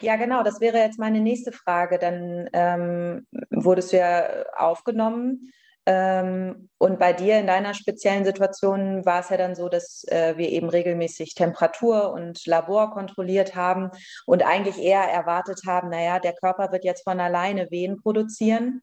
ja, 0.00 0.16
genau, 0.16 0.42
das 0.42 0.62
wäre 0.62 0.78
jetzt 0.78 0.98
meine 0.98 1.20
nächste 1.20 1.52
Frage. 1.52 1.98
Dann 1.98 2.48
ähm, 2.54 3.26
wurdest 3.50 3.92
du 3.92 3.98
ja 3.98 4.46
aufgenommen 4.56 5.52
und 5.92 6.98
bei 6.98 7.12
dir 7.12 7.38
in 7.38 7.46
deiner 7.46 7.74
speziellen 7.74 8.24
Situation 8.24 9.04
war 9.06 9.20
es 9.20 9.30
ja 9.30 9.36
dann 9.36 9.54
so, 9.54 9.68
dass 9.68 10.04
äh, 10.08 10.36
wir 10.36 10.50
eben 10.50 10.68
regelmäßig 10.68 11.34
Temperatur 11.34 12.12
und 12.12 12.46
Labor 12.46 12.92
kontrolliert 12.92 13.54
haben 13.54 13.90
und 14.26 14.44
eigentlich 14.44 14.78
eher 14.78 15.02
erwartet 15.02 15.62
haben, 15.66 15.88
naja, 15.88 16.18
der 16.18 16.34
Körper 16.34 16.70
wird 16.70 16.84
jetzt 16.84 17.04
von 17.04 17.18
alleine 17.18 17.70
Wehen 17.70 18.00
produzieren. 18.00 18.82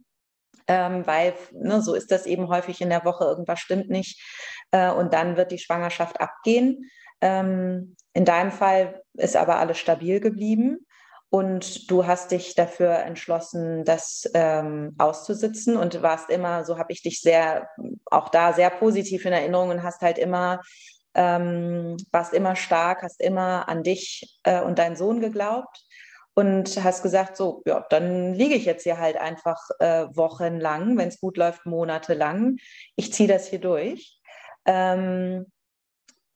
Ähm, 0.68 1.08
weil 1.08 1.34
ne, 1.54 1.82
so 1.82 1.94
ist 1.94 2.12
das 2.12 2.26
eben 2.26 2.50
häufig 2.50 2.82
in 2.82 2.90
der 2.90 3.06
Woche, 3.06 3.24
irgendwas 3.24 3.60
stimmt 3.60 3.90
nicht 3.90 4.22
äh, 4.72 4.92
und 4.92 5.14
dann 5.14 5.38
wird 5.38 5.52
die 5.52 5.60
Schwangerschaft 5.60 6.20
abgehen. 6.20 6.90
Ähm, 7.22 7.96
in 8.14 8.26
deinem 8.26 8.52
Fall 8.52 9.02
ist 9.14 9.38
aber 9.38 9.60
alles 9.60 9.78
stabil 9.78 10.20
geblieben. 10.20 10.87
Und 11.30 11.92
du 11.92 12.08
hast 12.08 12.32
dich 12.32 12.56
dafür 12.56 13.00
entschlossen, 13.00 13.84
das 13.84 14.30
ähm, 14.34 14.96
auszusitzen 14.98 15.76
und 15.76 16.02
warst 16.02 16.30
immer, 16.30 16.64
so 16.64 16.78
habe 16.78 16.94
ich 16.94 17.02
dich 17.02 17.20
sehr, 17.20 17.68
auch 18.06 18.30
da 18.30 18.54
sehr 18.54 18.70
positiv 18.70 19.26
in 19.26 19.34
Erinnerung 19.34 19.70
und 19.70 19.84
hast 19.84 20.02
halt 20.02 20.18
immer, 20.18 20.62
ähm, 21.16 21.98
warst 22.12 22.34
immer 22.34 22.56
stark, 22.56 23.04
hast 23.04 23.22
immer 23.22 23.68
an 23.68 23.84
dich 23.84 24.40
äh, 24.44 24.62
und 24.62 24.80
deinen 24.80 24.96
Sohn 24.96 25.20
geglaubt 25.20 25.86
und 26.34 26.82
hast 26.84 27.04
gesagt, 27.04 27.36
so, 27.36 27.62
ja, 27.66 27.86
dann 27.90 28.34
liege 28.34 28.56
ich 28.56 28.66
jetzt 28.66 28.84
hier 28.84 29.00
halt 29.00 29.18
einfach 29.18 29.60
äh, 29.80 30.06
wochenlang, 30.14 30.98
wenn 30.98 31.10
es 31.10 31.20
gut 31.20 31.36
läuft, 31.36 31.66
monatelang. 31.66 32.58
Ich 32.96 33.12
ziehe 33.12 33.28
das 33.28 33.48
hier 33.48 33.60
durch. 33.60 34.22
Ähm, 34.66 35.48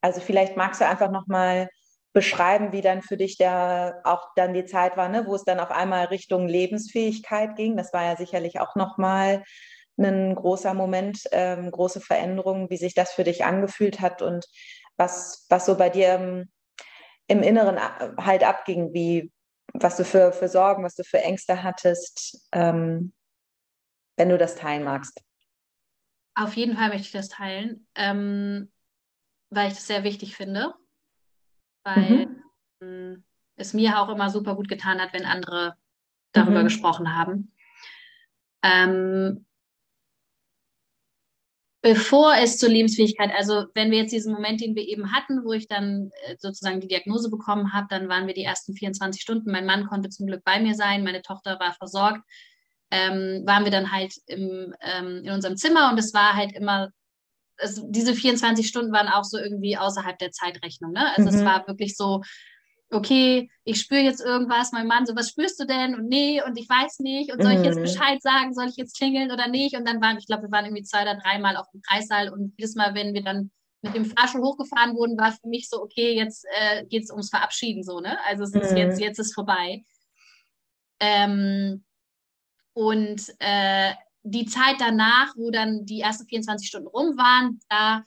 also 0.02 0.20
vielleicht 0.20 0.58
magst 0.58 0.82
du 0.82 0.88
einfach 0.88 1.12
nochmal 1.12 1.70
beschreiben, 2.14 2.72
wie 2.74 2.82
dann 2.82 3.02
für 3.02 3.18
dich 3.18 3.38
der 3.38 4.02
auch 4.04 4.30
dann 4.36 4.54
die 4.54 4.66
Zeit 4.66 4.98
war, 4.98 5.08
ne, 5.08 5.26
wo 5.26 5.36
es 5.36 5.44
dann 5.44 5.60
auf 5.60 5.72
einmal 5.72 6.06
Richtung 6.06 6.48
Lebensfähigkeit 6.48 7.56
ging. 7.56 7.78
Das 7.78 7.94
war 7.94 8.04
ja 8.04 8.16
sicherlich 8.18 8.60
auch 8.60 8.76
nochmal 8.76 9.44
ein 9.98 10.36
großer 10.36 10.74
Moment, 10.74 11.24
ähm, 11.32 11.72
große 11.72 12.02
Veränderung, 12.02 12.70
wie 12.70 12.78
sich 12.78 12.94
das 12.94 13.14
für 13.14 13.24
dich 13.24 13.46
angefühlt 13.46 14.02
hat 14.02 14.22
und 14.22 14.46
was, 14.98 15.46
was 15.50 15.66
so 15.66 15.78
bei 15.78 15.90
dir 15.90 16.16
im, 16.16 16.52
im 17.28 17.44
Inneren 17.44 17.78
äh, 17.78 18.12
halt 18.22 18.44
abging, 18.44 18.94
wie 18.94 19.32
was 19.74 19.96
du 19.96 20.04
für, 20.04 20.34
für 20.34 20.50
Sorgen, 20.50 20.84
was 20.84 20.96
du 20.96 21.04
für 21.04 21.20
Ängste 21.20 21.64
hattest, 21.64 22.46
ähm, 22.52 23.14
wenn 24.18 24.28
du 24.28 24.38
das 24.38 24.56
teilen 24.56 24.84
magst. 24.84 25.22
Auf 26.36 26.56
jeden 26.56 26.76
Fall 26.76 26.90
möchte 26.90 27.04
ich 27.04 27.12
das 27.12 27.30
teilen, 27.30 27.88
ähm, 27.96 28.70
weil 29.50 29.70
ich 29.70 29.76
das 29.76 29.88
sehr 29.88 30.04
wichtig 30.04 30.36
finde 30.36 30.74
weil 31.84 32.28
mhm. 32.80 33.24
es 33.56 33.74
mir 33.74 34.00
auch 34.00 34.10
immer 34.10 34.30
super 34.30 34.56
gut 34.56 34.68
getan 34.68 35.00
hat, 35.00 35.14
wenn 35.14 35.26
andere 35.26 35.76
darüber 36.32 36.60
mhm. 36.60 36.66
gesprochen 36.66 37.16
haben. 37.16 37.52
Ähm, 38.64 39.46
bevor 41.82 42.36
es 42.36 42.58
zur 42.58 42.70
Lebensfähigkeit, 42.70 43.32
also 43.36 43.66
wenn 43.74 43.92
wir 43.92 44.00
jetzt 44.00 44.12
diesen 44.12 44.34
Moment, 44.34 44.62
den 44.62 44.76
wir 44.76 44.88
eben 44.88 45.12
hatten, 45.12 45.44
wo 45.44 45.54
ich 45.54 45.68
dann 45.68 46.12
äh, 46.26 46.36
sozusagen 46.38 46.80
die 46.80 46.88
Diagnose 46.88 47.30
bekommen 47.30 47.74
habe, 47.74 47.88
dann 47.90 48.08
waren 48.08 48.28
wir 48.28 48.34
die 48.34 48.44
ersten 48.44 48.74
24 48.74 49.22
Stunden. 49.22 49.52
Mein 49.52 49.66
Mann 49.66 49.88
konnte 49.88 50.10
zum 50.10 50.28
Glück 50.28 50.44
bei 50.44 50.60
mir 50.60 50.76
sein, 50.76 51.04
meine 51.04 51.22
Tochter 51.22 51.60
war 51.60 51.74
versorgt. 51.74 52.22
Ähm, 52.92 53.44
waren 53.46 53.64
wir 53.64 53.72
dann 53.72 53.92
halt 53.92 54.14
im, 54.28 54.76
ähm, 54.82 55.24
in 55.24 55.32
unserem 55.32 55.56
Zimmer 55.56 55.90
und 55.92 55.98
es 55.98 56.14
war 56.14 56.36
halt 56.36 56.52
immer 56.54 56.92
also 57.62 57.88
diese 57.90 58.14
24 58.14 58.68
Stunden 58.68 58.92
waren 58.92 59.08
auch 59.08 59.24
so 59.24 59.38
irgendwie 59.38 59.78
außerhalb 59.78 60.18
der 60.18 60.32
Zeitrechnung. 60.32 60.92
Ne? 60.92 61.16
Also 61.16 61.30
mhm. 61.30 61.36
es 61.38 61.46
war 61.46 61.68
wirklich 61.68 61.96
so, 61.96 62.22
okay, 62.92 63.50
ich 63.64 63.80
spüre 63.80 64.02
jetzt 64.02 64.22
irgendwas, 64.22 64.72
mein 64.74 64.88
Mann 64.88 65.06
so, 65.06 65.16
was 65.16 65.30
spürst 65.30 65.60
du 65.60 65.66
denn? 65.66 65.96
Und 65.96 66.08
nee, 66.10 66.42
und 66.44 66.58
ich 66.58 66.68
weiß 66.68 67.00
nicht. 67.00 67.32
Und 67.32 67.42
soll 67.42 67.54
ich 67.54 67.64
jetzt 67.64 67.78
mhm. 67.78 67.84
Bescheid 67.84 68.22
sagen? 68.22 68.54
Soll 68.54 68.68
ich 68.68 68.76
jetzt 68.76 68.98
klingeln 68.98 69.32
oder 69.32 69.48
nicht? 69.48 69.76
Und 69.78 69.88
dann 69.88 70.02
waren, 70.02 70.18
ich 70.18 70.28
glaube, 70.28 70.44
wir 70.44 70.52
waren 70.52 70.66
irgendwie 70.66 70.84
zwei 70.84 71.04
oder 71.04 71.16
dreimal 71.16 71.56
auf 71.56 71.70
dem 71.72 71.82
Kreissaal 71.82 72.30
und 72.30 72.54
jedes 72.58 72.76
Mal, 72.76 72.94
wenn 72.94 73.14
wir 73.14 73.24
dann 73.24 73.52
mit 73.82 73.96
dem 73.96 74.06
Fahrstuhl 74.06 74.42
hochgefahren 74.42 74.96
wurden, 74.96 75.18
war 75.18 75.32
für 75.32 75.48
mich 75.48 75.68
so, 75.70 75.82
okay, 75.82 76.14
jetzt 76.16 76.46
äh, 76.56 76.86
geht 76.86 77.04
es 77.04 77.10
ums 77.10 77.30
Verabschieden 77.30 77.84
so, 77.84 78.00
ne? 78.00 78.18
Also 78.26 78.44
es 78.44 78.54
ist 78.54 78.72
mhm. 78.72 78.78
jetzt, 78.78 79.00
jetzt 79.00 79.20
ist 79.20 79.34
vorbei. 79.34 79.84
Ähm, 81.00 81.84
und 82.74 83.22
äh, 83.40 83.94
die 84.24 84.46
Zeit 84.46 84.76
danach, 84.80 85.36
wo 85.36 85.50
dann 85.52 85.86
die 85.86 86.02
ersten 86.02 86.28
24 86.28 86.68
Stunden 86.68 86.88
rum 86.88 87.18
waren, 87.18 87.60
da 87.70 88.04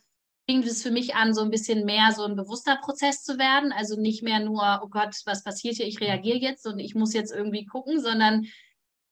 fing 0.46 0.62
es 0.62 0.82
für 0.82 0.90
mich 0.90 1.14
an, 1.14 1.34
so 1.34 1.40
ein 1.40 1.50
bisschen 1.50 1.84
mehr 1.84 2.12
so 2.12 2.24
ein 2.24 2.36
bewusster 2.36 2.76
Prozess 2.76 3.22
zu 3.22 3.38
werden. 3.38 3.72
Also 3.72 4.00
nicht 4.00 4.22
mehr 4.22 4.40
nur, 4.40 4.80
oh 4.82 4.88
Gott, 4.88 5.16
was 5.24 5.42
passiert 5.42 5.76
hier, 5.76 5.86
ich 5.86 6.00
reagiere 6.00 6.38
jetzt 6.38 6.66
und 6.66 6.78
ich 6.78 6.94
muss 6.94 7.14
jetzt 7.14 7.32
irgendwie 7.32 7.64
gucken, 7.64 8.00
sondern 8.00 8.46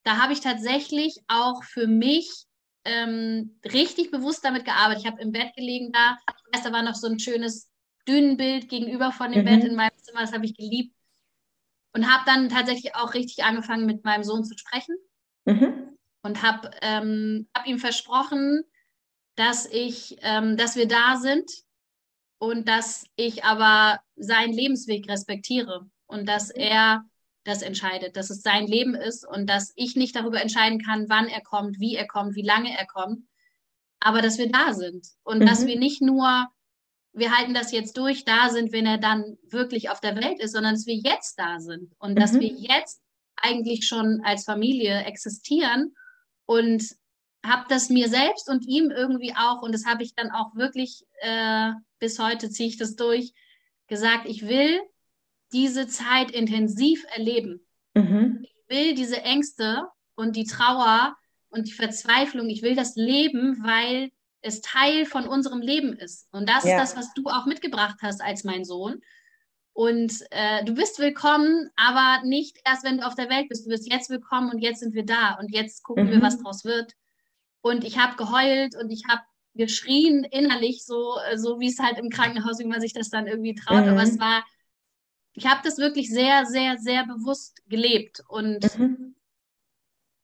da 0.05 0.19
habe 0.19 0.33
ich 0.33 0.41
tatsächlich 0.41 1.23
auch 1.29 1.62
für 1.65 1.87
mich 1.87 2.45
ähm, 2.85 3.59
richtig 3.65 4.11
bewusst 4.11 4.45
damit 4.45 4.65
gearbeitet. 4.65 5.05
Ich 5.05 5.11
habe 5.11 5.23
im 5.23 5.33
Bett 5.33 5.55
gelegen 5.57 5.93
da, 5.93 6.19
ich 6.29 6.59
weiß, 6.59 6.65
da 6.65 6.73
war 6.73 6.83
noch 6.83 6.97
so 6.97 7.07
ein 7.07 7.19
schönes 7.19 7.71
Dünenbild 8.07 8.69
gegenüber 8.69 9.12
von 9.12 9.33
dem 9.33 9.43
mhm. 9.43 9.47
Bett 9.47 9.65
in 9.65 9.77
meinem 9.77 9.97
Zimmer, 9.97 10.21
das 10.21 10.33
habe 10.33 10.45
ich 10.45 10.57
geliebt. 10.57 10.95
Und 11.95 12.11
habe 12.11 12.25
dann 12.27 12.49
tatsächlich 12.49 12.97
auch 12.97 13.15
richtig 13.15 13.45
angefangen, 13.45 13.87
mit 13.87 14.03
meinem 14.05 14.25
Sohn 14.25 14.45
zu 14.45 14.57
sprechen. 14.57 14.97
Mhm 15.45 15.82
und 16.22 16.42
habe 16.42 16.70
ähm, 16.80 17.48
hab 17.54 17.66
ihm 17.66 17.78
versprochen, 17.78 18.64
dass 19.37 19.66
ich, 19.66 20.16
ähm, 20.22 20.56
dass 20.56 20.76
wir 20.76 20.87
da 20.87 21.16
sind 21.16 21.50
und 22.38 22.68
dass 22.68 23.06
ich 23.16 23.44
aber 23.44 24.00
seinen 24.16 24.52
Lebensweg 24.52 25.08
respektiere 25.08 25.88
und 26.06 26.28
dass 26.28 26.48
mhm. 26.48 26.61
er 26.61 27.04
das 27.44 27.62
entscheidet, 27.62 28.16
dass 28.16 28.30
es 28.30 28.42
sein 28.42 28.66
Leben 28.66 28.94
ist 28.94 29.26
und 29.26 29.48
dass 29.48 29.72
ich 29.74 29.96
nicht 29.96 30.14
darüber 30.14 30.40
entscheiden 30.40 30.80
kann, 30.80 31.08
wann 31.08 31.26
er 31.26 31.42
kommt, 31.42 31.80
wie 31.80 31.96
er 31.96 32.06
kommt, 32.06 32.37
wie 32.37 32.46
lange 32.46 32.76
er 32.76 32.87
kommt, 32.87 33.26
aber 33.98 34.22
dass 34.22 34.38
wir 34.38 34.50
da 34.50 34.74
sind 34.74 35.06
und 35.24 35.40
mhm. 35.40 35.46
dass 35.46 35.66
wir 35.66 35.78
nicht 35.78 36.02
nur 36.02 36.48
wir 37.14 37.37
halten 37.37 37.52
das 37.52 37.72
jetzt 37.72 37.98
durch, 37.98 38.24
da 38.24 38.48
sind, 38.48 38.72
wenn 38.72 38.87
er 38.87 38.96
dann 38.96 39.37
wirklich 39.50 39.90
auf 39.90 40.00
der 40.00 40.16
Welt 40.16 40.40
ist, 40.40 40.52
sondern 40.52 40.74
dass 40.74 40.87
wir 40.87 40.94
jetzt 40.94 41.38
da 41.38 41.61
sind 41.61 41.92
und 41.98 42.12
mhm. 42.12 42.16
dass 42.16 42.32
wir 42.32 42.48
jetzt 42.48 43.02
eigentlich 43.37 43.87
schon 43.87 44.22
als 44.24 44.44
Familie 44.44 45.04
existieren 45.04 45.94
und 46.53 46.85
habe 47.45 47.65
das 47.69 47.88
mir 47.88 48.09
selbst 48.09 48.49
und 48.49 48.67
ihm 48.67 48.91
irgendwie 48.91 49.35
auch, 49.35 49.62
und 49.62 49.73
das 49.73 49.87
habe 49.87 50.03
ich 50.03 50.15
dann 50.15 50.31
auch 50.31 50.55
wirklich, 50.55 51.05
äh, 51.21 51.73
bis 51.99 52.19
heute 52.19 52.51
ziehe 52.51 52.69
ich 52.69 52.77
das 52.77 52.95
durch, 52.95 53.33
gesagt, 53.88 54.27
ich 54.27 54.47
will 54.47 54.81
diese 55.53 55.88
Zeit 55.88 56.31
intensiv 56.31 57.05
erleben. 57.15 57.67
Mhm. 57.95 58.41
Ich 58.43 58.55
will 58.69 58.95
diese 58.95 59.23
Ängste 59.23 59.88
und 60.15 60.37
die 60.37 60.45
Trauer 60.45 61.17
und 61.49 61.69
die 61.69 61.73
Verzweiflung, 61.73 62.49
ich 62.49 62.62
will 62.62 62.77
das 62.77 62.97
leben, 62.97 63.62
weil 63.62 64.11
es 64.41 64.61
Teil 64.61 65.05
von 65.07 65.27
unserem 65.27 65.61
Leben 65.61 65.95
ist. 65.95 66.29
Und 66.33 66.49
das 66.49 66.65
ja. 66.65 66.77
ist 66.77 66.95
das, 66.95 66.97
was 66.97 67.15
du 67.15 67.25
auch 67.27 67.47
mitgebracht 67.47 67.99
hast 68.03 68.23
als 68.23 68.45
mein 68.45 68.65
Sohn. 68.65 69.01
Und 69.74 70.12
äh, 70.30 70.64
du 70.64 70.74
bist 70.74 70.98
willkommen, 70.98 71.70
aber 71.76 72.26
nicht 72.26 72.58
erst, 72.64 72.85
wenn 72.85 72.98
du 72.98 73.06
auf 73.06 73.14
der 73.14 73.30
Welt 73.30 73.48
bist. 73.48 73.64
Du 73.64 73.70
bist 73.70 73.90
jetzt 73.90 74.11
willkommen 74.11 74.50
und 74.50 74.58
jetzt 74.58 74.80
sind 74.80 74.94
wir 74.94 75.06
da 75.06 75.35
und 75.40 75.50
jetzt 75.50 75.82
gucken 75.82 76.06
mhm. 76.06 76.11
wir, 76.11 76.22
was 76.22 76.38
draus 76.38 76.64
wird. 76.64 76.92
Und 77.62 77.85
ich 77.85 77.98
habe 77.98 78.16
geheult 78.16 78.76
und 78.76 78.90
ich 78.90 79.04
habe 79.08 79.22
geschrien 79.54 80.24
innerlich, 80.24 80.85
so, 80.85 81.16
äh, 81.30 81.38
so 81.38 81.58
wie 81.61 81.68
es 81.68 81.78
halt 81.78 81.98
im 81.98 82.11
Krankenhaus, 82.11 82.58
wie 82.58 82.66
man 82.66 82.80
sich 82.80 82.92
das 82.92 83.08
dann 83.08 83.26
irgendwie 83.26 83.54
traut. 83.54 83.85
Mhm. 83.85 83.92
Aber 83.92 84.02
es 84.02 84.18
war, 84.18 84.44
ich 85.32 85.46
habe 85.46 85.61
das 85.64 85.78
wirklich 85.78 86.11
sehr, 86.11 86.44
sehr, 86.44 86.78
sehr 86.78 87.06
bewusst 87.06 87.62
gelebt. 87.66 88.22
Und 88.28 88.78
mhm 88.78 89.14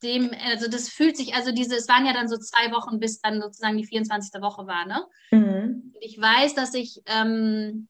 dem, 0.02 0.30
also 0.44 0.68
das 0.68 0.88
fühlt 0.88 1.16
sich, 1.16 1.34
also 1.34 1.52
diese, 1.52 1.76
es 1.76 1.88
waren 1.88 2.06
ja 2.06 2.12
dann 2.12 2.28
so 2.28 2.36
zwei 2.36 2.70
Wochen, 2.72 3.00
bis 3.00 3.20
dann 3.20 3.40
sozusagen 3.40 3.76
die 3.76 3.86
24. 3.86 4.40
Woche 4.40 4.66
war, 4.66 4.86
ne? 4.86 5.04
Mhm. 5.30 5.92
Ich 6.00 6.20
weiß, 6.20 6.54
dass 6.54 6.74
ich 6.74 7.02
ähm, 7.06 7.88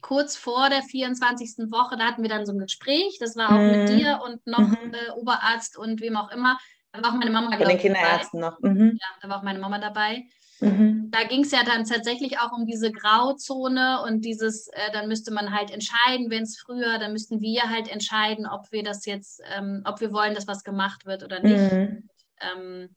kurz 0.00 0.36
vor 0.36 0.68
der 0.70 0.82
24. 0.82 1.70
Woche, 1.70 1.96
da 1.96 2.04
hatten 2.04 2.22
wir 2.22 2.30
dann 2.30 2.46
so 2.46 2.52
ein 2.52 2.58
Gespräch, 2.58 3.18
das 3.20 3.36
war 3.36 3.50
auch 3.50 3.58
mhm. 3.58 3.70
mit 3.70 3.88
dir 3.88 4.20
und 4.24 4.46
noch 4.46 4.58
mhm. 4.58 4.94
äh, 4.94 5.10
Oberarzt 5.16 5.76
und 5.76 6.00
wem 6.00 6.16
auch 6.16 6.30
immer. 6.30 6.58
Da 6.92 7.02
war 7.02 7.10
auch 7.10 7.16
meine 7.16 7.30
Mama, 7.30 7.56
glaube 7.56 7.72
ich. 7.72 7.80
den 7.80 7.94
Kinderärzten 7.94 8.40
dabei. 8.40 8.56
noch. 8.68 8.74
Mhm. 8.74 8.98
Ja, 9.00 9.08
da 9.20 9.28
war 9.28 9.38
auch 9.38 9.42
meine 9.42 9.58
Mama 9.58 9.78
dabei. 9.78 10.24
Mhm. 10.60 11.10
Da 11.10 11.24
ging 11.24 11.42
es 11.42 11.52
ja 11.52 11.62
dann 11.64 11.84
tatsächlich 11.84 12.38
auch 12.40 12.52
um 12.52 12.66
diese 12.66 12.90
Grauzone 12.90 14.02
und 14.02 14.24
dieses, 14.24 14.68
äh, 14.68 14.92
dann 14.92 15.08
müsste 15.08 15.32
man 15.32 15.54
halt 15.54 15.70
entscheiden, 15.70 16.30
wenn 16.30 16.42
es 16.42 16.58
früher, 16.58 16.98
dann 16.98 17.12
müssten 17.12 17.40
wir 17.40 17.70
halt 17.70 17.88
entscheiden, 17.88 18.46
ob 18.46 18.72
wir 18.72 18.82
das 18.82 19.06
jetzt, 19.06 19.40
ähm, 19.56 19.82
ob 19.84 20.00
wir 20.00 20.12
wollen, 20.12 20.34
dass 20.34 20.48
was 20.48 20.64
gemacht 20.64 21.06
wird 21.06 21.22
oder 21.22 21.40
nicht. 21.40 21.72
Mhm. 21.72 22.08
Ähm, 22.40 22.96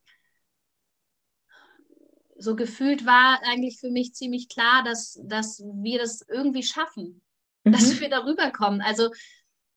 so 2.42 2.56
gefühlt 2.56 3.06
war 3.06 3.40
eigentlich 3.44 3.80
für 3.80 3.92
mich 3.92 4.14
ziemlich 4.14 4.50
klar, 4.50 4.84
dass, 4.84 5.20
dass 5.24 5.64
wir 5.76 6.00
das 6.00 6.26
irgendwie 6.28 6.64
schaffen, 6.64 7.22
mhm. 7.64 7.72
dass 7.72 8.00
wir 8.00 8.10
darüber 8.10 8.52
kommen. 8.52 8.82
Also 8.82 9.12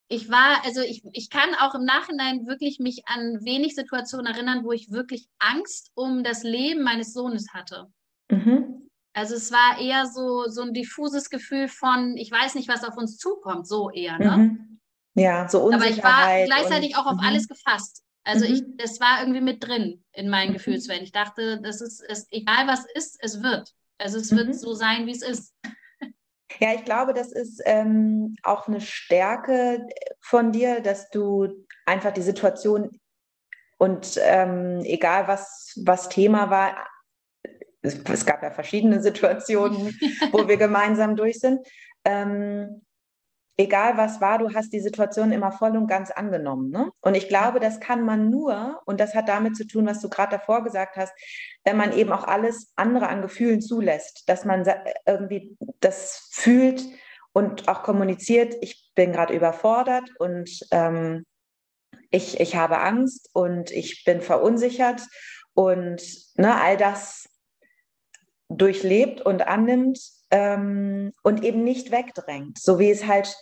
ich 0.09 0.31
war, 0.31 0.65
also 0.65 0.81
ich, 0.81 1.03
ich 1.13 1.31
kann 1.31 1.55
auch 1.61 1.75
im 1.75 1.85
Nachhinein 1.85 2.47
wirklich 2.47 2.79
mich 2.79 3.03
an 3.07 3.45
wenig 3.45 3.75
Situationen 3.75 4.27
erinnern, 4.27 4.65
wo 4.65 4.73
ich 4.73 4.91
wirklich 4.91 5.29
Angst 5.39 5.91
um 5.95 6.25
das 6.25 6.43
Leben 6.43 6.83
meines 6.83 7.13
Sohnes 7.13 7.53
hatte. 7.53 7.87
Mhm. 8.31 8.89
Also 9.13 9.35
es 9.35 9.53
war 9.53 9.81
eher 9.81 10.07
so, 10.07 10.49
so 10.49 10.63
ein 10.63 10.73
diffuses 10.73 11.31
Gefühl 11.31 11.69
von, 11.69 12.17
ich 12.17 12.31
weiß 12.31 12.55
nicht, 12.55 12.69
was 12.69 12.85
auf 12.85 12.97
uns 12.97 13.17
zukommt, 13.17 13.67
so 13.67 13.91
eher. 13.91 14.19
Ne? 14.19 14.37
Mhm. 14.37 14.81
Ja, 15.15 15.49
so 15.49 15.61
Unsicherheit. 15.61 16.05
Aber 16.05 16.41
ich 16.41 16.49
war 16.51 16.59
gleichzeitig 16.59 16.97
und, 16.97 17.01
auch 17.01 17.07
auf 17.07 17.21
mhm. 17.21 17.27
alles 17.27 17.47
gefasst. 17.47 18.04
Also 18.25 18.47
ich, 18.47 18.63
mhm. 18.63 18.77
das 18.79 19.01
war 19.01 19.21
irgendwie 19.21 19.41
mit 19.41 19.67
drin 19.67 20.03
in 20.13 20.29
meinen 20.29 20.51
mhm. 20.51 20.55
Gefühlswelt. 20.55 21.03
Ich 21.03 21.13
dachte, 21.13 21.61
das 21.61 21.81
ist, 21.81 22.03
ist, 22.03 22.29
egal 22.33 22.67
was 22.67 22.87
ist, 22.95 23.17
es 23.21 23.43
wird. 23.43 23.75
Also 23.99 24.19
es 24.19 24.35
wird 24.35 24.55
so 24.55 24.75
sein, 24.75 25.07
wie 25.07 25.13
es 25.13 25.23
ist. 25.23 25.55
Ja, 26.61 26.73
ich 26.75 26.85
glaube, 26.85 27.15
das 27.15 27.33
ist 27.33 27.61
ähm, 27.65 28.37
auch 28.43 28.69
eine 28.69 28.81
Stärke 28.81 29.87
von 30.21 30.53
dir, 30.53 30.81
dass 30.81 31.11
du 31.11 31.49
einfach 31.85 32.13
die 32.13 32.23
Situation 32.23 32.91
und 33.77 34.19
ähm, 34.23 34.81
egal 34.85 35.27
was, 35.29 35.79
was 35.85 36.09
Thema 36.09 36.51
war, 36.51 36.87
es, 37.83 37.99
es, 37.99 38.25
gab 38.25 38.43
ja 38.43 38.51
verschiedene 38.51 39.03
Situationen, 39.03 39.99
wo 40.33 40.49
wir 40.49 40.57
gemeinsam 40.59 41.17
durch 41.17 41.39
sind. 41.39 41.67
Ähm, 42.05 42.84
egal 43.57 43.97
was 43.97 44.21
war, 44.21 44.39
du 44.39 44.53
hast 44.53 44.73
die 44.73 44.81
Situation 44.81 45.33
immer 45.33 45.53
voll 45.53 45.77
und 45.77 45.87
ganz 45.87 46.11
angenommen. 46.11 46.71
Ne? 46.71 46.91
Und 47.01 47.17
ich 47.17 47.29
glaube, 47.29 47.61
das 47.61 47.81
kann 47.81 48.05
man 48.05 48.31
nur, 48.31 48.81
und 48.85 49.01
das 49.01 49.15
hat 49.15 49.29
damit 49.29 49.57
zu 49.57 49.67
tun, 49.67 49.87
was 49.87 50.01
du 50.01 50.09
gerade 50.09 50.37
davor 50.37 50.65
gesagt 50.65 50.97
hast, 50.97 51.13
wenn 51.65 51.77
man 51.77 51.93
eben 51.93 52.13
auch 52.13 52.25
alles 52.25 52.73
andere 52.77 53.09
an 53.09 53.23
Gefühlen 53.23 53.61
zulässt, 53.61 54.29
dass 54.29 54.45
man 54.45 54.65
irgendwie 55.07 55.57
das 55.81 56.29
fühlt 56.33 56.85
und 57.33 57.69
auch 57.69 57.83
kommuniziert, 57.83 58.57
ich 58.61 58.93
bin 58.95 59.13
gerade 59.13 59.35
überfordert 59.35 60.09
und 60.19 60.51
ähm, 60.71 61.25
ich, 62.11 62.41
ich 62.41 62.57
habe 62.57 62.79
Angst 62.79 63.31
und 63.33 63.71
ich 63.71 64.05
bin 64.05 64.21
verunsichert 64.21 65.03
und 65.53 66.03
ne, 66.37 66.61
all 66.61 66.77
das 66.77 67.29
durchlebt 68.49 69.21
und 69.21 69.47
annimmt 69.47 69.99
ähm, 70.31 71.13
und 71.23 71.43
eben 71.45 71.65
nicht 71.65 71.91
wegdrängt, 71.91 72.59
so 72.59 72.79
wie 72.79 72.91
es 72.91 73.07
halt, 73.07 73.37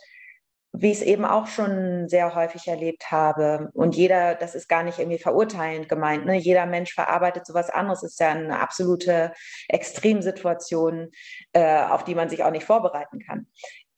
wie 0.72 0.90
ich 0.90 0.98
es 0.98 1.02
eben 1.02 1.24
auch 1.24 1.46
schon 1.46 2.08
sehr 2.08 2.34
häufig 2.34 2.66
erlebt 2.66 3.10
habe. 3.10 3.70
Und 3.74 3.94
jeder, 3.94 4.34
das 4.34 4.54
ist 4.54 4.68
gar 4.68 4.82
nicht 4.82 4.98
irgendwie 4.98 5.18
verurteilend 5.18 5.88
gemeint, 5.88 6.24
ne? 6.26 6.36
jeder 6.36 6.66
Mensch 6.66 6.94
verarbeitet 6.94 7.46
sowas 7.46 7.70
anderes, 7.70 8.02
ist 8.02 8.20
ja 8.20 8.30
eine 8.30 8.60
absolute 8.60 9.32
Extremsituation, 9.68 11.10
äh, 11.52 11.82
auf 11.82 12.04
die 12.04 12.14
man 12.14 12.28
sich 12.28 12.42
auch 12.42 12.50
nicht 12.50 12.64
vorbereiten 12.64 13.18
kann. 13.20 13.46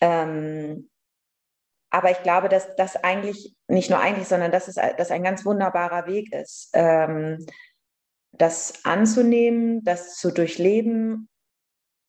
Ähm, 0.01 0.91
aber 1.91 2.11
ich 2.11 2.23
glaube, 2.25 2.49
dass 2.49 2.75
das 2.75 2.97
eigentlich, 2.97 3.55
nicht 3.69 3.89
nur 3.89 4.01
eigentlich, 4.01 4.27
sondern 4.27 4.51
dass 4.51 4.67
es 4.67 4.75
dass 4.75 5.13
ein 5.13 5.23
ganz 5.23 5.45
wunderbarer 5.45 6.09
Weg 6.09 6.33
ist, 6.33 6.71
ähm, 6.73 7.47
das 8.33 8.85
anzunehmen, 8.85 9.85
das 9.85 10.17
zu 10.17 10.33
durchleben 10.33 11.29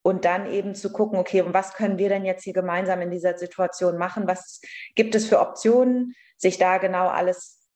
und 0.06 0.24
dann 0.24 0.52
eben 0.52 0.76
zu 0.76 0.92
gucken, 0.92 1.18
okay, 1.18 1.42
und 1.42 1.56
was 1.56 1.74
können 1.74 1.98
wir 1.98 2.10
denn 2.10 2.26
jetzt 2.26 2.44
hier 2.44 2.54
gemeinsam 2.54 3.02
in 3.02 3.10
dieser 3.10 3.40
Situation 3.40 3.98
machen? 3.98 4.28
Was 4.28 4.62
gibt 4.94 5.16
es 5.16 5.26
für 5.26 5.40
Optionen, 5.40 6.14
sich 6.38 6.60
da 6.60 6.78
genau 6.78 7.08
alles 7.08 7.68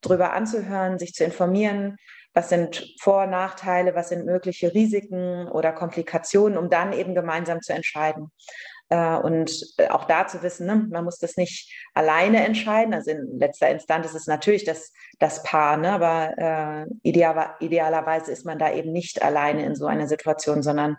drüber 0.00 0.32
anzuhören, 0.32 1.00
sich 1.00 1.12
zu 1.12 1.24
informieren? 1.24 1.96
Was 2.34 2.50
sind 2.50 2.94
Vor- 3.00 3.24
und 3.24 3.30
Nachteile? 3.30 3.96
Was 3.96 4.10
sind 4.10 4.26
mögliche 4.26 4.72
Risiken 4.74 5.48
oder 5.48 5.72
Komplikationen, 5.72 6.56
um 6.56 6.70
dann 6.70 6.92
eben 6.92 7.16
gemeinsam 7.16 7.60
zu 7.60 7.72
entscheiden? 7.72 8.30
Äh, 8.88 9.16
und 9.16 9.74
auch 9.88 10.04
da 10.04 10.28
zu 10.28 10.42
wissen, 10.42 10.66
ne, 10.66 10.86
man 10.90 11.04
muss 11.04 11.18
das 11.18 11.36
nicht 11.36 11.74
alleine 11.94 12.44
entscheiden. 12.44 12.94
Also 12.94 13.10
in 13.10 13.38
letzter 13.38 13.70
Instanz 13.70 14.06
ist 14.06 14.14
es 14.14 14.26
natürlich 14.28 14.64
das, 14.64 14.92
das 15.18 15.42
Paar, 15.42 15.76
ne, 15.76 15.90
aber 15.90 16.38
äh, 16.38 16.86
ideal, 17.02 17.56
idealerweise 17.58 18.30
ist 18.30 18.44
man 18.44 18.58
da 18.58 18.72
eben 18.72 18.92
nicht 18.92 19.22
alleine 19.22 19.64
in 19.64 19.74
so 19.74 19.86
einer 19.86 20.06
Situation, 20.06 20.62
sondern 20.62 20.96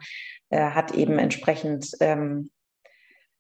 äh, 0.50 0.72
hat 0.72 0.92
eben 0.92 1.20
entsprechend 1.20 1.92
ähm, 2.00 2.50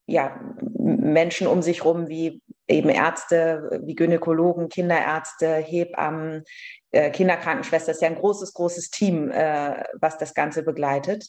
ja, 0.07 0.39
Menschen 0.61 1.47
um 1.47 1.61
sich 1.61 1.83
rum, 1.83 2.07
wie 2.07 2.41
eben 2.67 2.89
Ärzte, 2.89 3.81
wie 3.83 3.95
Gynäkologen, 3.95 4.69
Kinderärzte, 4.69 5.55
Hebammen, 5.55 6.43
äh, 6.91 7.11
Kinderkrankenschwester. 7.11 7.87
Das 7.87 7.97
ist 7.97 8.01
ja 8.01 8.09
ein 8.09 8.15
großes, 8.15 8.53
großes 8.53 8.89
Team, 8.89 9.29
äh, 9.31 9.83
was 9.99 10.17
das 10.17 10.33
Ganze 10.33 10.63
begleitet. 10.63 11.27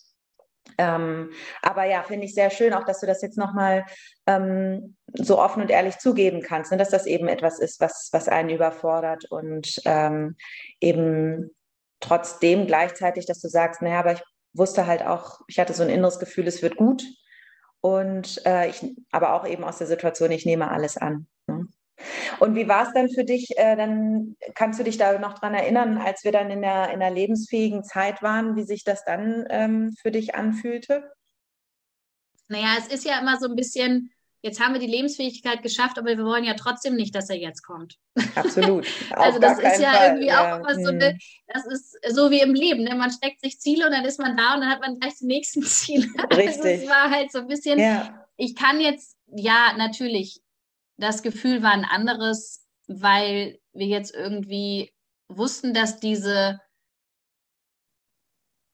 Ähm, 0.76 1.30
aber 1.62 1.84
ja, 1.84 2.02
finde 2.02 2.26
ich 2.26 2.34
sehr 2.34 2.50
schön, 2.50 2.74
auch 2.74 2.84
dass 2.84 3.00
du 3.00 3.06
das 3.06 3.22
jetzt 3.22 3.38
nochmal 3.38 3.84
ähm, 4.26 4.96
so 5.14 5.40
offen 5.40 5.62
und 5.62 5.70
ehrlich 5.70 5.98
zugeben 5.98 6.42
kannst, 6.42 6.70
ne, 6.70 6.76
dass 6.76 6.90
das 6.90 7.06
eben 7.06 7.26
etwas 7.26 7.58
ist, 7.58 7.80
was, 7.80 8.10
was 8.12 8.28
einen 8.28 8.50
überfordert 8.50 9.24
und 9.30 9.80
ähm, 9.86 10.36
eben 10.80 11.50
trotzdem 12.00 12.66
gleichzeitig, 12.66 13.26
dass 13.26 13.40
du 13.40 13.48
sagst, 13.48 13.82
naja, 13.82 14.00
aber 14.00 14.12
ich 14.12 14.22
wusste 14.58 14.86
halt 14.86 15.02
auch, 15.02 15.40
ich 15.46 15.58
hatte 15.58 15.74
so 15.74 15.82
ein 15.82 15.88
inneres 15.88 16.18
Gefühl, 16.18 16.46
es 16.46 16.62
wird 16.62 16.76
gut. 16.76 17.04
Und 17.80 18.44
äh, 18.44 18.68
ich, 18.68 18.84
aber 19.12 19.34
auch 19.34 19.46
eben 19.46 19.64
aus 19.64 19.78
der 19.78 19.86
Situation, 19.86 20.30
ich 20.32 20.44
nehme 20.44 20.70
alles 20.70 20.96
an. 20.96 21.26
Ne? 21.46 21.68
Und 22.40 22.54
wie 22.54 22.68
war 22.68 22.86
es 22.86 22.92
dann 22.92 23.08
für 23.10 23.24
dich? 23.24 23.56
Äh, 23.56 23.76
dann 23.76 24.36
kannst 24.54 24.78
du 24.78 24.84
dich 24.84 24.98
da 24.98 25.18
noch 25.18 25.38
dran 25.38 25.54
erinnern, 25.54 25.98
als 25.98 26.24
wir 26.24 26.32
dann 26.32 26.50
in 26.50 26.62
der, 26.62 26.90
in 26.90 27.00
der 27.00 27.10
lebensfähigen 27.10 27.84
Zeit 27.84 28.22
waren, 28.22 28.56
wie 28.56 28.64
sich 28.64 28.84
das 28.84 29.04
dann 29.04 29.46
ähm, 29.50 29.94
für 30.00 30.10
dich 30.10 30.34
anfühlte? 30.34 31.10
Naja, 32.48 32.76
es 32.78 32.88
ist 32.88 33.04
ja 33.04 33.18
immer 33.20 33.38
so 33.38 33.48
ein 33.48 33.56
bisschen, 33.56 34.10
jetzt 34.42 34.60
haben 34.60 34.72
wir 34.72 34.80
die 34.80 34.86
Lebensfähigkeit 34.86 35.62
geschafft, 35.62 35.98
aber 35.98 36.16
wir 36.16 36.24
wollen 36.24 36.44
ja 36.44 36.54
trotzdem 36.54 36.94
nicht, 36.94 37.14
dass 37.14 37.28
er 37.28 37.36
jetzt 37.36 37.62
kommt. 37.62 37.96
Absolut. 38.34 38.86
also 39.10 39.38
das 39.38 39.58
ist 39.58 39.80
ja 39.80 39.92
Fall. 39.92 40.06
irgendwie 40.08 40.26
ja. 40.28 40.54
auch 40.54 40.60
immer 40.60 40.74
so 40.74 40.90
eine, 40.90 41.10
hm. 41.10 41.18
das 41.48 41.66
ist 41.66 41.98
so 42.10 42.30
wie 42.30 42.40
im 42.40 42.54
Leben. 42.54 42.84
Ne? 42.84 42.94
Man 42.94 43.10
steckt 43.10 43.40
sich 43.40 43.58
Ziele 43.60 43.86
und 43.86 43.92
dann 43.92 44.04
ist 44.04 44.20
man 44.20 44.36
da 44.36 44.54
und 44.54 44.60
dann 44.60 44.70
hat 44.70 44.80
man 44.80 44.98
gleich 44.98 45.14
die 45.18 45.26
nächsten 45.26 45.62
Ziele. 45.64 46.06
Richtig. 46.30 46.46
Also 46.46 46.68
es 46.68 46.88
war 46.88 47.10
halt 47.10 47.32
so 47.32 47.38
ein 47.38 47.48
bisschen, 47.48 47.78
ja. 47.78 48.26
ich 48.36 48.54
kann 48.54 48.80
jetzt, 48.80 49.16
ja, 49.26 49.74
natürlich, 49.76 50.40
das 50.96 51.22
Gefühl 51.22 51.62
war 51.62 51.72
ein 51.72 51.84
anderes, 51.84 52.64
weil 52.86 53.58
wir 53.72 53.86
jetzt 53.86 54.14
irgendwie 54.14 54.92
wussten, 55.28 55.74
dass 55.74 56.00
diese 56.00 56.60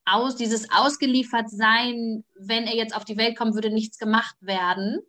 aus, 0.07 0.37
dieses 0.37 0.71
ausgeliefert 0.71 1.49
sein, 1.49 2.25
wenn 2.39 2.65
er 2.65 2.77
jetzt 2.77 2.95
auf 2.95 3.05
die 3.05 3.17
Welt 3.17 3.37
kommt, 3.37 3.55
würde 3.55 3.71
nichts 3.71 3.99
gemacht 3.99 4.37
werden. 4.41 5.01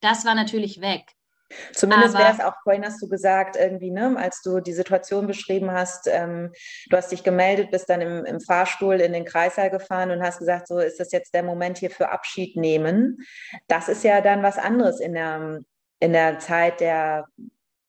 Das 0.00 0.24
war 0.24 0.34
natürlich 0.34 0.80
weg. 0.80 1.04
Zumindest 1.72 2.16
wäre 2.16 2.32
es 2.32 2.40
auch, 2.40 2.54
vorhin 2.62 2.84
hast 2.84 3.02
du 3.02 3.08
gesagt, 3.08 3.56
irgendwie, 3.56 3.90
ne, 3.90 4.16
als 4.16 4.40
du 4.42 4.60
die 4.60 4.72
Situation 4.72 5.26
beschrieben 5.26 5.72
hast, 5.72 6.06
ähm, 6.06 6.52
du 6.88 6.96
hast 6.96 7.10
dich 7.10 7.24
gemeldet, 7.24 7.72
bist 7.72 7.90
dann 7.90 8.00
im, 8.00 8.24
im, 8.24 8.40
Fahrstuhl 8.40 9.00
in 9.00 9.12
den 9.12 9.24
Kreissaal 9.24 9.68
gefahren 9.68 10.12
und 10.12 10.22
hast 10.22 10.38
gesagt, 10.38 10.68
so 10.68 10.78
ist 10.78 11.00
das 11.00 11.10
jetzt 11.10 11.34
der 11.34 11.42
Moment 11.42 11.78
hier 11.78 11.90
für 11.90 12.10
Abschied 12.10 12.56
nehmen. 12.56 13.18
Das 13.66 13.88
ist 13.88 14.04
ja 14.04 14.20
dann 14.20 14.44
was 14.44 14.58
anderes 14.58 15.00
in 15.00 15.14
der, 15.14 15.60
in 15.98 16.12
der 16.12 16.38
Zeit 16.38 16.80
der 16.80 17.26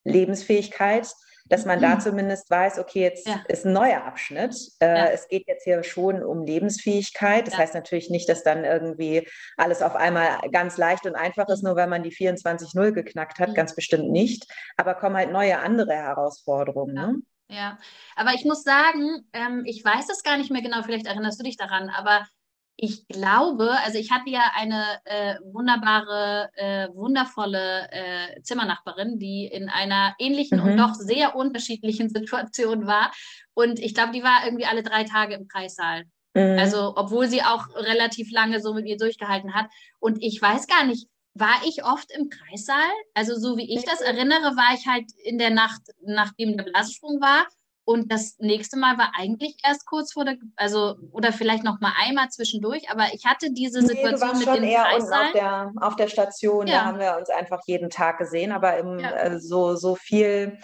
Lebensfähigkeit 0.04 1.06
dass 1.52 1.66
man 1.66 1.82
da 1.82 1.96
mhm. 1.96 2.00
zumindest 2.00 2.50
weiß, 2.50 2.78
okay, 2.78 3.02
jetzt 3.02 3.28
ja. 3.28 3.44
ist 3.46 3.66
ein 3.66 3.74
neuer 3.74 4.04
Abschnitt. 4.04 4.56
Äh, 4.80 4.86
ja. 4.86 5.06
Es 5.08 5.28
geht 5.28 5.46
jetzt 5.46 5.64
hier 5.64 5.82
schon 5.82 6.24
um 6.24 6.46
Lebensfähigkeit. 6.46 7.46
Das 7.46 7.52
ja. 7.52 7.60
heißt 7.60 7.74
natürlich 7.74 8.08
nicht, 8.08 8.26
dass 8.30 8.42
dann 8.42 8.64
irgendwie 8.64 9.28
alles 9.58 9.82
auf 9.82 9.94
einmal 9.94 10.40
ganz 10.50 10.78
leicht 10.78 11.04
und 11.04 11.14
einfach 11.14 11.46
ist, 11.48 11.62
nur 11.62 11.76
weil 11.76 11.88
man 11.88 12.02
die 12.02 12.10
24-0 12.10 12.92
geknackt 12.92 13.38
hat, 13.38 13.50
mhm. 13.50 13.54
ganz 13.54 13.74
bestimmt 13.74 14.10
nicht. 14.10 14.50
Aber 14.78 14.94
kommen 14.94 15.14
halt 15.14 15.30
neue 15.30 15.58
andere 15.58 15.92
Herausforderungen. 15.92 16.94
Ne? 16.94 17.16
Ja, 17.48 17.78
aber 18.16 18.30
ich 18.32 18.46
muss 18.46 18.62
sagen, 18.62 19.28
ähm, 19.34 19.64
ich 19.66 19.84
weiß 19.84 20.08
es 20.08 20.22
gar 20.22 20.38
nicht 20.38 20.50
mehr 20.50 20.62
genau, 20.62 20.82
vielleicht 20.82 21.06
erinnerst 21.06 21.38
du 21.38 21.44
dich 21.44 21.58
daran, 21.58 21.90
aber 21.90 22.26
ich 22.76 23.06
glaube, 23.06 23.70
also 23.84 23.98
ich 23.98 24.10
hatte 24.10 24.30
ja 24.30 24.52
eine 24.54 24.98
äh, 25.04 25.36
wunderbare, 25.44 26.50
äh, 26.54 26.88
wundervolle 26.94 27.88
äh, 27.90 28.42
Zimmernachbarin, 28.42 29.18
die 29.18 29.46
in 29.46 29.68
einer 29.68 30.14
ähnlichen 30.18 30.58
mhm. 30.58 30.64
und 30.64 30.76
doch 30.78 30.94
sehr 30.94 31.36
unterschiedlichen 31.36 32.08
Situation 32.08 32.86
war. 32.86 33.12
Und 33.54 33.78
ich 33.78 33.94
glaube, 33.94 34.12
die 34.12 34.22
war 34.22 34.44
irgendwie 34.44 34.66
alle 34.66 34.82
drei 34.82 35.04
Tage 35.04 35.34
im 35.34 35.48
Kreissaal. 35.48 36.04
Mhm. 36.34 36.58
Also, 36.58 36.94
obwohl 36.96 37.28
sie 37.28 37.42
auch 37.42 37.68
relativ 37.74 38.32
lange 38.32 38.60
so 38.60 38.74
mit 38.74 38.84
mir 38.84 38.96
durchgehalten 38.96 39.54
hat. 39.54 39.66
Und 40.00 40.22
ich 40.22 40.40
weiß 40.40 40.66
gar 40.66 40.84
nicht, 40.84 41.06
war 41.34 41.62
ich 41.66 41.84
oft 41.84 42.10
im 42.12 42.30
Kreissaal? 42.30 42.90
Also, 43.14 43.38
so 43.38 43.56
wie 43.56 43.74
ich 43.74 43.84
das 43.84 44.00
erinnere, 44.00 44.56
war 44.56 44.74
ich 44.74 44.86
halt 44.86 45.06
in 45.24 45.38
der 45.38 45.50
Nacht, 45.50 45.82
nachdem 46.04 46.56
der 46.56 46.64
Blasensprung 46.64 47.20
war. 47.20 47.46
Und 47.84 48.12
das 48.12 48.36
nächste 48.38 48.78
Mal 48.78 48.96
war 48.96 49.12
eigentlich 49.16 49.56
erst 49.64 49.86
kurz 49.86 50.12
vor 50.12 50.24
der, 50.24 50.36
also 50.54 50.96
oder 51.10 51.32
vielleicht 51.32 51.64
noch 51.64 51.80
mal 51.80 51.92
einmal 52.00 52.28
zwischendurch, 52.28 52.88
aber 52.88 53.06
ich 53.12 53.26
hatte 53.26 53.52
diese 53.52 53.82
Situation 53.82 54.38
nee, 54.38 54.44
du 54.44 54.50
mit 54.50 54.56
schon 54.56 54.64
eher 54.64 54.86
unten 54.94 55.12
auf 55.12 55.32
der, 55.32 55.72
auf 55.80 55.96
der 55.96 56.08
Station, 56.08 56.66
ja. 56.68 56.74
da 56.74 56.84
haben 56.84 57.00
wir 57.00 57.16
uns 57.18 57.28
einfach 57.28 57.60
jeden 57.66 57.90
Tag 57.90 58.18
gesehen, 58.18 58.52
aber 58.52 58.76
im, 58.78 59.00
ja. 59.00 59.10
äh, 59.10 59.40
so, 59.40 59.74
so 59.74 59.96
viel 59.96 60.58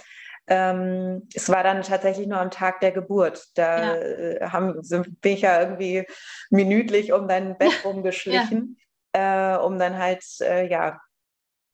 ähm, 0.49 1.29
es 1.35 1.51
war 1.51 1.63
dann 1.63 1.83
tatsächlich 1.83 2.27
nur 2.27 2.41
am 2.41 2.51
Tag 2.51 2.81
der 2.81 2.93
Geburt. 2.93 3.49
Da 3.55 3.81
ja. 3.81 3.95
Äh, 3.97 4.49
haben, 4.49 4.83
sind, 4.83 5.21
bin 5.21 5.35
ich 5.35 5.43
ja 5.43 5.61
irgendwie 5.61 6.07
minütlich 6.51 7.13
um 7.13 7.29
dein 7.29 7.59
Bett 7.59 7.85
rumgeschlichen, 7.85 8.79
äh, 9.13 9.57
um 9.57 9.79
dann 9.79 9.99
halt 9.99 10.25
äh, 10.41 10.67
ja 10.67 11.01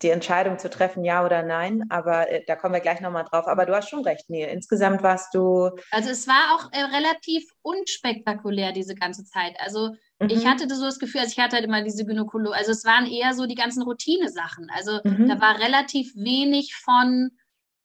die 0.02 0.10
Entscheidung 0.10 0.58
zu 0.58 0.68
treffen, 0.68 1.04
ja 1.04 1.24
oder 1.24 1.42
nein. 1.42 1.84
Aber 1.88 2.30
äh, 2.30 2.44
da 2.46 2.56
kommen 2.56 2.74
wir 2.74 2.80
gleich 2.80 3.00
nochmal 3.00 3.24
drauf. 3.24 3.46
Aber 3.46 3.64
du 3.64 3.74
hast 3.74 3.88
schon 3.88 4.02
recht, 4.02 4.28
Neil. 4.28 4.48
Insgesamt 4.48 5.02
warst 5.02 5.34
du. 5.34 5.70
Also 5.90 6.10
es 6.10 6.26
war 6.26 6.54
auch 6.54 6.72
äh, 6.72 6.82
relativ 6.82 7.48
unspektakulär 7.62 8.72
diese 8.72 8.94
ganze 8.94 9.24
Zeit. 9.24 9.54
Also 9.60 9.94
mhm. 10.18 10.28
ich 10.28 10.46
hatte 10.46 10.72
so 10.74 10.84
das 10.84 10.98
Gefühl, 10.98 11.20
also 11.20 11.32
ich 11.32 11.38
hatte 11.38 11.56
halt 11.56 11.64
immer 11.64 11.82
diese 11.82 12.04
Gynäkologie, 12.04 12.56
also 12.56 12.72
es 12.72 12.84
waren 12.84 13.06
eher 13.06 13.34
so 13.34 13.46
die 13.46 13.54
ganzen 13.54 13.82
Routine-Sachen. 13.82 14.68
Also 14.74 15.00
mhm. 15.04 15.28
da 15.28 15.40
war 15.40 15.58
relativ 15.58 16.12
wenig 16.16 16.74
von, 16.74 17.30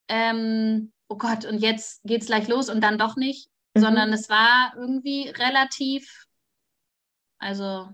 ähm, 0.08 0.92
oh 1.08 1.18
Gott, 1.18 1.46
und 1.46 1.60
jetzt 1.60 2.02
geht's 2.04 2.28
gleich 2.28 2.48
los 2.48 2.70
und 2.70 2.82
dann 2.82 2.98
doch 2.98 3.16
nicht, 3.16 3.50
mhm. 3.76 3.82
sondern 3.82 4.14
es 4.14 4.30
war 4.30 4.74
irgendwie 4.76 5.30
relativ, 5.30 6.26
also 7.38 7.88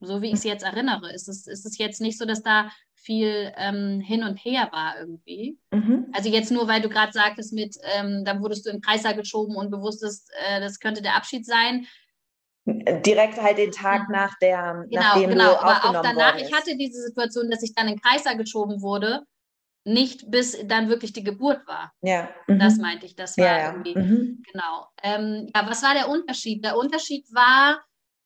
so 0.00 0.22
wie 0.22 0.28
ich 0.28 0.34
es 0.34 0.44
jetzt 0.44 0.64
erinnere, 0.64 1.12
ist 1.12 1.28
es, 1.28 1.46
ist 1.46 1.66
es 1.66 1.76
jetzt 1.76 2.00
nicht 2.00 2.18
so, 2.18 2.24
dass 2.24 2.42
da 2.42 2.70
viel 3.10 3.52
ähm, 3.56 3.98
hin 3.98 4.22
und 4.22 4.36
her 4.36 4.68
war 4.70 4.94
irgendwie. 5.00 5.58
Mhm. 5.72 6.06
Also 6.12 6.28
jetzt 6.28 6.52
nur, 6.52 6.68
weil 6.68 6.80
du 6.80 6.88
gerade 6.88 7.12
sagtest 7.12 7.52
mit, 7.52 7.76
ähm, 7.96 8.24
dann 8.24 8.40
wurdest 8.40 8.64
du 8.64 8.70
in 8.70 8.76
den 8.76 8.82
Kreislauf 8.82 9.16
geschoben 9.16 9.56
und 9.56 9.72
du 9.72 9.80
wusstest, 9.80 10.30
äh, 10.46 10.60
das 10.60 10.78
könnte 10.78 11.02
der 11.02 11.16
Abschied 11.16 11.44
sein. 11.44 11.88
Direkt 12.66 13.42
halt 13.42 13.58
den 13.58 13.72
Tag 13.72 14.08
mhm. 14.08 14.14
nach 14.14 14.38
der, 14.38 14.86
genau, 14.88 15.02
nachdem 15.02 15.30
genau. 15.30 15.54
du 15.54 15.60
Aber 15.60 15.98
auch 15.98 16.02
danach, 16.02 16.36
ich 16.36 16.52
hatte 16.52 16.76
diese 16.76 17.02
Situation, 17.02 17.50
dass 17.50 17.64
ich 17.64 17.74
dann 17.74 17.88
in 17.88 17.94
den 17.94 18.00
Kreislauf 18.00 18.36
geschoben 18.36 18.80
wurde, 18.80 19.24
nicht 19.84 20.30
bis 20.30 20.56
dann 20.68 20.88
wirklich 20.88 21.12
die 21.12 21.24
Geburt 21.24 21.66
war. 21.66 21.92
Ja. 22.02 22.28
Mhm. 22.46 22.60
Das 22.60 22.76
meinte 22.76 23.06
ich, 23.06 23.16
das 23.16 23.36
war 23.36 23.44
ja, 23.44 23.58
ja. 23.58 23.72
irgendwie, 23.72 23.98
mhm. 23.98 24.42
genau. 24.52 24.86
Ähm, 25.02 25.50
ja, 25.52 25.68
was 25.68 25.82
war 25.82 25.94
der 25.94 26.08
Unterschied? 26.08 26.64
Der 26.64 26.76
Unterschied 26.76 27.26
war, 27.34 27.80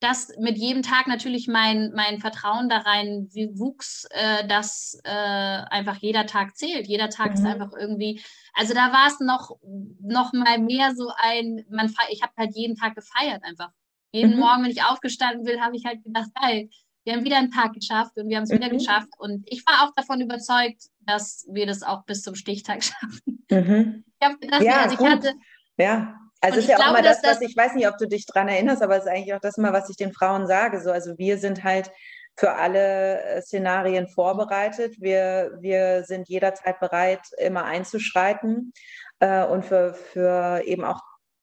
dass 0.04 0.30
mit 0.38 0.58
jedem 0.58 0.82
Tag 0.82 1.06
natürlich 1.06 1.48
mein, 1.48 1.92
mein 1.94 2.18
Vertrauen 2.18 2.68
da 2.68 2.78
rein 2.78 3.28
wuchs, 3.54 4.06
äh, 4.10 4.46
dass 4.46 5.00
äh, 5.04 5.08
einfach 5.08 5.96
jeder 5.96 6.26
Tag 6.26 6.56
zählt. 6.56 6.86
Jeder 6.86 7.08
Tag 7.08 7.30
mhm. 7.30 7.34
ist 7.34 7.46
einfach 7.46 7.72
irgendwie, 7.78 8.22
also 8.52 8.74
da 8.74 8.92
war 8.92 9.06
es 9.06 9.18
noch, 9.20 9.56
noch 10.00 10.34
mal 10.34 10.58
mehr 10.58 10.94
so 10.94 11.10
ein, 11.16 11.64
man, 11.70 11.92
ich 12.10 12.22
habe 12.22 12.32
halt 12.36 12.54
jeden 12.54 12.76
Tag 12.76 12.94
gefeiert 12.94 13.42
einfach. 13.42 13.70
Jeden 14.12 14.34
mhm. 14.34 14.40
Morgen, 14.40 14.62
wenn 14.64 14.70
ich 14.70 14.84
aufgestanden 14.84 15.44
bin, 15.44 15.62
habe 15.62 15.74
ich 15.74 15.86
halt 15.86 16.04
gedacht, 16.04 16.28
geil, 16.40 16.68
wir 17.04 17.14
haben 17.14 17.24
wieder 17.24 17.38
einen 17.38 17.50
Tag 17.50 17.72
geschafft 17.72 18.12
und 18.16 18.28
wir 18.28 18.36
haben 18.36 18.44
es 18.44 18.50
mhm. 18.50 18.56
wieder 18.56 18.68
geschafft. 18.68 19.08
Und 19.18 19.42
ich 19.50 19.64
war 19.66 19.86
auch 19.88 19.94
davon 19.94 20.20
überzeugt, 20.20 20.90
dass 21.00 21.46
wir 21.50 21.66
das 21.66 21.82
auch 21.82 22.04
bis 22.04 22.22
zum 22.22 22.34
Stichtag 22.34 22.84
schaffen. 22.84 23.46
Mhm. 23.50 24.04
Ich 24.20 24.26
habe 24.26 24.38
gedacht, 24.38 24.62
ja, 24.62 24.82
also 24.82 25.02
ich 25.02 25.10
hatte, 25.10 25.32
ja. 25.78 26.20
Also 26.44 26.58
es 26.58 26.64
ist 26.64 26.70
ja 26.70 26.76
glaube, 26.76 26.90
auch 26.90 26.98
immer 26.98 27.02
das, 27.02 27.22
was 27.22 27.40
ich 27.40 27.56
weiß 27.56 27.74
nicht, 27.74 27.88
ob 27.88 27.96
du 27.96 28.06
dich 28.06 28.26
daran 28.26 28.48
erinnerst, 28.48 28.82
aber 28.82 28.96
es 28.96 29.04
ist 29.04 29.10
eigentlich 29.10 29.34
auch 29.34 29.40
das 29.40 29.56
mal, 29.56 29.72
was 29.72 29.88
ich 29.88 29.96
den 29.96 30.12
Frauen 30.12 30.46
sage. 30.46 30.80
So, 30.82 30.90
also 30.90 31.16
wir 31.16 31.38
sind 31.38 31.64
halt 31.64 31.90
für 32.36 32.52
alle 32.52 33.22
äh, 33.22 33.42
Szenarien 33.42 34.08
vorbereitet. 34.08 34.96
Wir, 35.00 35.56
wir 35.60 36.04
sind 36.04 36.28
jederzeit 36.28 36.80
bereit, 36.80 37.20
immer 37.38 37.64
einzuschreiten 37.64 38.72
äh, 39.20 39.44
und 39.44 39.64
für, 39.64 39.94
für 39.94 40.62
eben 40.64 40.84
auch 40.84 41.00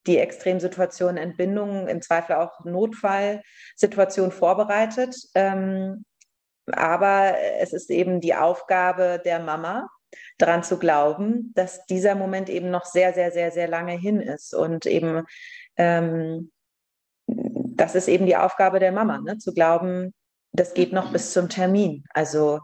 die 0.08 0.18
Extremsituation 0.18 1.18
Entbindung, 1.18 1.88
im 1.88 2.02
Zweifel 2.02 2.36
auch 2.36 2.64
Notfallsituation 2.66 4.32
vorbereitet. 4.32 5.16
Ähm, 5.36 6.06
aber 6.72 7.36
es 7.60 7.74
ist 7.74 7.90
eben 7.90 8.22
die 8.22 8.36
Aufgabe 8.36 9.22
der 9.24 9.40
Mama, 9.40 9.88
daran 10.38 10.64
zu 10.64 10.78
glauben, 10.78 11.52
dass 11.56 11.86
dieser 11.86 12.16
Moment 12.16 12.50
eben 12.50 12.70
noch 12.70 12.86
sehr, 12.86 13.14
sehr, 13.14 13.32
sehr, 13.32 13.52
sehr 13.52 13.68
lange 13.68 13.94
hin 13.94 14.20
ist. 14.20 14.54
Und 14.54 14.86
eben, 14.86 15.24
ähm, 15.78 16.52
das 17.28 17.96
ist 17.96 18.08
eben 18.08 18.26
die 18.26 18.36
Aufgabe 18.36 18.80
der 18.80 18.92
Mama, 18.92 19.20
ne? 19.20 19.38
zu 19.38 19.54
glauben, 19.54 20.14
das 20.54 20.74
geht 20.74 20.94
noch 20.94 21.12
bis 21.12 21.32
zum 21.34 21.50
Termin. 21.50 22.04
Also 22.14 22.60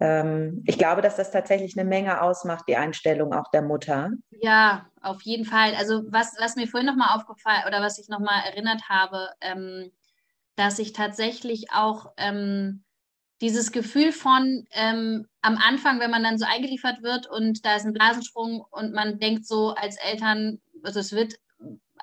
ähm, 0.00 0.62
ich 0.66 0.78
glaube, 0.78 1.02
dass 1.02 1.16
das 1.16 1.30
tatsächlich 1.30 1.76
eine 1.76 1.88
Menge 1.88 2.20
ausmacht, 2.20 2.64
die 2.68 2.76
Einstellung 2.76 3.32
auch 3.32 3.50
der 3.52 3.62
Mutter. 3.62 4.10
Ja, 4.30 4.86
auf 5.00 5.22
jeden 5.22 5.44
Fall. 5.44 5.74
Also 5.74 6.02
was, 6.08 6.34
was 6.38 6.56
mir 6.56 6.66
vorhin 6.66 6.86
nochmal 6.86 7.16
aufgefallen 7.16 7.62
oder 7.66 7.80
was 7.80 7.98
ich 7.98 8.08
nochmal 8.08 8.42
erinnert 8.46 8.88
habe, 8.88 9.30
ähm, 9.40 9.90
dass 10.56 10.78
ich 10.78 10.92
tatsächlich 10.92 11.72
auch 11.72 12.12
ähm, 12.16 12.83
dieses 13.44 13.72
Gefühl 13.72 14.10
von 14.10 14.66
ähm, 14.70 15.26
am 15.42 15.58
Anfang, 15.58 16.00
wenn 16.00 16.10
man 16.10 16.22
dann 16.22 16.38
so 16.38 16.46
eingeliefert 16.46 17.02
wird 17.02 17.28
und 17.30 17.62
da 17.66 17.76
ist 17.76 17.84
ein 17.84 17.92
Blasensprung 17.92 18.64
und 18.70 18.94
man 18.94 19.18
denkt 19.18 19.46
so 19.46 19.74
als 19.74 19.96
Eltern, 19.96 20.62
also 20.82 21.00
es 21.00 21.12
wird 21.12 21.34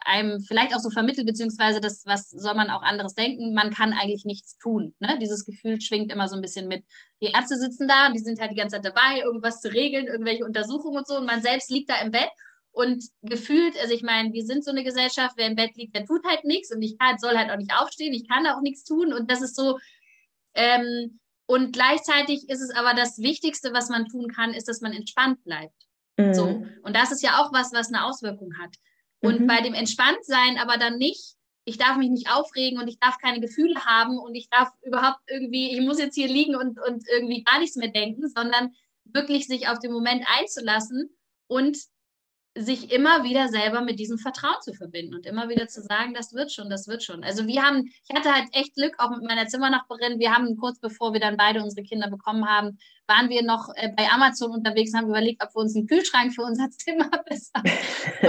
einem 0.05 0.39
vielleicht 0.41 0.75
auch 0.75 0.79
so 0.79 0.91
vermittelt, 0.91 1.25
beziehungsweise 1.25 1.81
das, 1.81 2.05
was 2.05 2.29
soll 2.29 2.53
man 2.53 2.69
auch 2.69 2.83
anderes 2.83 3.15
denken, 3.15 3.55
man 3.55 3.71
kann 3.71 3.91
eigentlich 3.93 4.23
nichts 4.23 4.55
tun. 4.59 4.93
Ne? 4.99 5.17
Dieses 5.19 5.43
Gefühl 5.43 5.81
schwingt 5.81 6.11
immer 6.11 6.27
so 6.27 6.35
ein 6.35 6.43
bisschen 6.43 6.67
mit. 6.67 6.85
Die 7.23 7.31
Ärzte 7.31 7.57
sitzen 7.57 7.87
da 7.87 8.07
und 8.07 8.13
die 8.13 8.19
sind 8.19 8.39
halt 8.39 8.51
die 8.51 8.55
ganze 8.55 8.75
Zeit 8.75 8.85
dabei, 8.85 9.21
irgendwas 9.23 9.61
zu 9.61 9.73
regeln, 9.73 10.05
irgendwelche 10.05 10.45
Untersuchungen 10.45 10.97
und 10.97 11.07
so 11.07 11.17
und 11.17 11.25
man 11.25 11.41
selbst 11.41 11.71
liegt 11.71 11.89
da 11.89 11.99
im 12.01 12.11
Bett 12.11 12.29
und 12.71 13.03
gefühlt, 13.23 13.79
also 13.81 13.95
ich 13.95 14.03
meine, 14.03 14.31
wir 14.31 14.45
sind 14.45 14.63
so 14.63 14.69
eine 14.69 14.83
Gesellschaft, 14.83 15.33
wer 15.37 15.47
im 15.47 15.55
Bett 15.55 15.75
liegt, 15.75 15.95
der 15.95 16.05
tut 16.05 16.23
halt 16.23 16.43
nichts 16.43 16.71
und 16.71 16.83
ich 16.83 16.99
kann, 16.99 17.17
soll 17.17 17.35
halt 17.35 17.49
auch 17.49 17.57
nicht 17.57 17.73
aufstehen, 17.73 18.13
ich 18.13 18.29
kann 18.29 18.45
auch 18.45 18.61
nichts 18.61 18.83
tun 18.83 19.11
und 19.11 19.31
das 19.31 19.41
ist 19.41 19.55
so, 19.55 19.79
ähm, 20.53 21.19
und 21.51 21.73
gleichzeitig 21.73 22.47
ist 22.47 22.61
es 22.61 22.69
aber 22.73 22.93
das 22.93 23.17
Wichtigste, 23.17 23.73
was 23.73 23.89
man 23.89 24.07
tun 24.07 24.29
kann, 24.29 24.53
ist, 24.53 24.69
dass 24.69 24.79
man 24.79 24.93
entspannt 24.93 25.43
bleibt. 25.43 25.75
Mhm. 26.15 26.33
So. 26.33 26.45
Und 26.81 26.95
das 26.95 27.11
ist 27.11 27.21
ja 27.21 27.41
auch 27.41 27.51
was, 27.51 27.73
was 27.73 27.89
eine 27.89 28.05
Auswirkung 28.05 28.57
hat. 28.57 28.73
Und 29.19 29.41
mhm. 29.41 29.47
bei 29.47 29.59
dem 29.59 29.73
Entspanntsein 29.73 30.57
aber 30.57 30.77
dann 30.77 30.97
nicht, 30.97 31.35
ich 31.65 31.77
darf 31.77 31.97
mich 31.97 32.09
nicht 32.09 32.31
aufregen 32.31 32.79
und 32.79 32.87
ich 32.87 32.99
darf 32.99 33.17
keine 33.17 33.41
Gefühle 33.41 33.83
haben 33.83 34.17
und 34.17 34.33
ich 34.33 34.47
darf 34.49 34.69
überhaupt 34.81 35.19
irgendwie, 35.27 35.77
ich 35.77 35.81
muss 35.81 35.99
jetzt 35.99 36.15
hier 36.15 36.29
liegen 36.29 36.55
und, 36.55 36.79
und 36.87 37.03
irgendwie 37.11 37.43
gar 37.43 37.59
nichts 37.59 37.75
mehr 37.75 37.91
denken, 37.91 38.29
sondern 38.29 38.71
wirklich 39.03 39.45
sich 39.45 39.67
auf 39.67 39.79
den 39.79 39.91
Moment 39.91 40.23
einzulassen 40.39 41.09
und 41.47 41.77
sich 42.57 42.91
immer 42.91 43.23
wieder 43.23 43.47
selber 43.47 43.81
mit 43.81 43.97
diesem 43.97 44.17
Vertrauen 44.17 44.61
zu 44.61 44.73
verbinden 44.73 45.15
und 45.15 45.25
immer 45.25 45.47
wieder 45.47 45.67
zu 45.67 45.81
sagen, 45.81 46.13
das 46.13 46.33
wird 46.33 46.51
schon, 46.51 46.69
das 46.69 46.87
wird 46.87 47.01
schon. 47.01 47.23
Also 47.23 47.47
wir 47.47 47.61
haben, 47.61 47.85
ich 47.85 48.13
hatte 48.13 48.33
halt 48.33 48.49
echt 48.51 48.75
Glück, 48.75 48.95
auch 48.97 49.09
mit 49.11 49.23
meiner 49.23 49.47
Zimmernachbarin, 49.47 50.19
wir 50.19 50.35
haben 50.35 50.57
kurz 50.57 50.79
bevor 50.79 51.13
wir 51.13 51.21
dann 51.21 51.37
beide 51.37 51.63
unsere 51.63 51.83
Kinder 51.85 52.09
bekommen 52.09 52.45
haben, 52.49 52.77
waren 53.07 53.29
wir 53.29 53.41
noch 53.43 53.69
äh, 53.75 53.89
bei 53.95 54.09
Amazon 54.09 54.51
unterwegs, 54.51 54.93
haben 54.93 55.07
überlegt, 55.07 55.41
ob 55.43 55.55
wir 55.55 55.61
uns 55.61 55.75
einen 55.75 55.87
Kühlschrank 55.87 56.33
für 56.33 56.43
unser 56.43 56.69
Zimmer 56.71 57.09
besser 57.25 57.63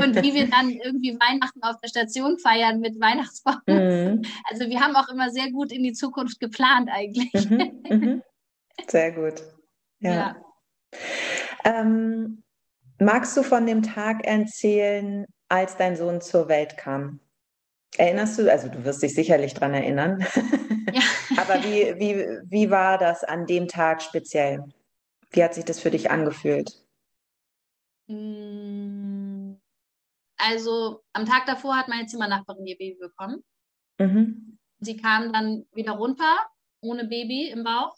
und 0.04 0.22
wie 0.22 0.34
wir 0.34 0.48
dann 0.48 0.70
irgendwie 0.70 1.18
Weihnachten 1.18 1.62
auf 1.62 1.80
der 1.80 1.88
Station 1.88 2.38
feiern 2.38 2.78
mit 2.78 3.00
Weihnachtsbaum. 3.00 3.60
Mhm. 3.66 4.22
Also 4.48 4.68
wir 4.68 4.80
haben 4.80 4.94
auch 4.94 5.08
immer 5.08 5.30
sehr 5.30 5.50
gut 5.50 5.72
in 5.72 5.82
die 5.82 5.94
Zukunft 5.94 6.38
geplant 6.38 6.88
eigentlich. 6.92 7.32
Mhm, 7.50 7.82
mhm. 7.88 8.22
Sehr 8.88 9.12
gut. 9.12 9.42
Ja. 10.00 10.12
ja. 10.12 10.36
Ähm, 11.64 12.41
Magst 13.02 13.36
du 13.36 13.42
von 13.42 13.66
dem 13.66 13.82
Tag 13.82 14.24
erzählen, 14.24 15.26
als 15.48 15.76
dein 15.76 15.96
Sohn 15.96 16.20
zur 16.20 16.48
Welt 16.48 16.76
kam? 16.76 17.20
Erinnerst 17.96 18.38
du, 18.38 18.50
also 18.50 18.68
du 18.68 18.84
wirst 18.84 19.02
dich 19.02 19.14
sicherlich 19.14 19.54
daran 19.54 19.74
erinnern, 19.74 20.24
ja. 20.92 21.02
aber 21.36 21.62
wie, 21.64 21.98
wie, 21.98 22.16
wie 22.48 22.70
war 22.70 22.98
das 22.98 23.24
an 23.24 23.46
dem 23.46 23.68
Tag 23.68 24.02
speziell? 24.02 24.64
Wie 25.30 25.42
hat 25.42 25.54
sich 25.54 25.64
das 25.64 25.80
für 25.80 25.90
dich 25.90 26.10
angefühlt? 26.10 26.70
Mm, 28.06 29.54
also 30.36 31.02
am 31.12 31.26
Tag 31.26 31.46
davor 31.46 31.76
hat 31.76 31.88
meine 31.88 32.06
Zimmernachbarin 32.06 32.66
ihr 32.66 32.78
Baby 32.78 32.98
bekommen. 33.00 33.42
Mhm. 33.98 34.58
Sie 34.80 34.96
kam 34.96 35.32
dann 35.32 35.66
wieder 35.72 35.92
runter, 35.92 36.38
ohne 36.80 37.04
Baby 37.04 37.50
im 37.50 37.64
Bauch. 37.64 37.94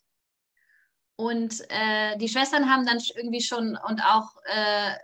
Und 1.17 1.61
äh, 1.69 2.17
die 2.19 2.29
Schwestern 2.29 2.71
haben 2.71 2.87
dann 2.87 2.99
irgendwie 3.15 3.41
schon 3.41 3.79
und 3.87 4.03
auch 4.03 4.37
äh, 4.47 4.95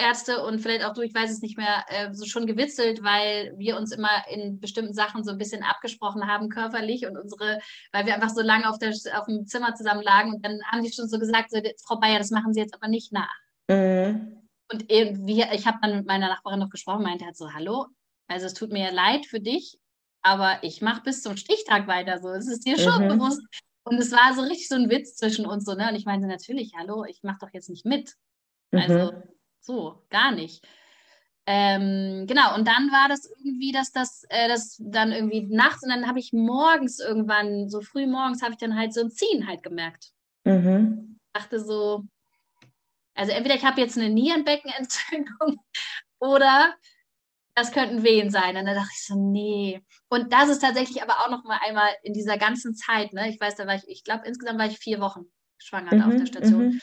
Ärzte 0.00 0.42
und 0.42 0.60
vielleicht 0.60 0.84
auch 0.84 0.94
du, 0.94 1.02
ich 1.02 1.14
weiß 1.14 1.30
es 1.30 1.42
nicht 1.42 1.58
mehr, 1.58 1.84
äh, 1.88 2.12
so 2.12 2.24
schon 2.24 2.46
gewitzelt, 2.46 3.02
weil 3.02 3.52
wir 3.58 3.76
uns 3.76 3.92
immer 3.92 4.24
in 4.30 4.58
bestimmten 4.58 4.94
Sachen 4.94 5.24
so 5.24 5.30
ein 5.30 5.38
bisschen 5.38 5.62
abgesprochen 5.62 6.26
haben, 6.26 6.48
körperlich 6.48 7.06
und 7.06 7.18
unsere, 7.18 7.60
weil 7.92 8.06
wir 8.06 8.14
einfach 8.14 8.30
so 8.30 8.40
lange 8.40 8.68
auf, 8.68 8.78
der, 8.78 8.94
auf 9.18 9.26
dem 9.26 9.46
Zimmer 9.46 9.74
zusammen 9.74 10.02
lagen 10.02 10.34
und 10.34 10.44
dann 10.44 10.60
haben 10.70 10.82
die 10.82 10.92
schon 10.92 11.08
so 11.08 11.18
gesagt, 11.18 11.50
so, 11.50 11.60
Frau 11.84 11.98
Bayer, 11.98 12.18
das 12.18 12.30
machen 12.30 12.54
Sie 12.54 12.60
jetzt 12.60 12.74
aber 12.74 12.88
nicht 12.88 13.12
nach. 13.12 13.34
Mhm. 13.68 14.38
Und 14.72 14.90
irgendwie, 14.90 15.44
ich 15.52 15.66
habe 15.66 15.78
dann 15.82 15.96
mit 15.96 16.06
meiner 16.06 16.28
Nachbarin 16.28 16.60
noch 16.60 16.70
gesprochen, 16.70 17.02
meinte 17.02 17.24
halt 17.24 17.36
so, 17.36 17.52
hallo, 17.52 17.86
also 18.28 18.46
es 18.46 18.54
tut 18.54 18.70
mir 18.70 18.92
leid 18.92 19.26
für 19.26 19.40
dich, 19.40 19.78
aber 20.22 20.58
ich 20.62 20.80
mache 20.80 21.02
bis 21.02 21.22
zum 21.22 21.36
Stichtag 21.36 21.86
weiter 21.88 22.20
so. 22.20 22.28
Es 22.28 22.46
ist 22.46 22.64
dir 22.64 22.78
schon 22.78 23.04
mhm. 23.04 23.08
bewusst. 23.08 23.42
Und 23.90 23.98
es 23.98 24.12
war 24.12 24.34
so 24.34 24.42
richtig 24.42 24.68
so 24.68 24.76
ein 24.76 24.88
Witz 24.88 25.16
zwischen 25.16 25.46
uns 25.46 25.64
so, 25.64 25.74
ne? 25.74 25.88
Und 25.88 25.96
ich 25.96 26.04
meinte 26.04 26.28
natürlich, 26.28 26.74
hallo, 26.78 27.04
ich 27.04 27.24
mache 27.24 27.38
doch 27.40 27.52
jetzt 27.52 27.68
nicht 27.68 27.84
mit. 27.84 28.14
Mhm. 28.70 28.78
Also 28.78 29.12
so, 29.58 30.06
gar 30.10 30.30
nicht. 30.30 30.64
Ähm, 31.44 32.26
genau, 32.28 32.54
und 32.54 32.68
dann 32.68 32.92
war 32.92 33.08
das 33.08 33.28
irgendwie, 33.36 33.72
dass 33.72 33.90
das, 33.90 34.22
äh, 34.28 34.46
das 34.46 34.76
dann 34.78 35.10
irgendwie 35.10 35.40
nachts 35.52 35.82
und 35.82 35.88
dann 35.88 36.06
habe 36.06 36.20
ich 36.20 36.32
morgens 36.32 37.00
irgendwann, 37.00 37.68
so 37.68 37.80
früh 37.80 38.06
morgens, 38.06 38.42
habe 38.42 38.52
ich 38.52 38.58
dann 38.58 38.78
halt 38.78 38.94
so 38.94 39.00
ein 39.00 39.10
Ziehen 39.10 39.48
halt 39.48 39.64
gemerkt. 39.64 40.12
Mhm. 40.44 41.18
Dachte 41.32 41.58
so, 41.58 42.04
also 43.14 43.32
entweder 43.32 43.56
ich 43.56 43.64
habe 43.64 43.80
jetzt 43.80 43.98
eine 43.98 44.10
Nierenbeckenentzündung 44.10 45.56
oder 46.20 46.76
das 47.54 47.72
könnten 47.72 48.02
Wehen 48.02 48.30
sein. 48.30 48.56
Und 48.56 48.66
dann 48.66 48.74
dachte 48.74 48.90
ich 48.92 49.06
so, 49.06 49.14
nee. 49.14 49.82
Und 50.08 50.32
das 50.32 50.48
ist 50.48 50.60
tatsächlich 50.60 51.02
aber 51.02 51.20
auch 51.20 51.30
noch 51.30 51.44
mal 51.44 51.58
einmal 51.66 51.90
in 52.02 52.12
dieser 52.12 52.38
ganzen 52.38 52.74
Zeit, 52.74 53.12
ne? 53.12 53.28
Ich 53.28 53.40
weiß, 53.40 53.56
da 53.56 53.66
war 53.66 53.74
ich, 53.74 53.84
ich 53.88 54.04
glaube, 54.04 54.26
insgesamt 54.26 54.58
war 54.58 54.66
ich 54.66 54.78
vier 54.78 55.00
Wochen 55.00 55.22
schwanger 55.58 55.94
mhm, 55.94 56.02
auf 56.02 56.16
der 56.16 56.26
Station. 56.26 56.68
Mhm. 56.68 56.80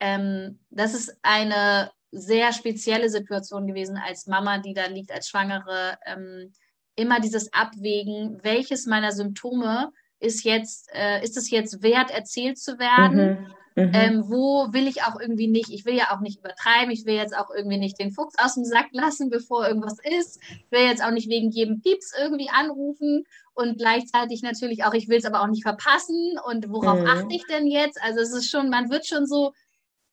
Ähm, 0.00 0.60
das 0.70 0.94
ist 0.94 1.16
eine 1.22 1.90
sehr 2.10 2.52
spezielle 2.52 3.08
Situation 3.08 3.66
gewesen 3.66 3.96
als 3.96 4.26
Mama, 4.26 4.58
die 4.58 4.74
da 4.74 4.86
liegt, 4.86 5.12
als 5.12 5.28
Schwangere. 5.28 5.98
Ähm, 6.04 6.52
immer 6.94 7.20
dieses 7.20 7.52
Abwägen, 7.52 8.38
welches 8.42 8.86
meiner 8.86 9.12
Symptome 9.12 9.92
ist 10.20 10.44
jetzt, 10.44 10.90
äh, 10.92 11.22
ist 11.22 11.36
es 11.36 11.50
jetzt 11.50 11.82
wert, 11.82 12.10
erzählt 12.10 12.58
zu 12.58 12.78
werden? 12.78 13.40
Mhm. 13.40 13.54
Mhm. 13.74 13.90
Ähm, 13.94 14.24
wo 14.26 14.72
will 14.72 14.86
ich 14.86 15.02
auch 15.02 15.18
irgendwie 15.18 15.48
nicht, 15.48 15.70
ich 15.70 15.84
will 15.84 15.94
ja 15.94 16.14
auch 16.14 16.20
nicht 16.20 16.40
übertreiben, 16.40 16.90
ich 16.90 17.06
will 17.06 17.14
jetzt 17.14 17.36
auch 17.36 17.50
irgendwie 17.50 17.78
nicht 17.78 17.98
den 17.98 18.12
Fuchs 18.12 18.34
aus 18.38 18.54
dem 18.54 18.64
Sack 18.64 18.88
lassen, 18.92 19.30
bevor 19.30 19.66
irgendwas 19.66 19.98
ist. 20.18 20.40
Ich 20.50 20.70
will 20.70 20.82
jetzt 20.82 21.02
auch 21.02 21.10
nicht 21.10 21.28
wegen 21.28 21.50
jedem 21.50 21.80
Pieps 21.80 22.12
irgendwie 22.18 22.50
anrufen 22.50 23.24
und 23.54 23.78
gleichzeitig 23.78 24.42
natürlich 24.42 24.84
auch, 24.84 24.94
ich 24.94 25.08
will 25.08 25.18
es 25.18 25.24
aber 25.24 25.42
auch 25.42 25.46
nicht 25.46 25.62
verpassen 25.62 26.38
und 26.46 26.70
worauf 26.70 27.00
mhm. 27.00 27.06
achte 27.06 27.34
ich 27.34 27.46
denn 27.46 27.66
jetzt? 27.66 28.00
Also 28.02 28.20
es 28.20 28.32
ist 28.32 28.50
schon, 28.50 28.68
man 28.68 28.90
wird 28.90 29.06
schon 29.06 29.26
so 29.26 29.52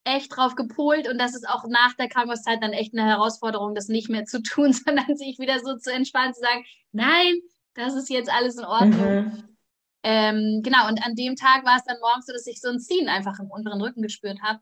echt 0.04 0.36
drauf 0.36 0.56
gepolt 0.56 1.10
und 1.10 1.18
das 1.18 1.36
ist 1.36 1.48
auch 1.48 1.66
nach 1.68 1.94
der 1.94 2.10
Krankenhauszeit 2.10 2.62
dann 2.62 2.74
echt 2.74 2.94
eine 2.94 3.06
Herausforderung, 3.06 3.76
das 3.76 3.88
nicht 3.88 4.10
mehr 4.10 4.26
zu 4.26 4.42
tun, 4.42 4.74
sondern 4.86 5.16
sich 5.16 5.40
wieder 5.40 5.60
so 5.60 5.78
zu 5.78 5.92
entspannen, 5.92 6.34
zu 6.34 6.42
sagen, 6.42 6.66
nein, 6.92 7.40
das 7.74 7.96
ist 7.96 8.10
jetzt 8.10 8.32
alles 8.32 8.58
in 8.58 8.66
Ordnung. 8.66 9.16
Mhm. 9.16 9.44
Ähm, 10.12 10.62
genau, 10.64 10.88
und 10.88 11.06
an 11.06 11.14
dem 11.14 11.36
Tag 11.36 11.64
war 11.66 11.78
es 11.78 11.84
dann 11.84 12.00
morgens 12.02 12.26
so, 12.26 12.34
dass 12.34 12.48
ich 12.48 12.60
so 12.60 12.70
ein 12.70 12.80
Ziehen 12.80 13.10
einfach 13.10 13.38
im 13.40 13.52
unteren 13.52 13.80
Rücken 13.80 14.02
gespürt 14.02 14.42
habe. 14.42 14.60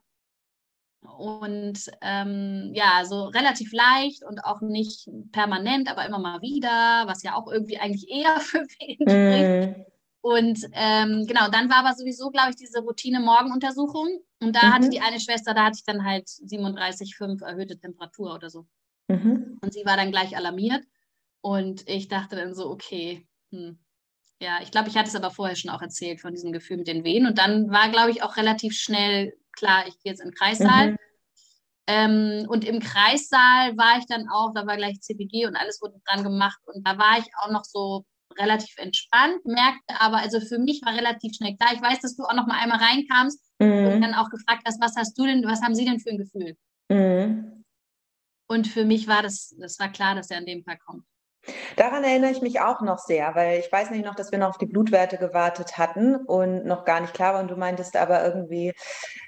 Und 1.17 1.89
ähm, 2.01 2.71
ja, 2.73 3.05
so 3.05 3.27
relativ 3.27 3.71
leicht 3.71 4.25
und 4.25 4.43
auch 4.43 4.59
nicht 4.59 5.07
permanent, 5.31 5.89
aber 5.89 6.05
immer 6.05 6.19
mal 6.19 6.41
wieder, 6.41 7.03
was 7.07 7.23
ja 7.23 7.35
auch 7.35 7.49
irgendwie 7.49 7.77
eigentlich 7.77 8.09
eher 8.09 8.37
für 8.41 8.59
wen 8.59 8.97
spricht. 9.07 9.77
Mm. 9.77 9.85
Und 10.19 10.59
ähm, 10.73 11.25
genau, 11.25 11.47
dann 11.49 11.69
war 11.69 11.77
aber 11.77 11.93
sowieso, 11.93 12.29
glaube 12.29 12.49
ich, 12.49 12.57
diese 12.57 12.81
Routine 12.81 13.21
Morgenuntersuchung. 13.21 14.19
Und 14.41 14.53
da 14.53 14.67
mhm. 14.67 14.73
hatte 14.73 14.89
die 14.89 14.99
eine 14.99 15.21
Schwester, 15.21 15.53
da 15.53 15.63
hatte 15.63 15.77
ich 15.77 15.85
dann 15.85 16.03
halt 16.03 16.27
37,5 16.27 17.41
erhöhte 17.41 17.79
Temperatur 17.79 18.35
oder 18.35 18.49
so. 18.49 18.65
Mhm. 19.07 19.59
Und 19.61 19.73
sie 19.73 19.85
war 19.85 19.95
dann 19.95 20.11
gleich 20.11 20.35
alarmiert. 20.35 20.83
Und 21.39 21.87
ich 21.87 22.09
dachte 22.09 22.35
dann 22.35 22.53
so, 22.53 22.69
okay, 22.69 23.25
hm, 23.51 23.79
ja, 24.41 24.59
ich 24.61 24.71
glaube, 24.71 24.89
ich 24.89 24.97
hatte 24.97 25.09
es 25.09 25.15
aber 25.15 25.31
vorher 25.31 25.55
schon 25.55 25.71
auch 25.71 25.81
erzählt 25.81 26.21
von 26.21 26.33
diesem 26.33 26.51
Gefühl 26.51 26.77
mit 26.77 26.87
den 26.87 27.03
Wehen. 27.03 27.25
Und 27.25 27.37
dann 27.37 27.69
war, 27.71 27.89
glaube 27.89 28.11
ich, 28.11 28.21
auch 28.21 28.37
relativ 28.37 28.73
schnell 28.73 29.33
klar, 29.51 29.87
ich 29.87 29.99
gehe 29.99 30.11
jetzt 30.11 30.21
in 30.21 30.29
den 30.29 30.35
Kreissaal. 30.35 30.91
Mhm. 30.91 30.97
Ähm, 31.87 32.45
und 32.49 32.65
im 32.65 32.79
Kreissaal 32.79 33.77
war 33.77 33.97
ich 33.97 34.05
dann 34.07 34.27
auch, 34.29 34.53
da 34.53 34.67
war 34.67 34.77
gleich 34.77 34.99
CPG 34.99 35.47
und 35.47 35.55
alles 35.55 35.81
wurde 35.81 35.99
dran 36.05 36.23
gemacht. 36.23 36.59
Und 36.65 36.85
da 36.87 36.97
war 36.97 37.17
ich 37.17 37.25
auch 37.41 37.49
noch 37.49 37.63
so 37.63 38.05
relativ 38.37 38.77
entspannt, 38.77 39.43
merkte 39.45 39.99
aber, 39.99 40.17
also 40.17 40.39
für 40.39 40.59
mich 40.59 40.81
war 40.83 40.93
relativ 40.93 41.35
schnell 41.35 41.55
klar. 41.55 41.73
Ich 41.73 41.81
weiß, 41.81 42.01
dass 42.01 42.15
du 42.15 42.23
auch 42.23 42.35
noch 42.35 42.45
mal 42.45 42.59
einmal 42.61 42.77
reinkamst 42.77 43.41
mhm. 43.59 43.87
und 43.87 44.01
dann 44.01 44.13
auch 44.13 44.29
gefragt 44.29 44.63
hast, 44.65 44.81
was 44.81 44.95
hast 44.95 45.17
du 45.17 45.25
denn, 45.25 45.43
was 45.45 45.61
haben 45.61 45.73
sie 45.73 45.85
denn 45.85 45.99
für 45.99 46.11
ein 46.11 46.17
Gefühl? 46.17 46.55
Mhm. 46.89 47.63
Und 48.49 48.67
für 48.67 48.85
mich 48.85 49.07
war 49.07 49.23
das, 49.23 49.55
das 49.59 49.79
war 49.79 49.91
klar, 49.91 50.13
dass 50.13 50.29
er 50.29 50.37
an 50.37 50.45
dem 50.45 50.63
Tag 50.63 50.79
kommt. 50.85 51.03
Daran 51.75 52.03
erinnere 52.03 52.31
ich 52.31 52.41
mich 52.41 52.59
auch 52.59 52.81
noch 52.81 52.99
sehr, 52.99 53.35
weil 53.35 53.59
ich 53.59 53.71
weiß 53.71 53.91
nicht 53.91 54.05
noch, 54.05 54.15
dass 54.15 54.31
wir 54.31 54.39
noch 54.39 54.49
auf 54.49 54.57
die 54.57 54.65
Blutwerte 54.65 55.17
gewartet 55.17 55.77
hatten 55.77 56.15
und 56.15 56.65
noch 56.65 56.85
gar 56.85 57.01
nicht 57.01 57.13
klar 57.13 57.33
war. 57.33 57.41
Und 57.41 57.51
du 57.51 57.55
meintest 57.55 57.95
aber 57.95 58.23
irgendwie, 58.25 58.73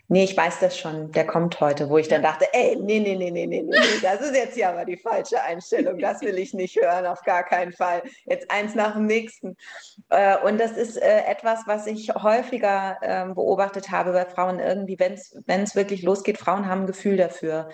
nee, 0.08 0.24
ich 0.24 0.36
weiß 0.36 0.60
das 0.60 0.78
schon, 0.78 1.12
der 1.12 1.26
kommt 1.26 1.60
heute, 1.60 1.90
wo 1.90 1.98
ich 1.98 2.08
dann 2.08 2.22
dachte, 2.22 2.48
ey, 2.52 2.76
nee, 2.82 3.00
nee, 3.00 3.16
nee, 3.16 3.32
nee, 3.32 3.46
nee, 3.46 3.62
nee, 3.62 3.78
das 4.02 4.22
ist 4.22 4.36
jetzt 4.36 4.58
ja 4.58 4.72
aber 4.72 4.86
die 4.86 4.98
falsche 4.98 5.42
Einstellung, 5.42 6.00
das 6.00 6.22
will 6.22 6.38
ich 6.38 6.54
nicht 6.54 6.76
hören, 6.76 7.06
auf 7.06 7.22
gar 7.24 7.44
keinen 7.44 7.72
Fall. 7.72 8.02
Jetzt 8.26 8.50
eins 8.52 8.76
nach 8.76 8.94
dem 8.94 9.06
nächsten. 9.06 9.56
Äh, 10.10 10.38
und 10.40 10.60
das 10.60 10.72
ist 10.72 10.98
äh, 10.98 11.26
etwas, 11.26 11.62
was 11.68 11.88
ich 11.88 12.10
häufiger 12.16 12.98
ähm, 13.02 13.36
beobachtet 13.36 13.92
habe 13.92 14.12
bei 14.12 14.26
Frauen 14.26 14.60
irgendwie, 14.60 14.98
wenn 15.00 15.14
es 15.14 15.76
wirklich 15.76 16.02
losgeht, 16.02 16.38
Frauen 16.38 16.68
haben 16.68 16.82
ein 16.82 16.88
Gefühl 16.88 17.18
dafür. 17.18 17.70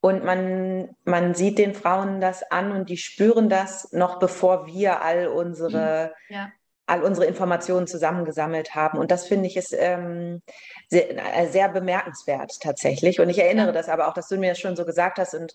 Und 0.00 0.24
man, 0.24 0.94
man 1.04 1.34
sieht 1.34 1.58
den 1.58 1.74
Frauen 1.74 2.20
das 2.20 2.48
an 2.50 2.70
und 2.72 2.88
die 2.88 2.96
spüren 2.96 3.48
das 3.48 3.92
noch 3.92 4.18
bevor 4.18 4.66
wir 4.66 5.02
all 5.02 5.26
unsere 5.26 6.14
ja 6.28 6.52
all 6.88 7.02
unsere 7.02 7.26
Informationen 7.26 7.86
zusammengesammelt 7.86 8.74
haben. 8.74 8.98
Und 8.98 9.10
das 9.10 9.26
finde 9.26 9.46
ich 9.46 9.56
ist 9.56 9.74
ähm, 9.78 10.40
sehr, 10.88 11.36
äh, 11.36 11.46
sehr, 11.48 11.68
bemerkenswert 11.68 12.60
tatsächlich. 12.60 13.20
Und 13.20 13.28
ich 13.28 13.38
erinnere 13.38 13.72
das 13.72 13.90
aber 13.90 14.08
auch, 14.08 14.14
dass 14.14 14.28
du 14.28 14.38
mir 14.38 14.50
das 14.50 14.58
schon 14.58 14.74
so 14.74 14.86
gesagt 14.86 15.18
hast. 15.18 15.34
Und 15.34 15.54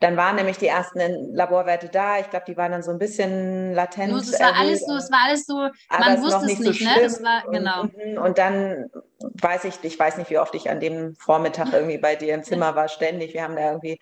dann 0.00 0.18
waren 0.18 0.36
nämlich 0.36 0.58
die 0.58 0.66
ersten 0.66 1.34
Laborwerte 1.34 1.88
da. 1.88 2.18
Ich 2.18 2.28
glaube, 2.28 2.44
die 2.46 2.58
waren 2.58 2.72
dann 2.72 2.82
so 2.82 2.90
ein 2.90 2.98
bisschen 2.98 3.72
latent. 3.72 4.12
Nur, 4.12 4.20
es 4.20 4.38
war 4.38 4.54
alles 4.54 4.80
so, 4.80 4.94
es 4.96 5.10
war 5.10 5.20
alles 5.24 5.46
so, 5.46 5.54
man 5.88 6.22
wusste 6.22 6.44
es 6.44 6.58
nicht, 6.58 6.80
so 6.80 6.84
ne? 6.84 6.94
Das 7.00 7.22
war, 7.22 7.44
genau. 7.50 7.82
Und, 7.82 8.18
und, 8.18 8.38
dann 8.38 8.90
weiß 9.18 9.64
ich, 9.64 9.78
ich 9.82 9.98
weiß 9.98 10.18
nicht, 10.18 10.30
wie 10.30 10.38
oft 10.38 10.54
ich 10.54 10.68
an 10.68 10.80
dem 10.80 11.16
Vormittag 11.16 11.68
irgendwie 11.72 11.98
bei 11.98 12.16
dir 12.16 12.34
im 12.34 12.42
Zimmer 12.42 12.74
war, 12.74 12.88
ständig. 12.88 13.32
Wir 13.32 13.42
haben 13.42 13.56
da 13.56 13.70
irgendwie, 13.70 13.98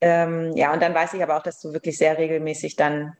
ähm, 0.00 0.52
ja, 0.54 0.72
und 0.72 0.80
dann 0.80 0.94
weiß 0.94 1.14
ich 1.14 1.22
aber 1.24 1.36
auch, 1.36 1.42
dass 1.42 1.60
du 1.60 1.72
wirklich 1.72 1.98
sehr 1.98 2.18
regelmäßig 2.18 2.76
dann 2.76 3.16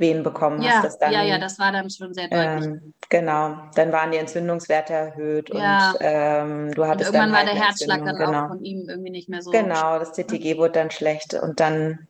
Wehen 0.00 0.22
bekommen 0.22 0.62
ja, 0.62 0.82
hast. 0.82 0.98
Dann, 0.98 1.12
ja, 1.12 1.22
ja, 1.22 1.38
das 1.38 1.58
war 1.58 1.72
dann 1.72 1.90
schon 1.90 2.14
sehr 2.14 2.28
deutlich. 2.28 2.66
Ähm, 2.66 2.94
genau, 3.08 3.56
dann 3.74 3.92
waren 3.92 4.10
die 4.10 4.18
Entzündungswerte 4.18 4.92
erhöht 4.92 5.52
ja. 5.52 5.90
und 5.90 5.96
ähm, 6.00 6.74
du 6.74 6.86
hattest 6.86 7.10
und 7.10 7.16
irgendwann 7.16 7.20
dann 7.20 7.32
war 7.32 7.38
halt 7.38 7.48
der 7.48 7.66
Herzschlag 7.66 8.04
dann 8.04 8.16
genau. 8.16 8.44
auch 8.44 8.48
von 8.48 8.64
ihm 8.64 8.88
irgendwie 8.88 9.10
nicht 9.10 9.28
mehr 9.28 9.42
so. 9.42 9.50
Genau, 9.50 9.98
das 9.98 10.12
CTG 10.12 10.56
wurde 10.56 10.72
dann 10.72 10.90
schlecht 10.90 11.34
und 11.34 11.60
dann, 11.60 12.08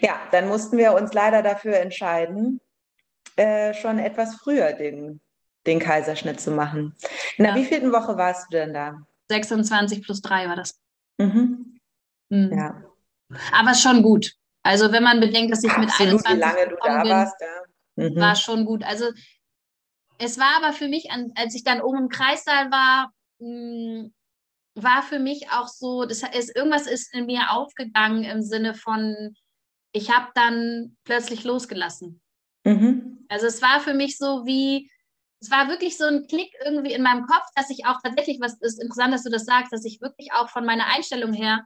ja, 0.00 0.18
dann 0.32 0.48
mussten 0.48 0.78
wir 0.78 0.94
uns 0.94 1.12
leider 1.12 1.42
dafür 1.42 1.76
entscheiden, 1.76 2.60
äh, 3.36 3.74
schon 3.74 3.98
etwas 3.98 4.36
früher 4.36 4.72
den, 4.72 5.20
den 5.66 5.78
Kaiserschnitt 5.78 6.40
zu 6.40 6.50
machen. 6.50 6.94
In 7.36 7.44
der 7.44 7.54
ja. 7.54 7.60
wievielten 7.60 7.92
Woche 7.92 8.16
warst 8.16 8.46
du 8.50 8.56
denn 8.56 8.74
da? 8.74 9.02
26 9.30 10.02
plus 10.02 10.22
3 10.22 10.48
war 10.48 10.56
das. 10.56 10.80
Mhm. 11.18 11.78
Mhm. 12.30 12.52
Ja. 12.52 12.82
Aber 13.52 13.74
schon 13.74 14.02
gut. 14.02 14.37
Also 14.62 14.92
wenn 14.92 15.02
man 15.02 15.20
bedenkt, 15.20 15.52
dass 15.52 15.64
ich 15.64 15.70
Absolut, 15.70 15.90
mit 15.90 16.00
21 16.00 16.36
wie 16.36 16.40
lange 16.40 16.68
du 16.68 16.76
da 16.82 17.02
bin, 17.02 17.10
warst, 17.10 17.36
ja. 17.40 18.08
mhm. 18.08 18.16
war 18.16 18.36
schon 18.36 18.64
gut. 18.64 18.84
Also 18.84 19.10
es 20.18 20.38
war 20.38 20.56
aber 20.56 20.72
für 20.72 20.88
mich, 20.88 21.08
als 21.36 21.54
ich 21.54 21.64
dann 21.64 21.80
oben 21.80 21.98
im 21.98 22.08
Kreissaal 22.08 22.70
war, 22.70 23.12
hm, 23.40 24.12
war 24.74 25.02
für 25.02 25.18
mich 25.18 25.50
auch 25.50 25.68
so, 25.68 26.04
das 26.04 26.22
ist, 26.22 26.54
irgendwas 26.54 26.86
ist 26.86 27.14
in 27.14 27.26
mir 27.26 27.50
aufgegangen 27.50 28.24
im 28.24 28.42
Sinne 28.42 28.74
von, 28.74 29.34
ich 29.92 30.10
habe 30.10 30.28
dann 30.34 30.96
plötzlich 31.04 31.44
losgelassen. 31.44 32.20
Mhm. 32.64 33.24
Also 33.28 33.46
es 33.46 33.62
war 33.62 33.80
für 33.80 33.94
mich 33.94 34.16
so 34.18 34.44
wie, 34.44 34.90
es 35.40 35.50
war 35.50 35.68
wirklich 35.68 35.96
so 35.96 36.04
ein 36.04 36.26
Klick 36.26 36.52
irgendwie 36.64 36.92
in 36.92 37.02
meinem 37.02 37.26
Kopf, 37.26 37.46
dass 37.54 37.70
ich 37.70 37.86
auch 37.86 38.00
tatsächlich, 38.02 38.38
was 38.40 38.54
ist 38.60 38.82
interessant, 38.82 39.14
dass 39.14 39.22
du 39.22 39.30
das 39.30 39.44
sagst, 39.44 39.72
dass 39.72 39.84
ich 39.84 40.00
wirklich 40.00 40.32
auch 40.32 40.48
von 40.48 40.64
meiner 40.64 40.86
Einstellung 40.86 41.32
her 41.32 41.64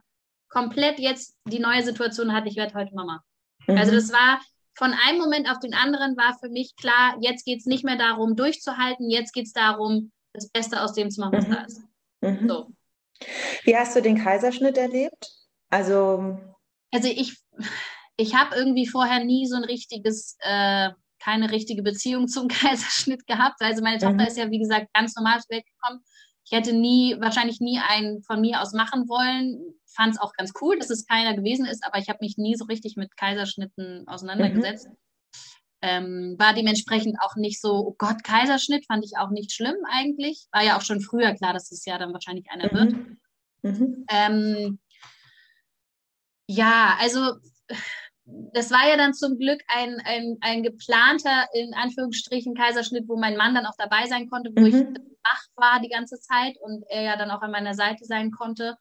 komplett 0.53 0.99
jetzt 0.99 1.35
die 1.47 1.59
neue 1.59 1.83
Situation 1.83 2.31
hatte, 2.31 2.47
ich 2.47 2.55
werde 2.55 2.75
heute 2.75 2.93
Mama. 2.93 3.23
Mhm. 3.67 3.77
Also 3.77 3.91
das 3.91 4.13
war 4.13 4.39
von 4.75 4.93
einem 4.93 5.19
Moment 5.19 5.49
auf 5.49 5.59
den 5.59 5.73
anderen 5.73 6.15
war 6.15 6.37
für 6.39 6.49
mich 6.49 6.75
klar, 6.75 7.17
jetzt 7.21 7.45
geht 7.45 7.59
es 7.59 7.65
nicht 7.65 7.83
mehr 7.83 7.97
darum, 7.97 8.35
durchzuhalten, 8.35 9.09
jetzt 9.09 9.33
geht 9.33 9.45
es 9.45 9.53
darum, 9.53 10.11
das 10.33 10.49
Beste 10.49 10.81
aus 10.81 10.93
dem 10.93 11.09
zu 11.11 11.21
machen, 11.21 11.37
was 11.37 11.47
mhm. 11.47 11.51
da 11.51 11.61
ist. 11.63 11.81
Mhm. 12.21 12.47
So. 12.47 12.71
Wie 13.63 13.75
hast 13.75 13.95
du 13.95 14.01
den 14.01 14.17
Kaiserschnitt 14.17 14.77
erlebt? 14.77 15.29
Also, 15.69 16.39
also 16.91 17.07
ich, 17.07 17.37
ich 18.17 18.35
habe 18.35 18.55
irgendwie 18.55 18.87
vorher 18.87 19.23
nie 19.23 19.47
so 19.47 19.55
ein 19.55 19.63
richtiges, 19.63 20.37
äh, 20.39 20.89
keine 21.19 21.51
richtige 21.51 21.83
Beziehung 21.83 22.27
zum 22.27 22.47
Kaiserschnitt 22.49 23.25
gehabt. 23.25 23.61
Also 23.61 23.81
meine 23.81 23.99
Tochter 23.99 24.13
mhm. 24.13 24.27
ist 24.27 24.37
ja, 24.37 24.49
wie 24.51 24.59
gesagt, 24.59 24.93
ganz 24.93 25.15
normal 25.15 25.39
zur 25.39 25.55
Welt 25.55 25.65
gekommen. 25.65 26.03
Ich 26.45 26.51
hätte 26.51 26.73
nie, 26.73 27.15
wahrscheinlich 27.19 27.59
nie 27.59 27.79
einen 27.79 28.21
von 28.23 28.41
mir 28.41 28.61
aus 28.61 28.73
machen 28.73 29.07
wollen. 29.07 29.75
Fand 29.85 30.15
es 30.15 30.21
auch 30.21 30.33
ganz 30.33 30.51
cool, 30.61 30.77
dass 30.77 30.89
es 30.89 31.05
keiner 31.05 31.35
gewesen 31.35 31.65
ist, 31.65 31.85
aber 31.85 31.99
ich 31.99 32.09
habe 32.09 32.19
mich 32.21 32.37
nie 32.37 32.55
so 32.55 32.65
richtig 32.65 32.95
mit 32.97 33.15
Kaiserschnitten 33.15 34.07
auseinandergesetzt. 34.07 34.87
Mhm. 34.87 34.97
Ähm, 35.85 36.35
war 36.39 36.53
dementsprechend 36.53 37.17
auch 37.21 37.35
nicht 37.35 37.59
so, 37.59 37.87
oh 37.87 37.95
Gott, 37.97 38.23
Kaiserschnitt 38.23 38.85
fand 38.85 39.03
ich 39.03 39.17
auch 39.17 39.29
nicht 39.29 39.51
schlimm 39.51 39.75
eigentlich. 39.89 40.47
War 40.51 40.63
ja 40.63 40.77
auch 40.77 40.81
schon 40.81 41.01
früher 41.01 41.33
klar, 41.33 41.53
dass 41.53 41.71
es 41.71 41.85
ja 41.85 41.97
dann 41.97 42.13
wahrscheinlich 42.13 42.49
einer 42.49 42.71
mhm. 42.71 42.77
wird. 42.77 42.95
Mhm. 43.63 44.05
Ähm, 44.09 44.79
ja, 46.47 46.97
also 46.99 47.33
das 48.25 48.71
war 48.71 48.87
ja 48.87 48.95
dann 48.95 49.13
zum 49.13 49.37
Glück 49.37 49.61
ein, 49.67 50.01
ein, 50.05 50.37
ein 50.41 50.63
geplanter, 50.63 51.47
in 51.53 51.73
Anführungsstrichen, 51.73 52.55
Kaiserschnitt, 52.55 53.07
wo 53.07 53.17
mein 53.17 53.35
Mann 53.35 53.53
dann 53.53 53.65
auch 53.65 53.75
dabei 53.77 54.07
sein 54.07 54.29
konnte, 54.29 54.51
wo 54.55 54.61
mhm. 54.61 54.67
ich 54.67 54.73
wach 55.23 55.43
war 55.55 55.79
die 55.81 55.89
ganze 55.89 56.19
Zeit 56.19 56.55
und 56.61 56.83
er 56.89 57.01
ja 57.01 57.17
dann 57.17 57.31
auch 57.31 57.41
an 57.41 57.51
meiner 57.51 57.73
Seite 57.73 58.05
sein 58.05 58.31
konnte. 58.31 58.77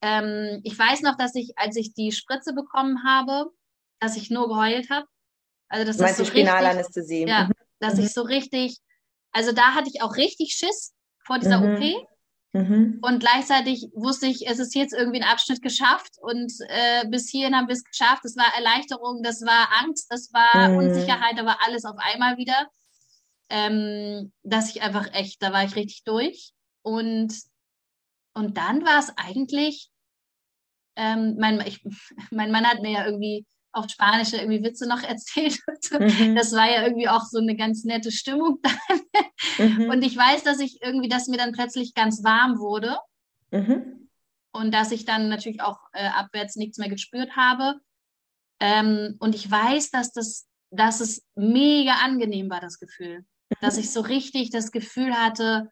Ähm, 0.00 0.60
ich 0.64 0.78
weiß 0.78 1.02
noch, 1.02 1.16
dass 1.16 1.34
ich, 1.34 1.52
als 1.56 1.76
ich 1.76 1.94
die 1.94 2.12
Spritze 2.12 2.54
bekommen 2.54 3.04
habe, 3.06 3.50
dass 4.00 4.16
ich 4.16 4.30
nur 4.30 4.48
geheult 4.48 4.90
habe. 4.90 5.06
Also 5.68 5.86
das 5.86 5.98
ist 5.98 6.16
so 6.16 6.24
Spinalanästhesie? 6.24 7.26
Ja, 7.26 7.44
mhm. 7.44 7.52
dass 7.78 7.96
mhm. 7.96 8.04
ich 8.04 8.12
so 8.12 8.22
richtig, 8.22 8.78
also 9.32 9.52
da 9.52 9.74
hatte 9.74 9.90
ich 9.92 10.02
auch 10.02 10.16
richtig 10.16 10.54
Schiss 10.54 10.94
vor 11.24 11.38
dieser 11.38 11.60
mhm. 11.60 11.74
OP. 11.74 12.08
Mhm. 12.52 12.98
Und 13.00 13.20
gleichzeitig 13.20 13.88
wusste 13.94 14.26
ich, 14.26 14.46
es 14.46 14.58
ist 14.58 14.74
jetzt 14.74 14.92
irgendwie 14.92 15.22
ein 15.22 15.28
Abschnitt 15.28 15.62
geschafft 15.62 16.18
und 16.20 16.52
äh, 16.68 17.08
bis 17.08 17.30
hierhin 17.30 17.56
haben 17.56 17.66
wir 17.66 17.74
es 17.74 17.84
geschafft. 17.84 18.24
Das 18.24 18.36
war 18.36 18.54
Erleichterung, 18.54 19.22
das 19.22 19.40
war 19.42 19.68
Angst, 19.82 20.06
das 20.10 20.32
war 20.32 20.68
mhm. 20.68 20.76
Unsicherheit, 20.76 21.38
aber 21.38 21.58
alles 21.64 21.84
auf 21.84 21.96
einmal 21.98 22.36
wieder. 22.36 22.68
Ähm, 23.48 24.32
dass 24.42 24.70
ich 24.70 24.82
einfach 24.82 25.12
echt, 25.12 25.42
da 25.42 25.52
war 25.52 25.64
ich 25.64 25.76
richtig 25.76 26.04
durch. 26.04 26.52
Und, 26.82 27.34
und 28.34 28.56
dann 28.56 28.84
war 28.84 28.98
es 28.98 29.12
eigentlich, 29.16 29.90
ähm, 30.96 31.36
mein, 31.38 31.60
ich, 31.66 31.82
mein 32.30 32.50
Mann 32.50 32.66
hat 32.66 32.82
mir 32.82 32.92
ja 32.92 33.06
irgendwie 33.06 33.46
auf 33.72 33.88
Spanisch 33.88 34.32
irgendwie 34.32 34.62
Witze 34.62 34.88
noch 34.88 35.02
erzählt. 35.08 35.58
Mhm. 35.90 36.34
Das 36.34 36.52
war 36.52 36.70
ja 36.70 36.82
irgendwie 36.82 37.08
auch 37.08 37.24
so 37.24 37.38
eine 37.38 37.56
ganz 37.56 37.84
nette 37.84 38.12
Stimmung 38.12 38.58
dann. 38.62 39.00
Mhm. 39.58 39.90
Und 39.90 40.02
ich 40.02 40.16
weiß, 40.16 40.44
dass 40.44 40.60
ich 40.60 40.82
irgendwie, 40.82 41.08
dass 41.08 41.28
mir 41.28 41.38
dann 41.38 41.52
plötzlich 41.52 41.94
ganz 41.94 42.22
warm 42.22 42.58
wurde. 42.58 42.98
Mhm. 43.50 44.08
Und 44.54 44.72
dass 44.72 44.92
ich 44.92 45.04
dann 45.04 45.28
natürlich 45.28 45.62
auch 45.62 45.78
äh, 45.92 46.08
abwärts 46.08 46.56
nichts 46.56 46.78
mehr 46.78 46.90
gespürt 46.90 47.36
habe. 47.36 47.80
Ähm, 48.60 49.16
und 49.18 49.34
ich 49.34 49.50
weiß, 49.50 49.90
dass 49.90 50.12
das, 50.12 50.46
dass 50.70 51.00
es 51.00 51.24
mega 51.34 51.94
angenehm 52.04 52.50
war, 52.50 52.60
das 52.60 52.78
Gefühl. 52.78 53.24
Dass 53.60 53.78
ich 53.78 53.90
so 53.90 54.00
richtig 54.00 54.50
das 54.50 54.70
Gefühl 54.70 55.14
hatte, 55.14 55.70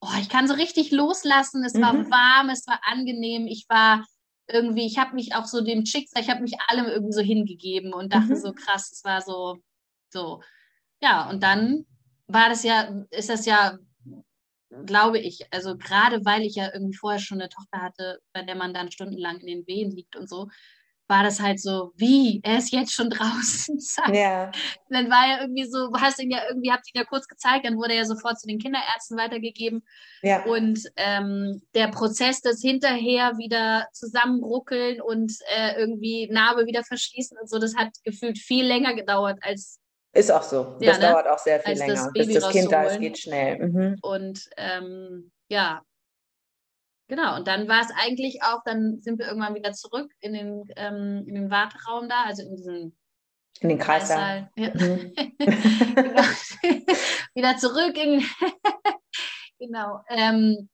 oh, 0.00 0.18
ich 0.20 0.28
kann 0.28 0.48
so 0.48 0.54
richtig 0.54 0.90
loslassen. 0.90 1.64
Es 1.64 1.74
war 1.74 1.92
mhm. 1.94 2.10
warm, 2.10 2.50
es 2.50 2.66
war 2.66 2.80
angenehm. 2.84 3.46
Ich 3.46 3.66
war 3.68 4.04
irgendwie, 4.48 4.86
ich 4.86 4.98
habe 4.98 5.14
mich 5.14 5.34
auch 5.34 5.46
so 5.46 5.62
dem 5.62 5.86
Schicksal, 5.86 6.22
ich 6.22 6.30
habe 6.30 6.42
mich 6.42 6.54
allem 6.68 6.86
irgendwie 6.86 7.12
so 7.12 7.20
hingegeben 7.20 7.92
und 7.92 8.12
dachte 8.12 8.34
mhm. 8.34 8.36
so 8.36 8.52
krass, 8.52 8.90
es 8.92 9.04
war 9.04 9.20
so, 9.22 9.58
so, 10.10 10.42
ja, 11.00 11.28
und 11.30 11.42
dann 11.42 11.86
war 12.26 12.48
das 12.48 12.62
ja, 12.62 13.04
ist 13.10 13.30
das 13.30 13.46
ja, 13.46 13.78
glaube 14.86 15.18
ich, 15.18 15.46
also 15.52 15.76
gerade 15.76 16.24
weil 16.24 16.42
ich 16.42 16.56
ja 16.56 16.70
irgendwie 16.72 16.96
vorher 16.96 17.20
schon 17.20 17.40
eine 17.40 17.48
Tochter 17.48 17.80
hatte, 17.80 18.20
bei 18.32 18.42
der 18.42 18.56
man 18.56 18.74
dann 18.74 18.90
stundenlang 18.90 19.38
in 19.40 19.46
den 19.46 19.66
Wehen 19.66 19.90
liegt 19.90 20.16
und 20.16 20.28
so, 20.28 20.48
war 21.06 21.22
das 21.22 21.40
halt 21.40 21.60
so, 21.60 21.92
wie, 21.96 22.40
er 22.42 22.58
ist 22.58 22.72
jetzt 22.72 22.92
schon 22.92 23.10
draußen. 23.10 23.78
Ja. 24.12 24.50
Dann 24.88 25.10
war 25.10 25.26
er 25.26 25.40
irgendwie 25.42 25.64
so, 25.64 25.90
hast 25.98 26.20
ihn 26.20 26.30
ja 26.30 26.40
irgendwie, 26.48 26.70
habt 26.70 26.86
ihn 26.88 26.98
ja 26.98 27.04
kurz 27.04 27.26
gezeigt, 27.28 27.66
dann 27.66 27.76
wurde 27.76 27.92
er 27.92 28.00
ja 28.00 28.04
sofort 28.04 28.40
zu 28.40 28.46
den 28.46 28.58
Kinderärzten 28.58 29.18
weitergegeben. 29.18 29.84
Ja. 30.22 30.44
Und 30.44 30.80
ähm, 30.96 31.62
der 31.74 31.88
Prozess, 31.88 32.40
das 32.40 32.60
hinterher 32.60 33.36
wieder 33.36 33.86
zusammenruckeln 33.92 35.00
und 35.00 35.32
äh, 35.56 35.78
irgendwie 35.78 36.28
Narbe 36.30 36.66
wieder 36.66 36.82
verschließen 36.84 37.36
und 37.38 37.48
so, 37.48 37.58
das 37.58 37.74
hat 37.76 37.88
gefühlt 38.04 38.38
viel 38.38 38.64
länger 38.64 38.94
gedauert 38.94 39.38
als. 39.42 39.78
Ist 40.12 40.30
auch 40.30 40.42
so. 40.42 40.76
Ja, 40.80 40.92
das 40.92 41.00
ne? 41.00 41.08
dauert 41.08 41.26
auch 41.28 41.38
sehr 41.38 41.60
viel 41.60 41.76
länger. 41.76 41.94
Das 41.94 42.12
bis 42.12 42.34
das 42.34 42.50
Kind 42.50 42.70
da 42.70 42.84
ist, 42.84 43.00
geht 43.00 43.18
schnell. 43.18 43.58
Mhm. 43.58 43.98
Und 44.00 44.48
ähm, 44.56 45.32
ja, 45.48 45.82
Genau, 47.14 47.36
und 47.36 47.46
dann 47.46 47.68
war 47.68 47.80
es 47.80 47.92
eigentlich 47.94 48.42
auch, 48.42 48.64
dann 48.64 49.00
sind 49.00 49.20
wir 49.20 49.28
irgendwann 49.28 49.54
wieder 49.54 49.72
zurück 49.72 50.10
in 50.18 50.32
den, 50.32 50.64
ähm, 50.74 51.24
in 51.28 51.36
den 51.36 51.48
Warteraum 51.48 52.08
da, 52.08 52.24
also 52.24 52.42
in 52.42 52.56
diesen 52.56 52.98
in 53.60 53.68
den 53.68 53.78
Kreissaal. 53.78 54.50
Ja. 54.56 54.70
Mhm. 54.74 55.12
wieder 57.36 57.56
zurück 57.56 57.96
in 57.96 58.24
genau. 59.60 60.00
Ähm, 60.08 60.68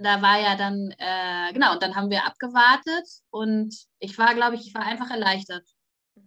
da 0.00 0.22
war 0.22 0.40
ja 0.40 0.56
dann, 0.56 0.94
äh, 0.96 1.52
genau, 1.52 1.74
und 1.74 1.82
dann 1.82 1.94
haben 1.94 2.08
wir 2.08 2.24
abgewartet 2.24 3.06
und 3.28 3.76
ich 3.98 4.16
war, 4.16 4.34
glaube 4.34 4.56
ich, 4.56 4.68
ich 4.68 4.74
war 4.74 4.86
einfach 4.86 5.10
erleichtert, 5.10 5.68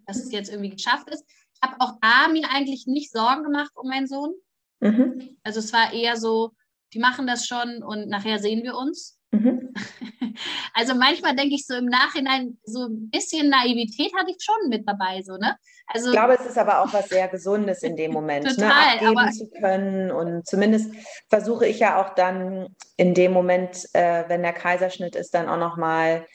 dass 0.05 0.17
es 0.17 0.31
jetzt 0.31 0.51
irgendwie 0.51 0.69
geschafft 0.69 1.09
ist. 1.09 1.25
Ich 1.55 1.61
habe 1.67 1.75
auch 1.79 1.93
da 2.01 2.27
mir 2.27 2.47
eigentlich 2.51 2.85
nicht 2.85 3.11
Sorgen 3.11 3.41
gemacht 3.43 3.71
um 3.73 3.89
meinen 3.89 4.05
Sohn. 4.05 4.35
Mhm. 4.79 5.39
Also 5.41 5.57
es 5.57 5.73
war 5.73 5.91
eher 5.91 6.17
so, 6.17 6.51
die 6.93 6.99
machen 6.99 7.25
das 7.25 7.47
schon 7.47 7.81
und 7.81 8.09
nachher 8.09 8.37
sehen 8.37 8.61
wir 8.61 8.75
uns. 8.75 9.18
Mhm. 9.31 9.73
Also 10.73 10.95
manchmal 10.95 11.35
denke 11.35 11.55
ich 11.55 11.65
so 11.65 11.75
im 11.75 11.85
Nachhinein, 11.85 12.57
so 12.63 12.85
ein 12.85 13.09
bisschen 13.09 13.49
Naivität 13.49 14.13
hatte 14.15 14.31
ich 14.31 14.37
schon 14.39 14.69
mit 14.69 14.87
dabei, 14.87 15.21
so, 15.21 15.35
ne? 15.35 15.57
Also, 15.87 16.07
ich 16.07 16.13
glaube, 16.13 16.37
es 16.39 16.45
ist 16.45 16.57
aber 16.57 16.81
auch 16.81 16.93
was 16.93 17.09
sehr 17.09 17.27
Gesundes 17.27 17.83
in 17.83 17.95
dem 17.95 18.11
Moment, 18.11 18.45
ne? 18.45 18.55
total, 18.55 18.69
ne? 18.69 18.93
abgeben 18.93 19.17
aber, 19.17 19.31
zu 19.31 19.49
können. 19.49 20.11
Und 20.11 20.47
zumindest 20.47 20.93
versuche 21.27 21.65
ich 21.65 21.79
ja 21.79 22.01
auch 22.01 22.13
dann 22.13 22.75
in 22.95 23.13
dem 23.13 23.33
Moment, 23.33 23.89
äh, 23.93 24.23
wenn 24.27 24.43
der 24.43 24.53
Kaiserschnitt 24.53 25.15
ist, 25.15 25.33
dann 25.33 25.49
auch 25.49 25.57
nochmal, 25.57 26.25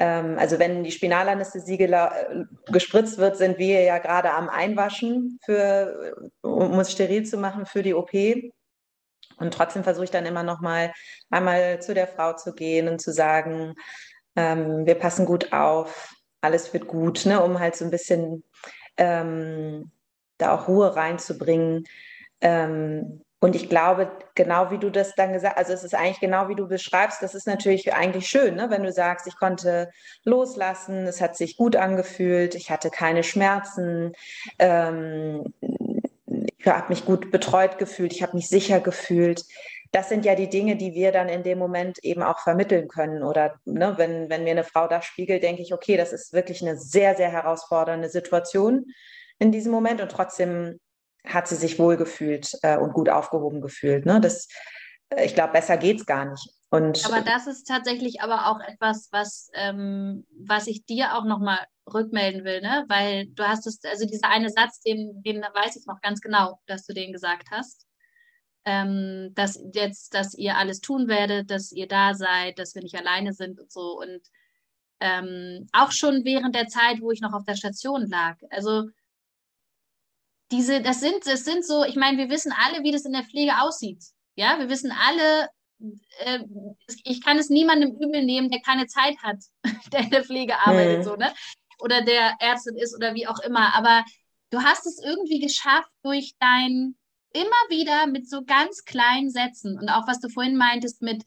ähm, 0.00 0.36
also 0.38 0.58
wenn 0.58 0.82
die 0.82 0.92
Spinalanästhesie 0.92 1.80
äh, 1.80 2.44
gespritzt 2.66 3.18
wird, 3.18 3.36
sind 3.36 3.58
wir 3.58 3.82
ja 3.82 3.98
gerade 3.98 4.32
am 4.32 4.48
Einwaschen, 4.48 5.38
für, 5.44 6.30
um 6.42 6.78
es 6.80 6.92
steril 6.92 7.24
zu 7.24 7.38
machen 7.38 7.64
für 7.64 7.82
die 7.82 7.94
OP. 7.94 8.12
Und 9.36 9.52
trotzdem 9.52 9.84
versuche 9.84 10.04
ich 10.04 10.10
dann 10.10 10.26
immer 10.26 10.42
noch 10.42 10.60
mal 10.60 10.92
einmal 11.30 11.80
zu 11.80 11.94
der 11.94 12.06
Frau 12.06 12.32
zu 12.34 12.54
gehen 12.54 12.88
und 12.88 13.00
zu 13.00 13.12
sagen, 13.12 13.74
ähm, 14.34 14.86
wir 14.86 14.94
passen 14.96 15.26
gut 15.26 15.52
auf, 15.52 16.14
alles 16.40 16.72
wird 16.72 16.86
gut, 16.86 17.26
ne, 17.26 17.42
um 17.42 17.58
halt 17.58 17.76
so 17.76 17.84
ein 17.84 17.90
bisschen 17.90 18.44
ähm, 18.96 19.90
da 20.38 20.54
auch 20.54 20.68
Ruhe 20.68 20.94
reinzubringen. 20.96 21.84
Ähm, 22.40 23.22
und 23.38 23.54
ich 23.54 23.68
glaube, 23.68 24.10
genau 24.34 24.70
wie 24.70 24.78
du 24.78 24.90
das 24.90 25.14
dann 25.14 25.34
gesagt 25.34 25.56
hast, 25.56 25.58
also 25.58 25.74
es 25.74 25.84
ist 25.84 25.94
eigentlich 25.94 26.20
genau 26.20 26.48
wie 26.48 26.54
du 26.54 26.66
beschreibst, 26.66 27.22
das 27.22 27.34
ist 27.34 27.46
natürlich 27.46 27.92
eigentlich 27.92 28.26
schön, 28.28 28.54
ne? 28.54 28.70
wenn 28.70 28.82
du 28.82 28.90
sagst, 28.90 29.26
ich 29.26 29.36
konnte 29.36 29.90
loslassen, 30.24 31.06
es 31.06 31.20
hat 31.20 31.36
sich 31.36 31.56
gut 31.58 31.76
angefühlt, 31.76 32.54
ich 32.54 32.70
hatte 32.70 32.90
keine 32.90 33.22
Schmerzen, 33.22 34.12
ähm, 34.58 35.52
habe 36.66 36.88
mich 36.88 37.04
gut 37.04 37.30
betreut 37.30 37.78
gefühlt, 37.78 38.12
ich 38.12 38.22
habe 38.22 38.36
mich 38.36 38.48
sicher 38.48 38.80
gefühlt. 38.80 39.44
Das 39.92 40.08
sind 40.08 40.24
ja 40.24 40.34
die 40.34 40.48
Dinge, 40.48 40.76
die 40.76 40.94
wir 40.94 41.12
dann 41.12 41.28
in 41.28 41.42
dem 41.42 41.58
Moment 41.58 41.98
eben 42.02 42.22
auch 42.22 42.40
vermitteln 42.40 42.88
können. 42.88 43.22
Oder 43.22 43.60
ne, 43.64 43.94
wenn, 43.96 44.28
wenn 44.28 44.44
mir 44.44 44.50
eine 44.50 44.64
Frau 44.64 44.88
das 44.88 45.04
spiegelt, 45.04 45.42
denke 45.42 45.62
ich, 45.62 45.72
okay, 45.72 45.96
das 45.96 46.12
ist 46.12 46.32
wirklich 46.32 46.60
eine 46.62 46.76
sehr, 46.76 47.14
sehr 47.14 47.30
herausfordernde 47.30 48.08
Situation 48.08 48.86
in 49.38 49.52
diesem 49.52 49.72
Moment 49.72 50.00
und 50.00 50.10
trotzdem 50.10 50.80
hat 51.24 51.48
sie 51.48 51.56
sich 51.56 51.78
wohlgefühlt 51.78 52.58
äh, 52.62 52.76
und 52.76 52.92
gut 52.94 53.08
aufgehoben 53.08 53.60
gefühlt. 53.60 54.06
Ne? 54.06 54.20
Das, 54.20 54.48
äh, 55.10 55.24
ich 55.24 55.34
glaube, 55.34 55.52
besser 55.52 55.76
geht 55.76 56.00
es 56.00 56.06
gar 56.06 56.24
nicht. 56.24 56.50
Und 56.70 57.04
aber 57.06 57.20
das 57.20 57.46
ist 57.46 57.64
tatsächlich 57.64 58.20
aber 58.20 58.46
auch 58.46 58.60
etwas, 58.60 59.08
was, 59.12 59.50
ähm, 59.54 60.26
was 60.36 60.66
ich 60.66 60.84
dir 60.84 61.16
auch 61.16 61.24
nochmal 61.24 61.58
rückmelden 61.92 62.44
will, 62.44 62.60
ne? 62.60 62.84
Weil 62.88 63.26
du 63.28 63.46
hast 63.46 63.66
es, 63.66 63.82
also 63.84 64.06
dieser 64.06 64.28
eine 64.28 64.50
Satz, 64.50 64.80
den, 64.80 65.22
den 65.22 65.40
weiß 65.42 65.76
ich 65.76 65.86
noch 65.86 66.00
ganz 66.00 66.20
genau, 66.20 66.60
dass 66.66 66.86
du 66.86 66.92
den 66.92 67.12
gesagt 67.12 67.48
hast. 67.50 67.86
Ähm, 68.64 69.30
dass 69.34 69.62
jetzt, 69.74 70.14
dass 70.14 70.34
ihr 70.34 70.56
alles 70.56 70.80
tun 70.80 71.06
werdet, 71.06 71.50
dass 71.50 71.70
ihr 71.70 71.86
da 71.86 72.14
seid, 72.14 72.58
dass 72.58 72.74
wir 72.74 72.82
nicht 72.82 72.96
alleine 72.96 73.32
sind 73.32 73.60
und 73.60 73.70
so. 73.70 73.98
Und 74.00 74.20
ähm, 75.00 75.68
auch 75.72 75.92
schon 75.92 76.24
während 76.24 76.54
der 76.54 76.66
Zeit, 76.66 77.00
wo 77.00 77.12
ich 77.12 77.20
noch 77.20 77.32
auf 77.32 77.44
der 77.44 77.54
Station 77.54 78.06
lag. 78.08 78.36
Also 78.50 78.88
diese, 80.50 80.80
das 80.80 81.00
sind, 81.00 81.26
das 81.26 81.44
sind 81.44 81.64
so, 81.64 81.84
ich 81.84 81.96
meine, 81.96 82.18
wir 82.18 82.30
wissen 82.30 82.52
alle, 82.52 82.82
wie 82.82 82.92
das 82.92 83.04
in 83.04 83.12
der 83.12 83.24
Pflege 83.24 83.60
aussieht. 83.60 84.02
Ja, 84.36 84.58
wir 84.58 84.68
wissen 84.68 84.92
alle, 84.92 85.48
äh, 86.18 86.40
ich 87.04 87.22
kann 87.22 87.38
es 87.38 87.50
niemandem 87.50 87.92
übel 87.92 88.24
nehmen, 88.24 88.50
der 88.50 88.60
keine 88.60 88.86
Zeit 88.86 89.16
hat, 89.22 89.38
der 89.92 90.00
in 90.00 90.10
der 90.10 90.24
Pflege 90.24 90.58
arbeitet, 90.58 90.98
mhm. 90.98 91.02
so, 91.04 91.16
ne? 91.16 91.32
Oder 91.78 92.02
der 92.02 92.36
Ärztin 92.40 92.76
ist 92.76 92.94
oder 92.94 93.14
wie 93.14 93.26
auch 93.26 93.38
immer. 93.40 93.74
Aber 93.74 94.04
du 94.50 94.62
hast 94.62 94.86
es 94.86 95.00
irgendwie 95.04 95.40
geschafft 95.40 95.90
durch 96.02 96.34
dein 96.40 96.96
immer 97.32 97.62
wieder 97.68 98.06
mit 98.06 98.28
so 98.28 98.44
ganz 98.44 98.84
kleinen 98.84 99.30
Sätzen 99.30 99.78
und 99.78 99.90
auch 99.90 100.06
was 100.06 100.20
du 100.20 100.28
vorhin 100.28 100.56
meintest 100.56 101.02
mit, 101.02 101.22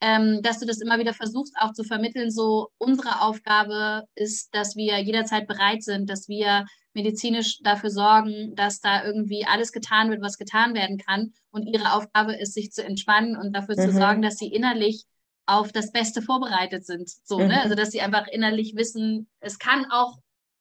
ähm, 0.00 0.42
dass 0.42 0.58
du 0.58 0.66
das 0.66 0.80
immer 0.80 0.98
wieder 0.98 1.14
versuchst 1.14 1.54
auch 1.58 1.72
zu 1.72 1.84
vermitteln, 1.84 2.30
so 2.30 2.68
unsere 2.78 3.22
Aufgabe 3.22 4.02
ist, 4.14 4.54
dass 4.54 4.76
wir 4.76 4.98
jederzeit 5.00 5.46
bereit 5.46 5.82
sind, 5.82 6.10
dass 6.10 6.28
wir 6.28 6.66
medizinisch 6.92 7.60
dafür 7.62 7.90
sorgen, 7.90 8.54
dass 8.54 8.80
da 8.80 9.04
irgendwie 9.04 9.46
alles 9.46 9.72
getan 9.72 10.10
wird, 10.10 10.20
was 10.20 10.36
getan 10.36 10.74
werden 10.74 10.98
kann. 10.98 11.32
Und 11.50 11.66
ihre 11.66 11.92
Aufgabe 11.94 12.34
ist, 12.34 12.54
sich 12.54 12.70
zu 12.70 12.84
entspannen 12.84 13.36
und 13.36 13.52
dafür 13.52 13.76
mhm. 13.76 13.90
zu 13.90 13.92
sorgen, 13.92 14.22
dass 14.22 14.36
sie 14.36 14.48
innerlich 14.48 15.04
auf 15.46 15.72
das 15.72 15.92
Beste 15.92 16.22
vorbereitet 16.22 16.86
sind. 16.86 17.08
So, 17.24 17.38
ne? 17.38 17.44
mhm. 17.44 17.50
ne? 17.50 17.62
Also 17.62 17.74
dass 17.74 17.90
sie 17.90 18.00
einfach 18.00 18.26
innerlich 18.28 18.74
wissen, 18.76 19.28
es 19.40 19.58
kann 19.58 19.90
auch 19.90 20.18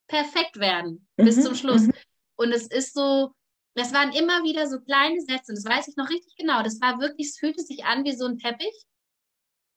perfekt 0.07 0.59
werden 0.59 1.07
mhm. 1.17 1.25
bis 1.25 1.41
zum 1.41 1.55
Schluss. 1.55 1.83
Mhm. 1.83 1.93
Und 2.35 2.51
es 2.51 2.67
ist 2.67 2.93
so, 2.93 3.33
das 3.75 3.93
waren 3.93 4.11
immer 4.11 4.43
wieder 4.43 4.67
so 4.67 4.79
kleine 4.79 5.21
Sätze, 5.21 5.53
das 5.53 5.65
weiß 5.65 5.87
ich 5.87 5.95
noch 5.95 6.09
richtig 6.09 6.35
genau. 6.37 6.61
Das 6.63 6.81
war 6.81 6.99
wirklich, 6.99 7.27
es 7.27 7.37
fühlte 7.37 7.61
sich 7.61 7.85
an 7.85 8.03
wie 8.03 8.15
so 8.15 8.25
ein 8.25 8.37
Teppich. 8.37 8.73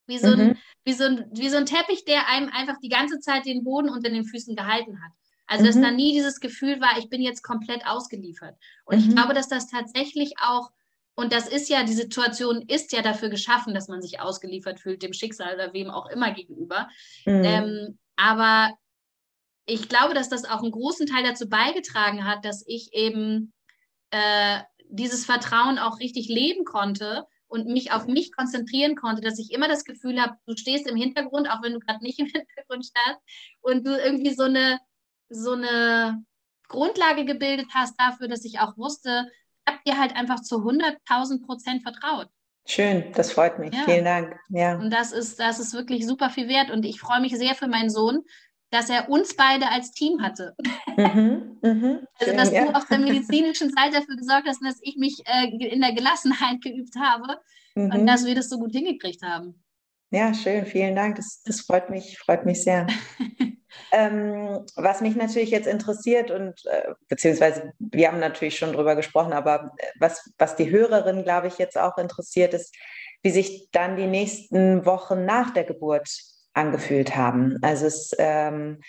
Wie 0.09 0.19
so, 0.19 0.29
ein, 0.29 0.39
mhm. 0.39 0.59
wie, 0.85 0.93
so 0.93 1.05
ein, 1.05 1.27
wie 1.33 1.49
so 1.49 1.57
ein 1.57 1.67
Teppich, 1.67 2.05
der 2.05 2.29
einem 2.29 2.49
einfach 2.51 2.77
die 2.81 2.89
ganze 2.89 3.19
Zeit 3.19 3.45
den 3.45 3.65
Boden 3.65 3.89
unter 3.89 4.09
den 4.09 4.25
Füßen 4.25 4.55
gehalten 4.55 5.03
hat. 5.03 5.11
Also, 5.49 5.65
dass 5.65 5.77
mhm. 5.77 5.83
da 5.83 5.91
nie 5.91 6.13
dieses 6.13 6.41
Gefühl 6.41 6.81
war, 6.81 6.99
ich 6.99 7.09
bin 7.09 7.23
jetzt 7.23 7.43
komplett 7.43 7.87
ausgeliefert. 7.87 8.57
Und 8.85 8.99
mhm. 8.99 9.09
ich 9.09 9.15
glaube, 9.15 9.35
dass 9.35 9.49
das 9.49 9.69
tatsächlich 9.69 10.35
auch, 10.41 10.71
und 11.17 11.33
das 11.33 11.49
ist 11.49 11.71
ja, 11.71 11.83
die 11.83 11.95
Situation 11.95 12.63
ist 12.69 12.93
ja 12.93 13.01
dafür 13.01 13.31
geschaffen, 13.31 13.75
dass 13.75 13.89
man 13.89 14.03
sich 14.03 14.21
ausgeliefert 14.21 14.81
fühlt, 14.81 15.03
dem 15.03 15.15
Schicksal 15.15 15.55
oder 15.55 15.73
wem 15.73 15.91
auch 15.91 16.07
immer 16.11 16.31
gegenüber. 16.33 16.89
Mhm. 17.25 17.43
Ähm, 17.45 17.99
aber 18.17 18.77
ich 19.65 19.89
glaube, 19.89 20.15
dass 20.15 20.29
das 20.29 20.45
auch 20.45 20.63
einen 20.63 20.71
großen 20.71 21.07
Teil 21.07 21.25
dazu 21.25 21.49
beigetragen 21.49 22.27
hat, 22.27 22.45
dass 22.45 22.63
ich 22.67 22.93
eben 22.93 23.55
äh, 24.11 24.61
dieses 24.89 25.25
Vertrauen 25.25 25.79
auch 25.79 26.01
richtig 26.01 26.29
leben 26.29 26.65
konnte 26.65 27.27
und 27.49 27.67
mich 27.67 27.93
auf 27.93 28.07
mich 28.07 28.31
konzentrieren 28.33 28.95
konnte, 28.95 29.23
dass 29.23 29.39
ich 29.39 29.53
immer 29.53 29.69
das 29.69 29.85
Gefühl 29.85 30.21
habe, 30.21 30.37
du 30.47 30.55
stehst 30.55 30.87
im 30.87 30.97
Hintergrund, 30.97 31.49
auch 31.51 31.63
wenn 31.63 31.73
du 31.73 31.81
gerade 31.81 32.05
nicht 32.05 32.19
im 32.19 32.27
Hintergrund 32.33 32.85
stehst 32.85 33.19
und 33.63 33.87
du 33.87 33.99
irgendwie 33.99 34.35
so 34.35 34.45
eine 34.45 34.79
so 35.29 35.53
eine 35.53 36.25
Grundlage 36.69 37.25
gebildet 37.25 37.69
hast 37.75 37.95
dafür, 37.99 38.29
dass 38.29 38.45
ich 38.45 38.61
auch 38.61 38.77
wusste, 38.77 39.27
habe 39.69 39.79
dir 39.87 39.99
halt 39.99 40.17
einfach 40.17 40.41
zu 40.41 40.57
100.000 40.57 41.45
Prozent 41.45 41.83
vertraut. 41.83 42.29
Schön, 42.67 43.13
das 43.15 43.33
freut 43.33 43.59
mich. 43.59 43.73
Ja. 43.73 43.83
Vielen 43.85 44.05
Dank. 44.05 44.37
Ja. 44.49 44.77
Und 44.77 44.91
das 44.91 45.13
ist, 45.13 45.39
das 45.39 45.61
ist 45.61 45.73
wirklich 45.73 46.07
super 46.07 46.31
viel 46.31 46.49
wert. 46.49 46.71
Und 46.71 46.85
ich 46.85 47.01
freue 47.01 47.21
mich 47.21 47.37
sehr 47.37 47.55
für 47.55 47.69
meinen 47.69 47.91
Sohn, 47.91 48.23
dass 48.71 48.91
er 48.91 49.09
uns 49.09 49.37
beide 49.37 49.69
als 49.69 49.93
Team 49.93 50.21
hatte. 50.21 50.55
Mhm, 50.97 51.59
mh. 51.63 52.01
Also, 52.19 52.33
dass 52.35 52.49
Schön, 52.49 52.65
du 52.65 52.71
ja. 52.71 52.75
auf 52.75 52.87
der 52.87 52.99
medizinischen 52.99 53.71
Seite 53.71 53.93
dafür 54.01 54.17
gesorgt 54.17 54.49
hast, 54.49 54.61
dass 54.65 54.79
ich 54.83 54.97
mich 54.97 55.23
äh, 55.27 55.49
in 55.49 55.81
der 55.81 55.93
Gelassenheit 55.93 56.61
geübt 56.61 56.97
habe 56.99 57.39
mhm. 57.75 57.93
und 57.93 58.07
dass 58.07 58.25
wir 58.25 58.35
das 58.35 58.49
so 58.49 58.59
gut 58.59 58.73
hingekriegt 58.73 59.23
haben. 59.23 59.63
Ja, 60.11 60.35
schön, 60.35 60.67
vielen 60.67 60.97
Dank. 60.97 61.17
Das, 61.17 61.43
das 61.45 61.61
freut 61.61 61.91
mich, 61.91 62.19
freut 62.19 62.45
mich 62.45 62.63
sehr. 62.63 62.87
Ähm, 63.93 64.65
was 64.75 65.01
mich 65.01 65.17
natürlich 65.17 65.51
jetzt 65.51 65.67
interessiert 65.67 66.31
und 66.31 66.65
äh, 66.67 66.93
beziehungsweise 67.09 67.73
wir 67.79 68.09
haben 68.09 68.19
natürlich 68.19 68.59
schon 68.59 68.73
drüber 68.73 68.97
gesprochen, 68.97 69.33
aber 69.33 69.73
äh, 69.79 69.87
was, 69.99 70.33
was 70.39 70.57
die 70.57 70.71
Hörerin, 70.71 71.23
glaube 71.23 71.47
ich, 71.47 71.59
jetzt 71.59 71.79
auch 71.79 71.97
interessiert, 71.99 72.55
ist, 72.55 72.75
wie 73.23 73.31
sich 73.31 73.69
dann 73.73 73.97
die 73.97 74.07
nächsten 74.07 74.85
Wochen 74.87 75.25
nach 75.25 75.53
der 75.53 75.65
Geburt 75.65 76.09
angefühlt 76.53 77.17
haben. 77.17 77.59
Also 77.63 77.87
es 77.87 78.13
ähm, 78.19 78.81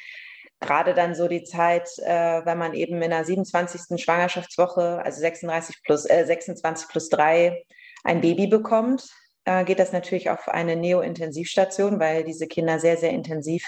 gerade 0.59 0.93
dann 0.93 1.15
so 1.15 1.27
die 1.27 1.43
Zeit, 1.43 1.89
äh, 1.99 2.45
wenn 2.45 2.57
man 2.57 2.73
eben 2.73 3.01
in 3.01 3.11
der 3.11 3.25
27. 3.25 4.01
Schwangerschaftswoche, 4.01 5.01
also 5.03 5.19
36 5.19 5.83
plus, 5.83 6.05
äh, 6.05 6.25
26 6.25 6.87
plus 6.87 7.09
3, 7.09 7.63
ein 8.03 8.21
Baby 8.21 8.47
bekommt, 8.47 9.07
äh, 9.45 9.63
geht 9.63 9.79
das 9.79 9.91
natürlich 9.91 10.29
auf 10.29 10.47
eine 10.47 10.75
Neo-Intensivstation, 10.75 11.99
weil 11.99 12.23
diese 12.23 12.47
Kinder 12.47 12.79
sehr, 12.79 12.97
sehr 12.97 13.11
intensiv 13.11 13.65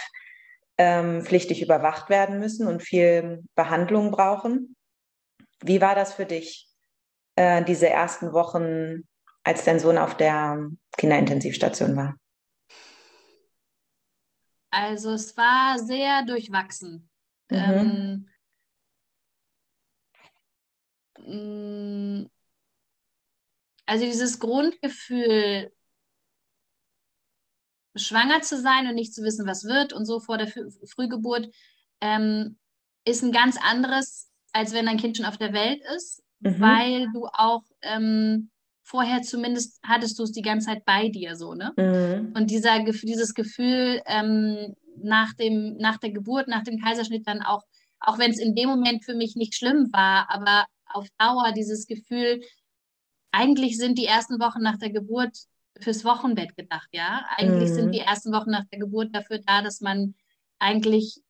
ähm, 0.79 1.23
pflichtig 1.23 1.61
überwacht 1.61 2.09
werden 2.09 2.39
müssen 2.39 2.65
und 2.65 2.81
viel 2.81 3.43
Behandlung 3.53 4.11
brauchen. 4.11 4.77
Wie 5.61 5.81
war 5.81 5.93
das 5.93 6.13
für 6.13 6.25
dich, 6.25 6.69
äh, 7.35 7.63
diese 7.65 7.89
ersten 7.89 8.31
Wochen, 8.31 9.03
als 9.43 9.65
dein 9.65 9.79
Sohn 9.79 9.97
auf 9.97 10.15
der 10.15 10.69
Kinderintensivstation 10.97 11.97
war? 11.97 12.15
Also 14.71 15.11
es 15.11 15.35
war 15.35 15.77
sehr 15.79 16.23
durchwachsen. 16.23 17.09
Mhm. 17.49 18.29
Ähm, 21.17 22.23
mm, 22.23 22.29
also 23.85 24.05
dieses 24.05 24.39
Grundgefühl, 24.39 25.73
schwanger 27.99 28.41
zu 28.41 28.59
sein 28.59 28.87
und 28.87 28.95
nicht 28.95 29.13
zu 29.13 29.23
wissen, 29.23 29.47
was 29.47 29.65
wird 29.65 29.93
und 29.93 30.05
so 30.05 30.19
vor 30.19 30.37
der 30.37 30.47
Frühgeburt, 30.47 31.49
ähm, 32.01 32.57
ist 33.05 33.23
ein 33.23 33.31
ganz 33.31 33.57
anderes, 33.61 34.29
als 34.51 34.73
wenn 34.73 34.85
dein 34.85 34.97
Kind 34.97 35.17
schon 35.17 35.25
auf 35.25 35.37
der 35.37 35.53
Welt 35.53 35.81
ist, 35.95 36.23
mhm. 36.39 36.59
weil 36.59 37.07
du 37.13 37.25
auch 37.25 37.63
ähm, 37.81 38.49
vorher 38.83 39.21
zumindest 39.21 39.79
hattest 39.83 40.17
du 40.17 40.23
es 40.23 40.31
die 40.31 40.41
ganze 40.41 40.67
Zeit 40.67 40.85
bei 40.85 41.09
dir 41.09 41.35
so, 41.35 41.53
ne? 41.53 41.73
Mhm. 41.77 42.33
Und 42.35 42.49
dieser, 42.49 42.83
dieses 42.83 43.33
Gefühl 43.33 44.01
ähm, 44.07 44.75
nach, 45.01 45.33
dem, 45.33 45.77
nach 45.77 45.97
der 45.97 46.11
Geburt, 46.11 46.47
nach 46.47 46.63
dem 46.63 46.79
Kaiserschnitt 46.79 47.27
dann 47.27 47.41
auch, 47.41 47.63
auch 47.99 48.17
wenn 48.17 48.31
es 48.31 48.39
in 48.39 48.55
dem 48.55 48.69
Moment 48.69 49.05
für 49.05 49.13
mich 49.13 49.35
nicht 49.35 49.55
schlimm 49.55 49.89
war, 49.91 50.29
aber 50.29 50.65
auf 50.85 51.07
Dauer 51.17 51.51
dieses 51.55 51.85
Gefühl, 51.85 52.41
eigentlich 53.31 53.77
sind 53.77 53.97
die 53.97 54.05
ersten 54.05 54.39
Wochen 54.39 54.61
nach 54.61 54.77
der 54.77 54.89
Geburt 54.89 55.37
fürs 55.79 56.03
Wochenbett 56.05 56.55
gedacht, 56.55 56.89
ja. 56.91 57.25
Eigentlich 57.37 57.69
mhm. 57.69 57.75
sind 57.75 57.91
die 57.91 57.99
ersten 57.99 58.31
Wochen 58.31 58.51
nach 58.51 58.65
der 58.65 58.79
Geburt 58.79 59.15
dafür 59.15 59.39
da, 59.45 59.61
dass 59.61 59.81
man 59.81 60.15
eigentlich 60.59 61.21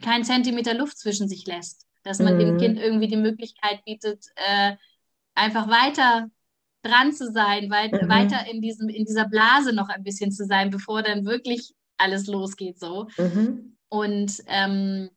keinen 0.00 0.24
Zentimeter 0.24 0.74
Luft 0.74 0.98
zwischen 0.98 1.28
sich 1.28 1.46
lässt. 1.46 1.86
Dass 2.04 2.18
man 2.18 2.34
mhm. 2.34 2.38
dem 2.38 2.58
Kind 2.58 2.78
irgendwie 2.78 3.08
die 3.08 3.16
Möglichkeit 3.16 3.84
bietet, 3.84 4.24
äh, 4.36 4.74
einfach 5.34 5.68
weiter 5.68 6.28
dran 6.82 7.12
zu 7.12 7.30
sein, 7.30 7.70
weit, 7.70 7.92
mhm. 7.92 8.08
weiter 8.08 8.46
in, 8.50 8.60
diesem, 8.60 8.88
in 8.88 9.04
dieser 9.04 9.28
Blase 9.28 9.72
noch 9.72 9.88
ein 9.88 10.02
bisschen 10.02 10.32
zu 10.32 10.44
sein, 10.44 10.70
bevor 10.70 11.02
dann 11.02 11.24
wirklich 11.24 11.72
alles 11.96 12.26
losgeht 12.26 12.80
so. 12.80 13.08
Mhm. 13.16 13.76
Und 13.88 14.42
ähm, 14.46 15.10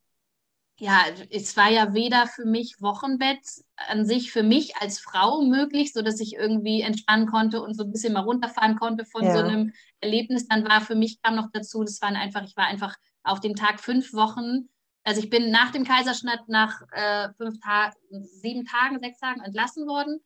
ja, 0.77 1.05
es 1.29 1.55
war 1.55 1.69
ja 1.69 1.93
weder 1.93 2.27
für 2.27 2.45
mich 2.45 2.81
Wochenbett 2.81 3.39
an 3.87 4.05
sich 4.05 4.31
für 4.31 4.43
mich 4.43 4.75
als 4.77 4.99
Frau 4.99 5.41
möglich, 5.41 5.93
so 5.93 6.01
dass 6.01 6.19
ich 6.19 6.35
irgendwie 6.35 6.81
entspannen 6.81 7.27
konnte 7.27 7.61
und 7.61 7.75
so 7.75 7.83
ein 7.83 7.91
bisschen 7.91 8.13
mal 8.13 8.21
runterfahren 8.21 8.75
konnte 8.75 9.05
von 9.05 9.23
ja. 9.23 9.33
so 9.33 9.39
einem 9.39 9.71
Erlebnis. 10.01 10.47
Dann 10.47 10.67
war 10.67 10.81
für 10.81 10.95
mich 10.95 11.21
kam 11.21 11.35
noch 11.35 11.49
dazu, 11.53 11.83
das 11.83 12.01
waren 12.01 12.17
einfach, 12.17 12.43
ich 12.43 12.57
war 12.57 12.65
einfach 12.65 12.95
auf 13.23 13.39
dem 13.39 13.55
Tag 13.55 13.79
fünf 13.79 14.13
Wochen. 14.13 14.67
Also 15.03 15.21
ich 15.21 15.29
bin 15.29 15.49
nach 15.49 15.71
dem 15.71 15.85
Kaiserschnitt 15.85 16.41
nach 16.47 16.81
äh, 16.91 17.29
fünf 17.37 17.59
Tagen, 17.61 17.95
sieben 18.23 18.65
Tagen, 18.65 18.99
sechs 18.99 19.19
Tagen 19.19 19.41
entlassen 19.41 19.87
worden. 19.87 20.19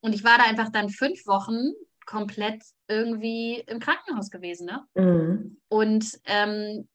Und 0.00 0.14
ich 0.14 0.24
war 0.24 0.38
da 0.38 0.44
einfach 0.44 0.70
dann 0.70 0.88
fünf 0.88 1.26
Wochen 1.26 1.72
komplett 2.06 2.62
irgendwie 2.88 3.62
im 3.66 3.80
Krankenhaus 3.80 4.30
gewesen. 4.30 4.66
Ne? 4.66 4.86
Mhm. 4.94 5.60
Und 5.68 6.18
ähm, 6.24 6.88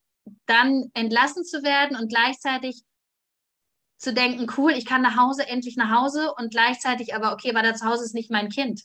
dann 0.46 0.90
entlassen 0.94 1.44
zu 1.44 1.64
werden 1.64 1.98
und 1.98 2.10
gleichzeitig 2.10 2.84
zu 3.98 4.14
denken, 4.14 4.48
cool, 4.58 4.72
ich 4.72 4.86
kann 4.86 5.02
nach 5.02 5.18
Hause, 5.18 5.48
endlich 5.48 5.76
nach 5.76 5.92
Hause 5.92 6.34
und 6.38 6.52
gleichzeitig 6.52 7.14
aber, 7.14 7.34
okay, 7.34 7.54
weil 7.54 7.64
da 7.64 7.76
zu 7.76 7.86
Hause 7.86 8.06
ist 8.06 8.16
nicht 8.16 8.32
mein 8.32 8.50
Kind. 8.50 8.84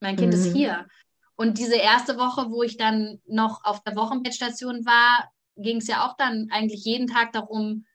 Mein 0.00 0.16
Kind 0.16 0.34
mhm. 0.34 0.38
ist 0.38 0.52
hier. 0.52 0.86
Und 1.36 1.56
diese 1.56 1.76
erste 1.76 2.18
Woche, 2.18 2.50
wo 2.50 2.62
ich 2.62 2.76
dann 2.76 3.20
noch 3.26 3.64
auf 3.64 3.82
der 3.82 3.96
Wochenbettstation 3.96 4.84
war, 4.84 5.30
ging 5.56 5.78
es 5.78 5.86
ja 5.86 6.06
auch 6.06 6.16
dann 6.16 6.48
eigentlich 6.50 6.84
jeden 6.84 7.06
Tag 7.06 7.32
darum, 7.32 7.86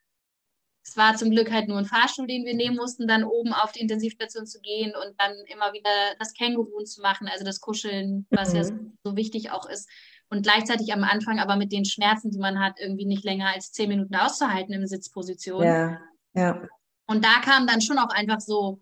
es 0.84 0.96
war 0.98 1.16
zum 1.16 1.32
Glück 1.32 1.52
halt 1.52 1.68
nur 1.68 1.80
ein 1.80 1.86
Fahrstuhl, 1.86 2.28
den 2.28 2.46
wir 2.46 2.54
nehmen 2.54 2.76
mussten, 2.76 3.08
dann 3.08 3.24
oben 3.24 3.54
auf 3.54 3.72
die 3.72 3.82
Intensivstation 3.82 4.46
zu 4.46 4.62
gehen 4.62 4.93
und 4.96 5.20
dann 5.20 5.34
immer 5.48 5.74
wieder 5.74 5.89
das 6.20 6.34
Känguru 6.34 6.84
zu 6.84 7.02
machen, 7.02 7.28
also 7.28 7.43
das 7.43 7.60
Kuscheln, 7.60 8.28
was 8.30 8.50
mhm. 8.50 8.56
ja 8.56 8.64
so, 8.64 8.74
so 9.04 9.16
wichtig 9.16 9.52
auch 9.52 9.68
ist. 9.68 9.89
Und 10.30 10.43
gleichzeitig 10.43 10.91
am 10.91 11.03
Anfang 11.03 11.39
aber 11.39 11.55
mit 11.55 11.71
den 11.71 11.86
Schmerzen, 11.86 12.32
die 12.32 12.39
man 12.39 12.59
hat, 12.59 12.80
irgendwie 12.80 13.05
nicht 13.05 13.23
länger 13.23 13.53
als 13.53 13.71
zehn 13.71 13.89
Minuten 13.89 14.15
auszuhalten 14.15 14.73
in 14.73 14.88
Sitzposition. 14.88 15.63
Ja, 15.63 15.99
ja. 16.34 16.61
Und 17.05 17.23
da 17.23 17.39
kam 17.43 17.67
dann 17.67 17.82
schon 17.82 17.99
auch 17.99 18.09
einfach 18.09 18.39
so 18.39 18.82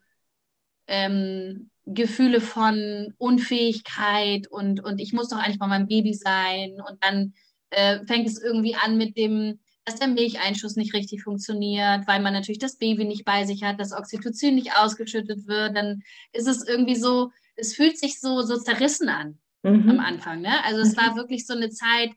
ähm, 0.88 1.70
Gefühle 1.86 2.40
von 2.40 3.14
Unfähigkeit 3.18 4.48
und, 4.48 4.84
und 4.84 5.00
ich 5.00 5.12
muss 5.12 5.30
doch 5.30 5.38
eigentlich 5.38 5.60
mal 5.60 5.68
mein 5.68 5.88
Baby 5.88 6.14
sein. 6.14 6.78
Und 6.88 7.04
dann 7.04 7.34
äh, 7.72 8.06
fängt 8.06 8.28
es 8.28 8.42
irgendwie 8.42 8.76
an 8.76 8.98
mit 8.98 9.18
dem, 9.18 9.60
dass 9.84 10.00
der 10.00 10.08
Milcheinschuss 10.08 10.78
nicht 10.78 10.94
richtig 10.94 11.24
funktioniert, 11.24 12.08
weil 12.08 12.22
man 12.22 12.34
natürlich 12.34 12.60
das 12.60 12.78
Baby 12.78 13.04
nicht 13.04 13.26
bei 13.26 13.44
sich 13.46 13.64
hat, 13.64 13.82
das 13.82 13.92
Oxytocin 13.92 14.56
nicht 14.56 14.78
ausgeschüttet 14.78 15.46
wird, 15.48 15.76
dann 15.76 16.04
ist 16.32 16.48
es 16.48 16.66
irgendwie 16.66 16.96
so, 16.96 17.32
es 17.58 17.76
fühlt 17.76 18.00
sich 18.00 18.22
so, 18.22 18.42
so 18.42 18.58
zerrissen 18.58 19.10
an 19.10 19.40
mhm. 19.64 19.90
am 19.90 20.00
Anfang. 20.00 20.42
Ne? 20.42 20.64
Also 20.64 20.82
es 20.82 20.96
mhm. 20.96 21.02
war 21.02 21.16
wirklich 21.16 21.46
so 21.46 21.54
eine 21.54 21.70
Zeit, 21.70 22.12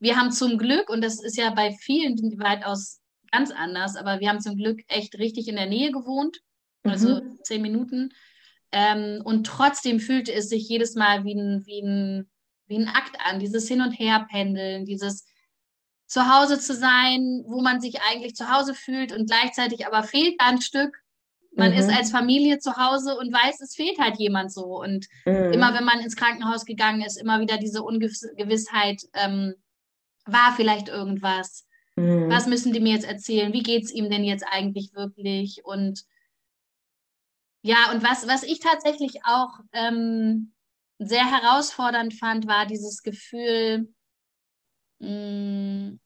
wir 0.00 0.16
haben 0.16 0.30
zum 0.30 0.58
Glück, 0.58 0.90
und 0.90 1.02
das 1.02 1.22
ist 1.22 1.36
ja 1.36 1.50
bei 1.50 1.72
vielen 1.72 2.16
weitaus 2.38 3.00
ganz 3.32 3.50
anders, 3.50 3.96
aber 3.96 4.20
wir 4.20 4.28
haben 4.28 4.40
zum 4.40 4.56
Glück 4.56 4.80
echt 4.88 5.18
richtig 5.18 5.48
in 5.48 5.56
der 5.56 5.66
Nähe 5.66 5.90
gewohnt, 5.90 6.40
also 6.82 7.22
mhm. 7.22 7.38
zehn 7.42 7.62
Minuten. 7.62 8.10
Ähm, 8.70 9.22
und 9.24 9.46
trotzdem 9.46 9.98
fühlte 9.98 10.32
es 10.32 10.48
sich 10.48 10.68
jedes 10.68 10.94
Mal 10.94 11.24
wie 11.24 11.34
ein, 11.34 11.66
wie 11.66 11.80
ein, 11.80 12.30
wie 12.66 12.76
ein 12.76 12.88
Akt 12.88 13.16
an, 13.24 13.40
dieses 13.40 13.66
Hin- 13.66 13.80
und 13.80 13.92
Herpendeln, 13.92 14.84
dieses 14.84 15.26
zu 16.06 16.34
Hause 16.34 16.58
zu 16.58 16.74
sein, 16.74 17.44
wo 17.46 17.60
man 17.60 17.80
sich 17.80 18.00
eigentlich 18.02 18.34
zu 18.34 18.50
Hause 18.50 18.74
fühlt 18.74 19.12
und 19.12 19.28
gleichzeitig 19.28 19.86
aber 19.86 20.02
fehlt 20.02 20.40
da 20.40 20.46
ein 20.46 20.60
Stück. 20.60 20.96
Man 21.58 21.72
mhm. 21.72 21.78
ist 21.78 21.90
als 21.90 22.12
Familie 22.12 22.60
zu 22.60 22.76
Hause 22.76 23.16
und 23.18 23.32
weiß, 23.32 23.60
es 23.60 23.74
fehlt 23.74 23.98
halt 23.98 24.16
jemand 24.18 24.52
so. 24.52 24.80
Und 24.80 25.06
mhm. 25.26 25.52
immer 25.52 25.74
wenn 25.74 25.84
man 25.84 25.98
ins 26.00 26.14
Krankenhaus 26.14 26.64
gegangen 26.64 27.02
ist, 27.02 27.20
immer 27.20 27.40
wieder 27.40 27.58
diese 27.58 27.82
Ungewissheit, 27.82 29.02
ähm, 29.12 29.54
war 30.24 30.54
vielleicht 30.54 30.88
irgendwas? 30.88 31.66
Mhm. 31.96 32.30
Was 32.30 32.46
müssen 32.46 32.72
die 32.72 32.78
mir 32.78 32.92
jetzt 32.92 33.08
erzählen? 33.08 33.52
Wie 33.52 33.64
geht 33.64 33.84
es 33.84 33.92
ihm 33.92 34.08
denn 34.08 34.22
jetzt 34.22 34.44
eigentlich 34.48 34.94
wirklich? 34.94 35.64
Und 35.64 36.04
ja, 37.62 37.90
und 37.92 38.04
was, 38.04 38.28
was 38.28 38.44
ich 38.44 38.60
tatsächlich 38.60 39.24
auch 39.24 39.58
ähm, 39.72 40.52
sehr 41.00 41.24
herausfordernd 41.28 42.14
fand, 42.14 42.46
war 42.46 42.66
dieses 42.66 43.02
Gefühl, 43.02 43.92
mh, 45.00 45.98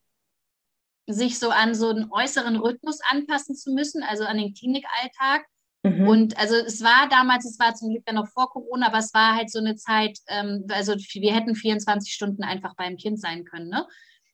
sich 1.12 1.38
so 1.38 1.50
an 1.50 1.74
so 1.74 1.90
einen 1.90 2.10
äußeren 2.10 2.56
Rhythmus 2.56 3.00
anpassen 3.08 3.54
zu 3.54 3.72
müssen, 3.72 4.02
also 4.02 4.24
an 4.24 4.38
den 4.38 4.54
Klinikalltag. 4.54 5.46
Mhm. 5.84 6.08
Und 6.08 6.38
also 6.38 6.54
es 6.54 6.82
war 6.82 7.08
damals, 7.08 7.44
es 7.44 7.58
war 7.58 7.74
zum 7.74 7.90
Glück 7.90 8.04
ja 8.06 8.12
noch 8.12 8.28
vor 8.28 8.50
Corona, 8.50 8.86
aber 8.86 8.98
es 8.98 9.12
war 9.14 9.34
halt 9.34 9.50
so 9.50 9.58
eine 9.58 9.74
Zeit, 9.76 10.18
ähm, 10.28 10.64
also 10.70 10.94
wir 10.94 11.34
hätten 11.34 11.54
24 11.54 12.12
Stunden 12.12 12.44
einfach 12.44 12.74
beim 12.76 12.96
Kind 12.96 13.20
sein 13.20 13.44
können, 13.44 13.68
ne? 13.68 13.86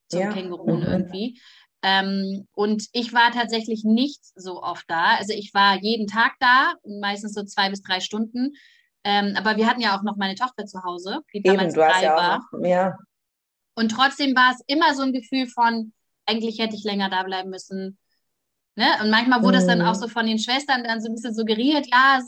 Zum 0.09 0.20
ja. 0.20 0.33
Känguru 0.33 0.76
mhm. 0.76 0.83
irgendwie. 0.83 1.41
Ähm, 1.83 2.49
und 2.55 2.87
ich 2.93 3.12
war 3.12 3.31
tatsächlich 3.31 3.85
nicht 3.85 4.20
so 4.35 4.62
oft 4.62 4.85
da. 4.89 5.16
Also 5.16 5.33
ich 5.33 5.55
war 5.55 5.81
jeden 5.81 6.07
Tag 6.07 6.33
da, 6.41 6.74
meistens 7.01 7.35
so 7.35 7.45
zwei 7.45 7.70
bis 7.70 7.83
drei 7.83 8.01
Stunden. 8.01 8.55
Ähm, 9.05 9.35
aber 9.37 9.57
wir 9.57 9.66
hatten 9.66 9.81
ja 9.81 9.97
auch 9.97 10.03
noch 10.03 10.16
meine 10.16 10.35
Tochter 10.35 10.66
zu 10.66 10.83
Hause, 10.83 11.20
die 11.33 11.39
Eben, 11.39 11.57
damals 11.57 11.74
drei 11.74 12.03
ja 12.03 12.16
war. 12.16 12.47
Noch, 12.53 12.66
ja. 12.66 12.99
Und 13.76 13.91
trotzdem 13.91 14.35
war 14.35 14.53
es 14.53 14.61
immer 14.66 14.93
so 14.95 15.03
ein 15.03 15.12
Gefühl 15.12 15.47
von, 15.47 15.93
eigentlich 16.29 16.59
hätte 16.59 16.76
ich 16.76 16.85
länger 16.85 17.11
da 17.11 17.22
bleiben 17.22 17.51
müssen. 17.51 17.99
Ne? 18.76 18.87
Und 19.03 19.11
manchmal 19.11 19.43
wurde 19.43 19.59
es 19.59 19.66
dann 19.66 19.83
auch 19.83 19.95
mhm. 19.95 19.99
so 19.99 20.09
von 20.09 20.26
den 20.26 20.39
Schwestern 20.39 20.85
dann 20.85 21.01
so 21.01 21.09
ein 21.09 21.14
bisschen 21.14 21.35
suggeriert, 21.35 21.87
ja, 21.91 22.20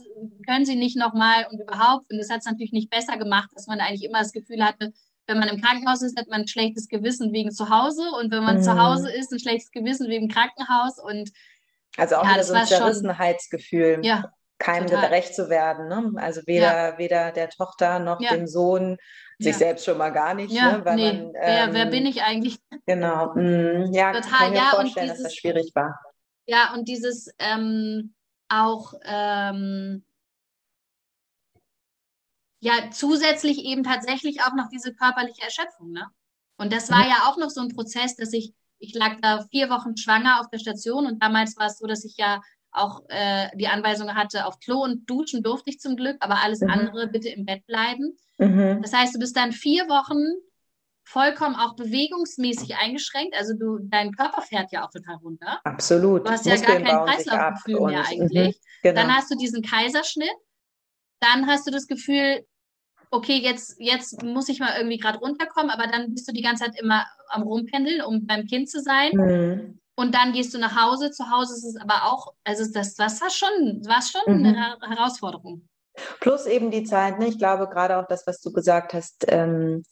können 0.47 0.65
sie 0.65 0.75
nicht 0.75 0.97
nochmal 0.97 1.47
und 1.51 1.61
überhaupt. 1.61 2.11
Und 2.11 2.19
das 2.19 2.31
hat 2.31 2.41
es 2.41 2.47
natürlich 2.47 2.73
nicht 2.73 2.91
besser 2.91 3.17
gemacht, 3.19 3.51
dass 3.55 3.67
man 3.67 3.81
eigentlich 3.81 4.05
immer 4.05 4.19
das 4.19 4.33
Gefühl 4.33 4.65
hatte, 4.65 4.93
wenn 5.29 5.39
man 5.39 5.49
im 5.49 5.61
Krankenhaus 5.61 6.03
ist, 6.03 6.19
hat 6.19 6.27
man 6.29 6.41
ein 6.41 6.49
schlechtes 6.49 6.89
Gewissen 6.89 7.33
wegen 7.33 7.53
zu 7.53 7.71
Hause 7.71 8.03
und 8.19 8.33
wenn 8.33 8.43
man 8.43 8.57
mhm. 8.57 8.63
zu 8.63 8.77
Hause 8.77 9.13
ist, 9.13 9.33
ein 9.33 9.39
schlechtes 9.39 9.71
Gewissen 9.71 10.09
wegen 10.09 10.29
Krankenhaus 10.29 10.99
und 10.99 11.31
also 11.97 12.17
auch 12.17 12.25
ja, 12.25 12.33
wieder 12.33 12.45
so 12.45 12.55
ein 12.55 12.67
Zerrissenheitsgefühl, 12.67 13.95
schon, 13.95 14.05
ja, 14.05 14.33
keinem 14.59 14.87
total. 14.87 15.09
gerecht 15.09 15.35
zu 15.35 15.49
werden. 15.49 15.89
Ne? 15.89 16.13
Also 16.17 16.43
weder, 16.47 16.91
ja. 16.93 16.99
weder 16.99 17.31
der 17.33 17.49
Tochter 17.49 17.99
noch 17.99 18.21
ja. 18.21 18.35
dem 18.35 18.47
Sohn, 18.47 18.97
sich 19.43 19.57
selbst 19.57 19.85
schon 19.85 19.99
mal 19.99 20.11
gar 20.11 20.35
nicht. 20.35 20.53
Ja, 20.53 20.79
ne? 20.79 20.85
Weil 20.85 20.97
nee. 20.97 21.13
man, 21.13 21.33
wer, 21.33 21.65
ähm, 21.65 21.75
wer 21.75 21.87
bin 21.87 22.07
ich 22.07 22.23
eigentlich? 22.23 22.59
Genau. 22.87 23.35
Mm, 23.35 23.93
ja, 23.93 24.13
total. 24.13 24.31
kann 24.31 24.53
ich 24.53 24.61
mir 24.61 24.67
vorstellen, 24.67 25.07
dieses, 25.07 25.23
dass 25.23 25.23
das 25.23 25.35
schwierig 25.35 25.73
war. 25.75 25.99
Ja, 26.47 26.75
und 26.75 26.89
dieses 26.89 27.33
ähm, 27.39 28.15
auch 28.49 28.95
ähm, 29.05 30.05
ja 32.61 32.91
zusätzlich 32.91 33.65
eben 33.65 33.83
tatsächlich 33.83 34.43
auch 34.43 34.55
noch 34.55 34.69
diese 34.69 34.95
körperliche 34.95 35.43
Erschöpfung. 35.43 35.93
Ne? 35.93 36.07
Und 36.59 36.73
das 36.73 36.91
war 36.91 37.05
mhm. 37.05 37.11
ja 37.11 37.17
auch 37.27 37.39
noch 37.39 37.51
so 37.51 37.61
ein 37.61 37.75
Prozess, 37.75 38.17
dass 38.17 38.33
ich, 38.33 38.53
ich 38.79 38.95
lag 38.95 39.17
da 39.23 39.47
vier 39.51 39.71
Wochen 39.71 39.97
schwanger 39.97 40.41
auf 40.41 40.51
der 40.51 40.59
Station 40.59 41.07
und 41.07 41.23
damals 41.23 41.57
war 41.57 41.67
es 41.67 41.79
so, 41.79 41.87
dass 41.87 42.05
ich 42.05 42.17
ja 42.17 42.41
auch 42.73 43.03
äh, 43.09 43.49
die 43.57 43.69
Anweisung 43.69 44.15
hatte, 44.15 44.47
auf 44.47 44.59
Klo 44.61 44.83
und 44.83 45.09
Duschen 45.09 45.43
durfte 45.43 45.71
ich 45.71 45.81
zum 45.81 45.97
Glück, 45.97 46.17
aber 46.21 46.43
alles 46.43 46.61
mhm. 46.61 46.71
andere 46.71 47.09
bitte 47.09 47.29
im 47.29 47.45
Bett 47.45 47.67
bleiben. 47.67 48.17
Mhm. 48.39 48.81
Das 48.83 48.93
heißt, 48.93 49.15
du 49.15 49.19
bist 49.19 49.37
dann 49.37 49.53
vier 49.53 49.89
Wochen 49.89 50.41
vollkommen 51.05 51.57
auch 51.57 51.75
bewegungsmäßig 51.75 52.77
eingeschränkt. 52.77 53.35
Also 53.37 53.55
du, 53.55 53.79
dein 53.83 54.13
Körper 54.13 54.43
fährt 54.43 54.71
ja 54.71 54.85
auch 54.85 54.91
total 54.91 55.17
runter. 55.17 55.61
Absolut. 55.65 56.27
Du 56.27 56.31
hast 56.31 56.47
ja 56.47 56.57
gar 56.57 56.81
kein 56.81 57.05
Kreislaufgefühl 57.05 57.81
mehr 57.81 58.07
eigentlich. 58.07 58.57
Mhm, 58.57 58.61
genau. 58.83 59.01
Dann 59.01 59.17
hast 59.17 59.31
du 59.31 59.37
diesen 59.37 59.63
Kaiserschnitt. 59.63 60.31
Dann 61.21 61.47
hast 61.49 61.67
du 61.67 61.73
das 61.73 61.87
Gefühl, 61.87 62.47
okay, 63.11 63.39
jetzt, 63.39 63.77
jetzt 63.79 64.23
muss 64.23 64.49
ich 64.49 64.61
mal 64.61 64.77
irgendwie 64.77 64.99
gerade 64.99 65.19
runterkommen, 65.19 65.71
aber 65.71 65.89
dann 65.89 66.15
bist 66.15 66.29
du 66.29 66.33
die 66.33 66.43
ganze 66.43 66.65
Zeit 66.65 66.81
immer 66.81 67.05
am 67.29 67.43
Rumpendeln, 67.43 68.03
um 68.03 68.27
beim 68.27 68.47
Kind 68.47 68.71
zu 68.71 68.81
sein. 68.81 69.11
Mhm. 69.13 69.81
Und 70.01 70.15
dann 70.15 70.33
gehst 70.33 70.55
du 70.55 70.59
nach 70.59 70.75
Hause. 70.81 71.11
Zu 71.11 71.31
Hause 71.31 71.53
ist 71.55 71.65
es 71.65 71.77
aber 71.77 72.07
auch, 72.07 72.33
also 72.43 72.65
das, 72.73 72.95
das 72.95 73.21
war 73.21 73.29
schon, 73.29 73.87
war 73.87 74.01
schon 74.01 74.41
mhm. 74.41 74.47
eine 74.47 74.97
Herausforderung. 74.97 75.69
Plus 76.21 76.47
eben 76.47 76.71
die 76.71 76.85
Zeit, 76.85 77.19
ne? 77.19 77.27
ich 77.27 77.39
glaube 77.39 77.69
gerade 77.69 77.99
auch 77.99 78.07
das, 78.07 78.27
was 78.27 78.41
du 78.41 78.51
gesagt 78.51 78.95
hast, 78.95 79.27
ähm, 79.29 79.83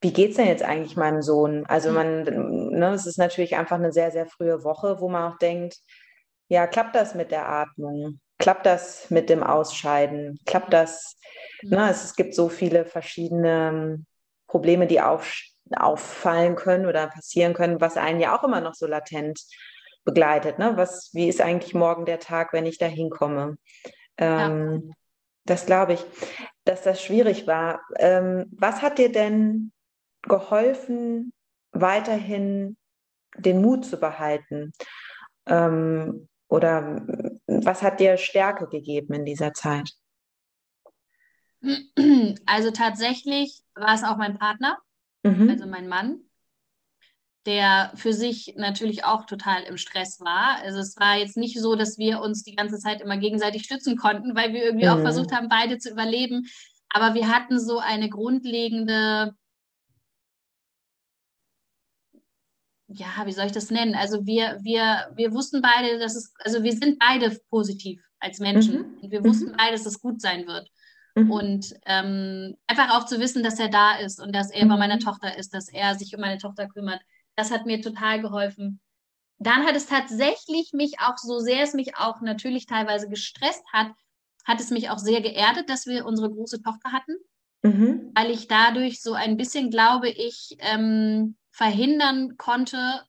wie 0.00 0.12
geht 0.12 0.30
es 0.30 0.36
denn 0.36 0.46
jetzt 0.46 0.62
eigentlich 0.62 0.96
meinem 0.96 1.22
Sohn? 1.22 1.66
Also 1.66 1.88
mhm. 1.88 1.94
man, 1.96 2.22
ne, 2.22 2.92
es 2.94 3.06
ist 3.06 3.18
natürlich 3.18 3.56
einfach 3.56 3.78
eine 3.78 3.90
sehr, 3.90 4.12
sehr 4.12 4.26
frühe 4.26 4.62
Woche, 4.62 5.00
wo 5.00 5.08
man 5.08 5.32
auch 5.32 5.38
denkt, 5.38 5.78
ja, 6.46 6.68
klappt 6.68 6.94
das 6.94 7.16
mit 7.16 7.32
der 7.32 7.48
Atmung? 7.48 8.20
Klappt 8.38 8.64
das 8.64 9.10
mit 9.10 9.28
dem 9.28 9.42
Ausscheiden? 9.42 10.38
Klappt 10.46 10.72
das? 10.72 11.16
Mhm. 11.62 11.70
Ne, 11.70 11.90
es, 11.90 12.04
es, 12.04 12.14
gibt 12.14 12.36
so 12.36 12.48
viele 12.48 12.84
verschiedene 12.84 13.70
ähm, 13.70 14.06
Probleme, 14.46 14.86
die 14.86 15.00
auf, 15.00 15.32
auffallen 15.74 16.56
können 16.56 16.86
oder 16.86 17.06
passieren 17.08 17.54
können, 17.54 17.80
was 17.80 17.96
einen 17.96 18.20
ja 18.20 18.36
auch 18.36 18.44
immer 18.44 18.60
noch 18.60 18.74
so 18.74 18.86
latent 18.86 19.40
begleitet. 20.04 20.58
Ne? 20.58 20.76
Was, 20.76 21.10
wie 21.12 21.28
ist 21.28 21.40
eigentlich 21.40 21.74
morgen 21.74 22.04
der 22.04 22.18
Tag, 22.18 22.52
wenn 22.52 22.66
ich 22.66 22.78
da 22.78 22.86
hinkomme? 22.86 23.56
Ähm, 24.18 24.82
ja. 24.86 24.94
Das 25.44 25.66
glaube 25.66 25.94
ich, 25.94 26.04
dass 26.64 26.82
das 26.82 27.02
schwierig 27.02 27.46
war. 27.46 27.82
Ähm, 27.98 28.46
was 28.52 28.82
hat 28.82 28.98
dir 28.98 29.10
denn 29.10 29.72
geholfen, 30.22 31.32
weiterhin 31.72 32.76
den 33.36 33.60
Mut 33.60 33.84
zu 33.84 33.98
behalten? 33.98 34.72
Ähm, 35.46 36.28
oder 36.48 37.02
was 37.46 37.82
hat 37.82 37.98
dir 37.98 38.16
Stärke 38.18 38.68
gegeben 38.68 39.14
in 39.14 39.24
dieser 39.24 39.52
Zeit? 39.52 39.90
Also 42.46 42.70
tatsächlich 42.70 43.62
war 43.74 43.94
es 43.94 44.04
auch 44.04 44.16
mein 44.16 44.38
Partner, 44.38 44.78
mhm. 45.22 45.50
also 45.50 45.66
mein 45.66 45.88
Mann, 45.88 46.20
der 47.46 47.92
für 47.96 48.12
sich 48.12 48.54
natürlich 48.56 49.04
auch 49.04 49.26
total 49.26 49.62
im 49.64 49.76
Stress 49.76 50.20
war. 50.20 50.58
Also 50.62 50.78
es 50.78 50.96
war 50.96 51.16
jetzt 51.16 51.36
nicht 51.36 51.58
so, 51.60 51.74
dass 51.74 51.98
wir 51.98 52.20
uns 52.20 52.44
die 52.44 52.54
ganze 52.54 52.78
Zeit 52.78 53.00
immer 53.00 53.16
gegenseitig 53.16 53.64
stützen 53.64 53.96
konnten, 53.96 54.36
weil 54.36 54.52
wir 54.52 54.62
irgendwie 54.62 54.86
mhm. 54.86 54.92
auch 54.92 55.00
versucht 55.00 55.32
haben, 55.32 55.48
beide 55.48 55.78
zu 55.78 55.90
überleben. 55.90 56.46
Aber 56.88 57.14
wir 57.14 57.28
hatten 57.28 57.58
so 57.58 57.78
eine 57.78 58.08
grundlegende, 58.08 59.34
ja, 62.88 63.06
wie 63.24 63.32
soll 63.32 63.46
ich 63.46 63.52
das 63.52 63.70
nennen? 63.70 63.94
Also 63.94 64.24
wir, 64.24 64.58
wir, 64.62 65.10
wir 65.16 65.32
wussten 65.32 65.62
beide, 65.62 65.98
dass 65.98 66.14
es, 66.14 66.32
also 66.38 66.62
wir 66.62 66.72
sind 66.72 66.98
beide 66.98 67.36
positiv 67.50 68.00
als 68.20 68.38
Menschen 68.38 68.78
mhm. 68.78 68.98
und 69.02 69.10
wir 69.10 69.24
wussten 69.24 69.50
mhm. 69.50 69.56
beide, 69.56 69.72
dass 69.72 69.86
es 69.86 70.00
gut 70.00 70.20
sein 70.20 70.46
wird. 70.46 70.68
Mhm. 71.14 71.30
Und 71.30 71.74
ähm, 71.86 72.56
einfach 72.66 72.96
auch 72.96 73.06
zu 73.06 73.20
wissen, 73.20 73.42
dass 73.42 73.58
er 73.58 73.68
da 73.68 73.96
ist 73.96 74.20
und 74.20 74.34
dass 74.34 74.50
er 74.50 74.66
bei 74.66 74.76
meiner 74.76 74.96
mhm. 74.96 75.00
Tochter 75.00 75.36
ist, 75.36 75.54
dass 75.54 75.68
er 75.68 75.94
sich 75.94 76.14
um 76.14 76.20
meine 76.20 76.38
Tochter 76.38 76.68
kümmert. 76.68 77.00
Das 77.36 77.50
hat 77.50 77.66
mir 77.66 77.80
total 77.80 78.20
geholfen. 78.20 78.80
Dann 79.38 79.66
hat 79.66 79.74
es 79.74 79.86
tatsächlich 79.86 80.72
mich 80.72 81.00
auch, 81.00 81.16
so 81.16 81.40
sehr 81.40 81.62
es 81.62 81.74
mich 81.74 81.96
auch 81.96 82.20
natürlich 82.20 82.66
teilweise 82.66 83.08
gestresst 83.08 83.64
hat, 83.72 83.88
hat 84.44 84.60
es 84.60 84.70
mich 84.70 84.90
auch 84.90 84.98
sehr 84.98 85.20
geerdet, 85.20 85.68
dass 85.68 85.86
wir 85.86 86.06
unsere 86.06 86.30
große 86.30 86.62
Tochter 86.62 86.92
hatten, 86.92 87.16
mhm. 87.62 88.12
weil 88.14 88.30
ich 88.30 88.48
dadurch 88.48 89.02
so 89.02 89.14
ein 89.14 89.36
bisschen, 89.36 89.70
glaube 89.70 90.08
ich, 90.08 90.56
ähm, 90.60 91.36
verhindern 91.50 92.36
konnte, 92.36 93.02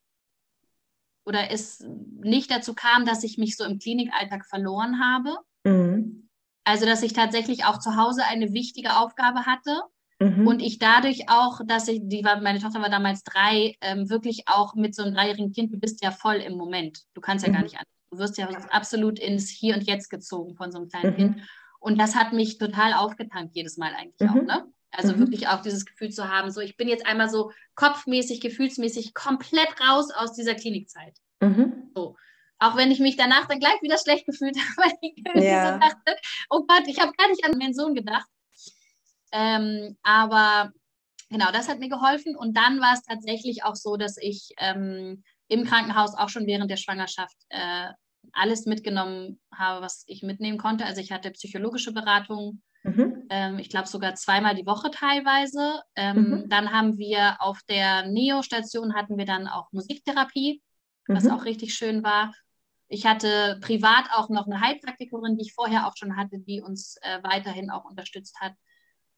oder 1.26 1.52
es 1.52 1.86
nicht 2.22 2.52
dazu 2.52 2.74
kam, 2.74 3.06
dass 3.06 3.24
ich 3.24 3.38
mich 3.38 3.56
so 3.56 3.64
im 3.64 3.80
Klinikalltag 3.80 4.46
verloren 4.46 5.00
habe. 5.00 5.38
Mhm. 5.64 6.23
Also, 6.64 6.86
dass 6.86 7.04
ich 7.04 7.14
tatsächlich 7.14 7.66
auch 7.66 7.80
zu 7.80 7.96
Hause 7.96 8.24
eine 8.26 8.54
wichtige 8.54 8.98
Aufgabe 8.98 9.46
hatte 9.46 9.82
mhm. 10.20 10.48
und 10.48 10.62
ich 10.62 10.80
dadurch 10.80 11.30
auch, 11.30 11.60
dass 11.66 11.88
ich, 11.88 12.02
die 12.04 12.24
war, 12.24 12.42
meine 12.42 12.60
Tochter 12.60 12.82
war 12.82 12.90
damals 12.90 13.24
drei, 13.24 13.76
ähm, 13.82 14.10
wirklich 14.10 14.44
auch 14.48 14.76
mit 14.76 14.96
so 14.96 15.04
einem 15.04 15.14
dreijährigen 15.14 15.52
Kind, 15.52 15.74
du 15.74 15.80
bist 15.80 16.04
ja 16.04 16.12
voll 16.12 16.36
im 16.36 16.58
Moment. 16.58 17.00
Du 17.14 17.22
kannst 17.22 17.46
ja 17.46 17.52
mhm. 17.52 17.56
gar 17.56 17.64
nicht 17.64 17.76
anders. 17.76 17.94
Du 18.12 18.18
wirst 18.20 18.38
ja 18.38 18.48
absolut 18.70 19.20
ins 19.20 19.50
Hier 19.50 19.76
und 19.76 19.84
Jetzt 19.84 20.10
gezogen 20.10 20.56
von 20.56 20.72
so 20.72 20.78
einem 20.78 20.88
kleinen 20.88 21.14
mhm. 21.14 21.18
Kind. 21.18 21.42
Und 21.80 22.00
das 22.00 22.16
hat 22.16 22.32
mich 22.32 22.58
total 22.58 22.94
aufgetankt 22.94 23.56
jedes 23.56 23.78
Mal 23.78 23.94
eigentlich 23.94 24.30
auch, 24.30 24.36
mhm. 24.36 24.46
ne? 24.46 24.66
Also 24.92 25.14
mhm. 25.14 25.20
wirklich 25.20 25.48
auch 25.48 25.62
dieses 25.62 25.86
Gefühl 25.86 26.12
zu 26.12 26.30
haben, 26.30 26.52
so 26.52 26.62
ich 26.62 26.78
bin 26.78 26.88
jetzt 26.88 27.06
einmal 27.06 27.28
so 27.28 27.52
kopfmäßig, 27.76 28.42
gefühlsmäßig 28.42 29.14
komplett 29.16 29.70
raus 29.82 30.12
aus 30.12 30.34
dieser 30.34 30.54
Klinikzeit. 30.54 31.18
Mhm. 31.42 31.90
So. 31.96 32.16
Auch 32.60 32.76
wenn 32.78 32.92
ich 32.92 33.00
mich 33.00 33.18
danach 33.18 33.48
dann 33.48 33.60
gleich 33.60 33.82
wieder 33.82 33.98
schlecht 33.98 34.26
gefühlt 34.26 34.56
habe, 34.78 34.92
weil 34.92 35.38
ich 35.38 35.44
ja. 35.44 35.74
so 35.74 35.80
dachte, 35.80 36.22
oh 36.50 36.66
Gott, 36.68 36.88
ich 36.88 37.00
habe 37.00 37.14
gar 37.14 37.30
nicht 37.30 37.44
an 37.46 37.58
meinen 37.58 37.74
Sohn 37.74 37.94
gedacht. 37.94 38.28
Ähm, 39.32 39.98
aber 40.04 40.72
genau, 41.30 41.52
das 41.52 41.68
hat 41.68 41.80
mir 41.80 41.90
geholfen. 41.90 42.36
Und 42.36 42.56
dann 42.56 42.80
war 42.80 42.94
es 42.94 43.04
tatsächlich 43.04 43.64
auch 43.64 43.76
so, 43.76 43.98
dass 43.98 44.18
ich 44.18 44.54
ähm, 44.60 45.24
im 45.48 45.66
Krankenhaus 45.66 46.16
auch 46.16 46.30
schon 46.30 46.48
während 46.48 46.72
der 46.72 46.78
Schwangerschaft 46.78 47.36
äh, 47.50 47.90
alles 48.32 48.66
mitgenommen 48.66 49.40
habe, 49.54 49.82
was 49.82 50.04
ich 50.08 50.24
mitnehmen 50.24 50.58
konnte. 50.58 50.86
Also 50.86 51.02
ich 51.02 51.12
hatte 51.12 51.32
psychologische 51.32 51.92
Beratung, 51.92 52.62
mhm. 52.84 53.28
ähm, 53.30 53.60
ich 53.60 53.70
glaube 53.70 53.88
sogar 53.88 54.16
zweimal 54.16 54.56
die 54.56 54.66
Woche 54.66 54.92
teilweise. 54.92 55.82
Ähm, 55.96 56.30
mhm. 56.30 56.50
Dann 56.50 56.72
haben 56.72 56.98
wir 56.98 57.38
auf 57.42 57.60
der 57.68 58.08
Neo-Station 58.08 58.96
hatten 58.96 59.18
wir 59.18 59.26
dann 59.26 59.48
auch 59.48 59.72
Musiktherapie, 59.72 60.62
was 61.08 61.26
mhm. 61.26 61.32
auch 61.32 61.46
richtig 61.46 61.74
schön 61.74 62.04
war. 62.04 62.34
Ich 62.88 63.06
hatte 63.06 63.60
privat 63.62 64.06
auch 64.14 64.30
noch 64.30 64.46
eine 64.46 64.62
Heilpraktikerin, 64.62 65.38
die 65.38 65.46
ich 65.46 65.54
vorher 65.54 65.88
auch 65.88 65.98
schon 65.98 66.16
hatte, 66.16 66.40
die 66.40 66.62
uns 66.62 66.98
äh, 67.02 67.20
weiterhin 67.24 67.70
auch 67.70 67.86
unterstützt 67.86 68.40
hat. 68.40 68.54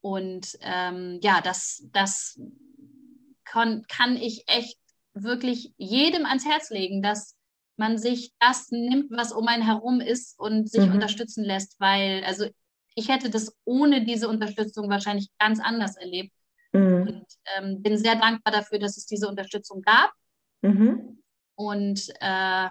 Und 0.01 0.57
ähm, 0.61 1.19
ja, 1.21 1.41
das, 1.41 1.87
das 1.91 2.39
kann, 3.43 3.83
kann 3.87 4.15
ich 4.15 4.43
echt 4.47 4.77
wirklich 5.13 5.73
jedem 5.77 6.25
ans 6.25 6.45
Herz 6.45 6.69
legen, 6.69 7.01
dass 7.01 7.35
man 7.77 7.97
sich 7.97 8.33
das 8.39 8.71
nimmt, 8.71 9.11
was 9.11 9.31
um 9.31 9.47
einen 9.47 9.63
herum 9.63 9.99
ist 9.99 10.39
und 10.39 10.69
sich 10.69 10.85
mhm. 10.85 10.93
unterstützen 10.93 11.43
lässt, 11.43 11.79
weil, 11.79 12.23
also 12.23 12.45
ich 12.95 13.09
hätte 13.09 13.29
das 13.29 13.57
ohne 13.65 14.05
diese 14.05 14.29
Unterstützung 14.29 14.89
wahrscheinlich 14.89 15.29
ganz 15.37 15.59
anders 15.59 15.97
erlebt. 15.97 16.33
Mhm. 16.71 17.01
Und 17.01 17.25
ähm, 17.57 17.81
bin 17.81 17.97
sehr 17.97 18.15
dankbar 18.15 18.53
dafür, 18.53 18.79
dass 18.79 18.97
es 18.97 19.05
diese 19.05 19.27
Unterstützung 19.27 19.81
gab. 19.81 20.11
Mhm. 20.61 21.14
Und 21.55 22.09
äh, 22.19 22.69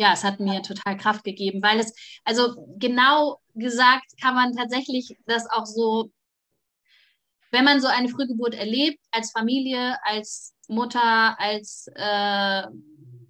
ja, 0.00 0.14
es 0.14 0.24
hat 0.24 0.40
mir 0.40 0.62
total 0.62 0.96
Kraft 0.96 1.24
gegeben, 1.24 1.62
weil 1.62 1.78
es, 1.78 1.92
also 2.24 2.66
genau 2.78 3.40
gesagt, 3.54 4.06
kann 4.20 4.34
man 4.34 4.56
tatsächlich 4.56 5.16
das 5.26 5.46
auch 5.50 5.66
so, 5.66 6.10
wenn 7.50 7.64
man 7.64 7.80
so 7.80 7.88
eine 7.88 8.08
Frühgeburt 8.08 8.54
erlebt, 8.54 9.00
als 9.10 9.32
Familie, 9.32 9.98
als 10.04 10.54
Mutter, 10.68 11.38
als 11.38 11.86
äh, 11.94 12.62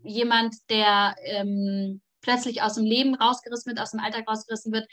jemand, 0.05 0.55
der 0.68 1.16
ähm, 1.24 2.01
plötzlich 2.20 2.62
aus 2.62 2.74
dem 2.74 2.84
Leben 2.84 3.14
rausgerissen 3.14 3.70
wird, 3.70 3.80
aus 3.80 3.92
dem 3.92 4.01
Alltag 4.01 4.28
rausgerissen 4.28 4.72
wird, 4.72 4.86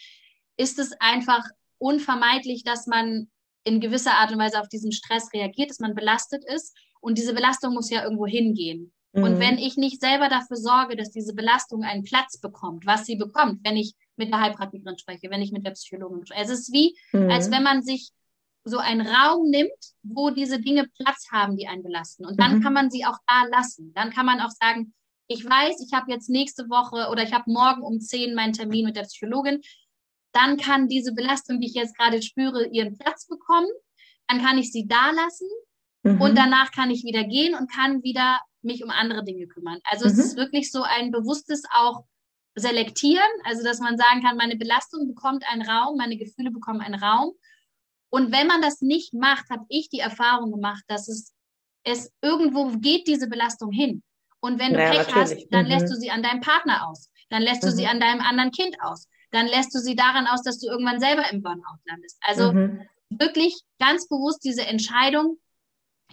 ist 0.58 0.80
es 0.80 0.94
einfach 1.00 1.44
unvermeidlich, 1.78 2.64
dass 2.64 2.88
man 2.88 3.30
in 3.64 3.82
gewisser 3.82 4.14
Art 4.14 4.32
und 4.32 4.40
Weise 4.40 4.60
auf 4.62 4.70
diesen 4.70 4.92
Stress 4.92 5.32
reagiert, 5.34 5.70
dass 5.70 5.80
man 5.80 5.94
belastet 5.94 6.44
ist. 6.46 6.76
Und 7.02 7.18
diese 7.18 7.34
Belastung 7.34 7.74
muss 7.74 7.90
ja 7.90 8.04
irgendwo 8.04 8.26
hingehen. 8.26 8.94
Mhm. 9.14 9.24
Und 9.24 9.40
wenn 9.40 9.58
ich 9.58 9.78
nicht 9.78 10.02
selber 10.02 10.30
dafür 10.30 10.58
sorge, 10.58 10.96
dass 10.96 11.12
diese 11.12 11.34
Belastung 11.34 11.84
einen 11.84 12.04
Platz 12.04 12.40
bekommt, 12.40 12.86
was 12.86 13.06
sie 13.06 13.16
bekommt, 13.16 13.62
wenn 13.64 13.78
ich 13.78 13.94
mit 14.16 14.32
der 14.32 14.42
Heilpraktikerin 14.42 14.98
spreche, 14.98 15.30
wenn 15.30 15.42
ich 15.42 15.52
mit 15.52 15.66
der 15.66 15.72
Psychologin 15.72 16.26
spreche. 16.26 16.42
Es 16.42 16.50
ist 16.50 16.74
wie, 16.74 16.98
mhm. 17.12 17.30
als 17.30 17.52
wenn 17.52 17.64
man 17.64 17.84
sich 17.84 18.12
so 18.64 18.80
einen 18.80 19.08
Raum 19.08 19.50
nimmt, 19.50 19.72
wo 20.04 20.30
diese 20.30 20.60
Dinge 20.60 20.88
Platz 20.98 21.28
haben, 21.32 21.56
die 21.56 21.68
einen 21.68 21.84
belasten. 21.84 22.26
Und 22.26 22.40
dann 22.40 22.58
mhm. 22.58 22.64
kann 22.64 22.74
man 22.74 22.92
sie 22.92 23.06
auch 23.06 23.18
da 23.26 23.46
lassen. 23.50 23.94
Dann 23.94 24.12
kann 24.12 24.26
man 24.26 24.42
auch 24.42 24.50
sagen, 24.50 24.94
ich 25.28 25.46
weiß, 25.46 25.86
ich 25.86 25.94
habe 25.94 26.12
jetzt 26.12 26.30
nächste 26.30 26.70
Woche 26.70 27.10
oder 27.10 27.24
ich 27.24 27.34
habe 27.34 27.52
morgen 27.52 27.82
um 27.82 28.00
10 28.00 28.36
meinen 28.36 28.54
Termin 28.54 28.86
mit 28.86 28.96
der 28.96 29.04
Psychologin. 29.04 29.62
Dann 30.34 30.58
kann 30.58 30.88
diese 30.88 31.14
Belastung, 31.14 31.60
die 31.60 31.68
ich 31.68 31.74
jetzt 31.74 31.98
gerade 31.98 32.22
spüre, 32.22 32.68
ihren 32.68 32.98
Platz 32.98 33.28
bekommen. 33.28 33.68
Dann 34.28 34.42
kann 34.42 34.58
ich 34.58 34.72
sie 34.72 34.88
da 34.88 35.12
lassen. 35.12 35.48
Mhm. 36.04 36.22
Und 36.22 36.38
danach 36.38 36.72
kann 36.72 36.92
ich 36.92 37.04
wieder 37.04 37.24
gehen 37.24 37.56
und 37.56 37.72
kann 37.72 38.04
wieder 38.04 38.40
mich 38.68 38.84
um 38.84 38.92
andere 38.92 39.24
Dinge 39.24 39.48
kümmern. 39.48 39.80
Also 39.84 40.06
mhm. 40.06 40.12
es 40.12 40.18
ist 40.20 40.38
wirklich 40.38 40.72
so 40.72 40.84
ein 40.84 41.12
bewusstes 41.12 41.64
auch 41.74 42.04
selektieren, 42.56 43.28
also 43.44 43.64
dass 43.64 43.80
man 43.80 43.98
sagen 43.98 44.22
kann, 44.22 44.38
meine 44.38 44.56
Belastung 44.56 45.08
bekommt 45.08 45.44
einen 45.48 45.62
Raum, 45.62 45.98
meine 45.98 46.18
Gefühle 46.18 46.52
bekommen 46.52 46.82
einen 46.82 47.02
Raum. 47.02 47.34
Und 48.10 48.32
wenn 48.32 48.48
man 48.48 48.62
das 48.62 48.82
nicht 48.82 49.14
macht, 49.14 49.50
habe 49.50 49.66
ich 49.70 49.90
die 49.90 50.00
Erfahrung 50.00 50.52
gemacht, 50.52 50.84
dass 50.88 51.08
es, 51.08 51.34
es 51.84 52.12
irgendwo 52.22 52.70
geht 52.78 53.08
diese 53.08 53.28
Belastung 53.28 53.72
hin. 53.72 54.02
Und 54.40 54.60
wenn 54.60 54.74
du 54.74 54.80
ja, 54.80 54.90
Pech 54.90 55.08
natürlich. 55.08 55.16
hast, 55.16 55.48
dann 55.52 55.66
mhm. 55.66 55.72
lässt 55.72 55.92
du 55.92 55.96
sie 55.96 56.12
an 56.12 56.24
deinem 56.24 56.42
Partner 56.42 56.88
aus. 56.88 57.10
Dann 57.30 57.42
lässt 57.42 57.64
mhm. 57.64 57.68
du 57.68 57.74
sie 57.74 57.84
mhm. 57.84 57.90
an 57.90 58.00
deinem 58.00 58.22
anderen 58.22 58.52
Kind 58.52 58.78
aus. 58.82 59.08
Dann 59.32 59.48
lässt 59.48 59.76
du 59.76 59.80
sie 59.80 59.96
daran 59.96 60.26
aus, 60.28 60.42
dass 60.44 60.60
du 60.60 60.68
irgendwann 60.68 61.00
selber 61.00 61.30
im 61.32 61.42
Burnout 61.42 61.80
landest. 61.86 62.18
Also 62.22 62.54
mhm. 62.54 62.82
wirklich 63.10 63.60
ganz 63.80 64.08
bewusst 64.08 64.44
diese 64.44 64.66
Entscheidung, 64.66 65.38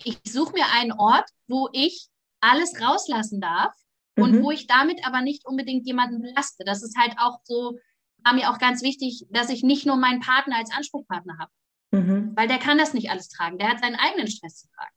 ich 0.03 0.19
suche 0.27 0.53
mir 0.55 0.67
einen 0.73 0.93
Ort, 0.93 1.29
wo 1.47 1.69
ich 1.73 2.09
alles 2.45 2.81
rauslassen 2.81 3.41
darf 3.41 3.75
und 4.17 4.33
mhm. 4.33 4.43
wo 4.43 4.51
ich 4.51 4.67
damit 4.67 5.07
aber 5.07 5.21
nicht 5.21 5.47
unbedingt 5.47 5.87
jemanden 5.87 6.21
belaste. 6.21 6.65
Das 6.65 6.83
ist 6.83 6.97
halt 6.99 7.15
auch 7.19 7.41
so, 7.45 7.79
war 8.25 8.35
mir 8.35 8.51
auch 8.51 8.59
ganz 8.59 8.83
wichtig, 8.83 9.27
dass 9.31 9.51
ich 9.51 9.63
nicht 9.63 9.87
nur 9.87 9.97
meinen 9.97 10.21
Partner 10.21 10.57
als 10.57 10.73
Anspruchspartner 10.73 11.39
habe. 11.39 11.51
Mhm. 11.91 12.33
Weil 12.37 12.49
der 12.49 12.59
kann 12.59 12.79
das 12.79 12.95
nicht 12.95 13.11
alles 13.11 13.29
tragen. 13.29 13.59
Der 13.59 13.69
hat 13.69 13.81
seinen 13.81 13.97
eigenen 13.97 14.27
Stress 14.29 14.61
zu 14.61 14.69
tragen. 14.75 14.95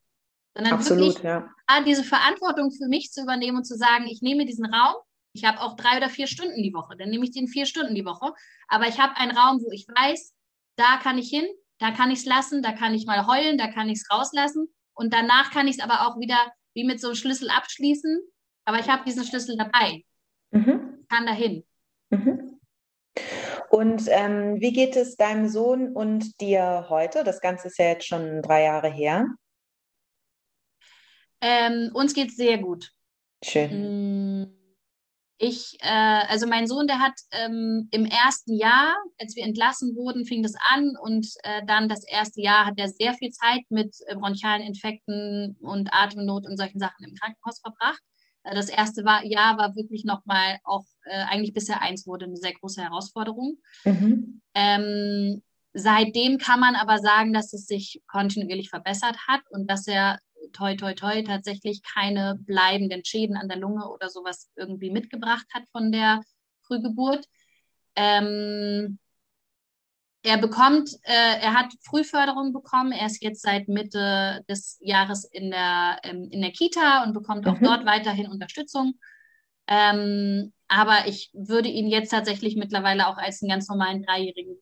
Sondern 0.56 0.74
Absolut, 0.74 1.24
wirklich 1.24 1.24
ja. 1.24 1.50
diese 1.86 2.04
Verantwortung 2.04 2.72
für 2.72 2.88
mich 2.88 3.12
zu 3.12 3.22
übernehmen 3.22 3.58
und 3.58 3.66
zu 3.66 3.76
sagen, 3.76 4.08
ich 4.08 4.22
nehme 4.22 4.46
diesen 4.46 4.66
Raum, 4.66 4.96
ich 5.34 5.46
habe 5.46 5.62
auch 5.62 5.76
drei 5.76 5.98
oder 5.98 6.10
vier 6.10 6.26
Stunden 6.26 6.64
die 6.64 6.74
Woche, 6.74 6.98
dann 6.98 7.10
nehme 7.10 7.24
ich 7.24 7.32
den 7.32 7.48
vier 7.48 7.68
Stunden 7.68 7.94
die 7.94 8.06
Woche, 8.06 8.34
aber 8.68 8.88
ich 8.88 9.00
habe 9.00 9.16
einen 9.18 9.38
Raum, 9.38 9.62
wo 9.62 9.72
ich 9.72 9.88
weiß, 9.88 10.34
da 10.78 10.98
kann 10.98 11.20
ich 11.20 11.30
hin, 11.30 11.46
da 11.78 11.92
kann 11.92 12.10
ich 12.10 12.20
es 12.20 12.26
lassen, 12.26 12.64
da 12.64 12.72
kann 12.72 12.96
ich 12.96 13.06
mal 13.06 13.28
heulen, 13.28 13.60
da 13.60 13.68
kann 13.68 13.88
ich 13.88 14.00
es 14.00 14.10
rauslassen 14.12 14.68
und 14.96 15.14
danach 15.14 15.52
kann 15.52 15.68
ich 15.68 15.78
es 15.78 15.84
aber 15.84 16.08
auch 16.08 16.20
wieder 16.20 16.40
wie 16.78 16.84
mit 16.84 17.02
so 17.02 17.08
einem 17.08 17.16
Schlüssel 17.16 17.50
abschließen, 17.50 18.22
aber 18.66 18.78
ich 18.80 18.88
habe 18.88 19.04
diesen 19.04 19.24
Schlüssel 19.26 19.58
dabei, 19.58 20.04
mhm. 20.52 21.04
kann 21.10 21.26
dahin. 21.26 21.66
Mhm. 22.12 22.60
Und 23.72 24.04
ähm, 24.10 24.62
wie 24.62 24.72
geht 24.72 24.96
es 24.96 25.16
deinem 25.16 25.50
Sohn 25.50 25.96
und 25.96 26.40
dir 26.40 26.86
heute? 26.88 27.24
Das 27.24 27.42
Ganze 27.42 27.70
ist 27.70 27.80
ja 27.80 27.86
jetzt 27.86 28.06
schon 28.06 28.44
drei 28.44 28.64
Jahre 28.64 28.92
her. 28.92 29.26
Ähm, 31.42 31.90
uns 31.96 32.14
geht 32.14 32.30
es 32.30 32.36
sehr 32.36 32.60
gut. 32.60 32.92
Schön. 33.44 34.56
Ich, 35.40 35.78
äh, 35.82 36.24
also 36.28 36.48
mein 36.48 36.68
Sohn, 36.68 36.88
der 36.88 37.00
hat 37.00 37.14
ähm, 37.32 37.88
im 37.92 38.06
ersten 38.06 38.56
Jahr, 38.56 38.96
als 39.20 39.36
wir 39.36 39.44
entlassen 39.44 39.96
wurden, 39.96 40.26
fing 40.26 40.42
das 40.42 40.56
an 40.72 40.96
und 41.00 41.28
äh, 41.44 41.62
dann 41.68 41.88
das 41.88 42.04
erste 42.04 42.42
Jahr 42.42 42.66
hat 42.66 42.74
er 42.78 42.90
sehr 42.90 43.14
viel 43.14 43.30
Zeit 43.30 43.62
mit 43.70 43.96
äh, 44.08 44.16
bronchialen 44.16 44.64
Infekten 44.64 45.56
und 45.62 45.94
Atemnot 45.94 46.48
und 46.48 46.58
solchen 46.58 46.80
Sachen 46.80 47.06
im 47.06 47.14
Krankenhaus 47.14 47.60
verbracht. 47.60 48.02
Äh, 48.44 48.56
das 48.56 48.70
erste 48.70 49.06
war, 49.06 49.24
Jahr 49.26 49.60
war 49.60 49.76
wirklich 49.76 50.06
nochmal 50.06 50.58
auch 50.64 50.86
äh, 51.06 51.24
eigentlich 51.30 51.54
bis 51.54 51.70
er 51.70 51.82
eins 51.82 52.08
wurde 52.08 52.26
eine 52.26 52.38
sehr 52.38 52.54
große 52.54 52.82
Herausforderung. 52.82 53.58
Mhm. 53.86 54.42
Ähm, 54.56 55.44
seitdem 55.74 56.40
kann 56.40 56.60
man 56.60 56.76
aber 56.76 56.98
sagen, 56.98 57.34
dass 57.34 57.54
es 57.54 57.68
sich 57.68 58.02
kontinuierlich 58.08 58.70
verbessert 58.70 59.18
hat 59.28 59.42
und 59.52 59.70
dass 59.70 59.88
er 59.88 60.20
toi, 60.54 60.76
toi, 60.76 60.94
toi, 60.94 61.22
tatsächlich 61.24 61.82
keine 61.84 62.36
bleibenden 62.40 63.04
Schäden 63.06 63.38
an 63.38 63.48
der 63.48 63.58
Lunge 63.58 63.90
oder 63.90 64.10
sowas 64.10 64.50
irgendwie 64.56 64.92
mitgebracht 64.92 65.46
hat 65.54 65.64
von 65.72 65.92
der 65.92 66.22
Frühgeburt. 66.64 67.26
Ähm, 67.96 69.00
er 70.24 70.38
bekommt, 70.38 70.90
äh, 71.04 71.40
er 71.42 71.54
hat 71.54 71.74
Frühförderung 71.82 72.52
bekommen. 72.52 72.92
Er 72.92 73.06
ist 73.06 73.24
jetzt 73.24 73.42
seit 73.42 73.68
Mitte 73.68 74.44
des 74.50 74.78
Jahres 74.82 75.24
in 75.24 75.52
der, 75.52 76.00
ähm, 76.04 76.28
in 76.32 76.42
der 76.42 76.52
Kita 76.52 77.04
und 77.04 77.14
bekommt 77.14 77.46
mhm. 77.46 77.52
auch 77.52 77.60
dort 77.60 77.86
weiterhin 77.86 78.28
Unterstützung. 78.28 78.96
Ähm, 79.68 80.54
aber 80.68 81.08
ich 81.08 81.30
würde 81.34 81.70
ihn 81.70 81.88
jetzt 81.88 82.10
tatsächlich 82.10 82.56
mittlerweile 82.56 83.08
auch 83.08 83.18
als 83.18 83.42
einen 83.42 83.52
ganz 83.52 83.70
normalen 83.70 84.04
dreijährigen 84.04 84.58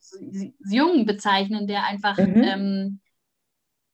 Jungen 0.69 1.05
bezeichnen, 1.05 1.67
der 1.67 1.83
einfach 1.85 2.17
mhm. 2.17 2.43
ähm, 2.43 2.99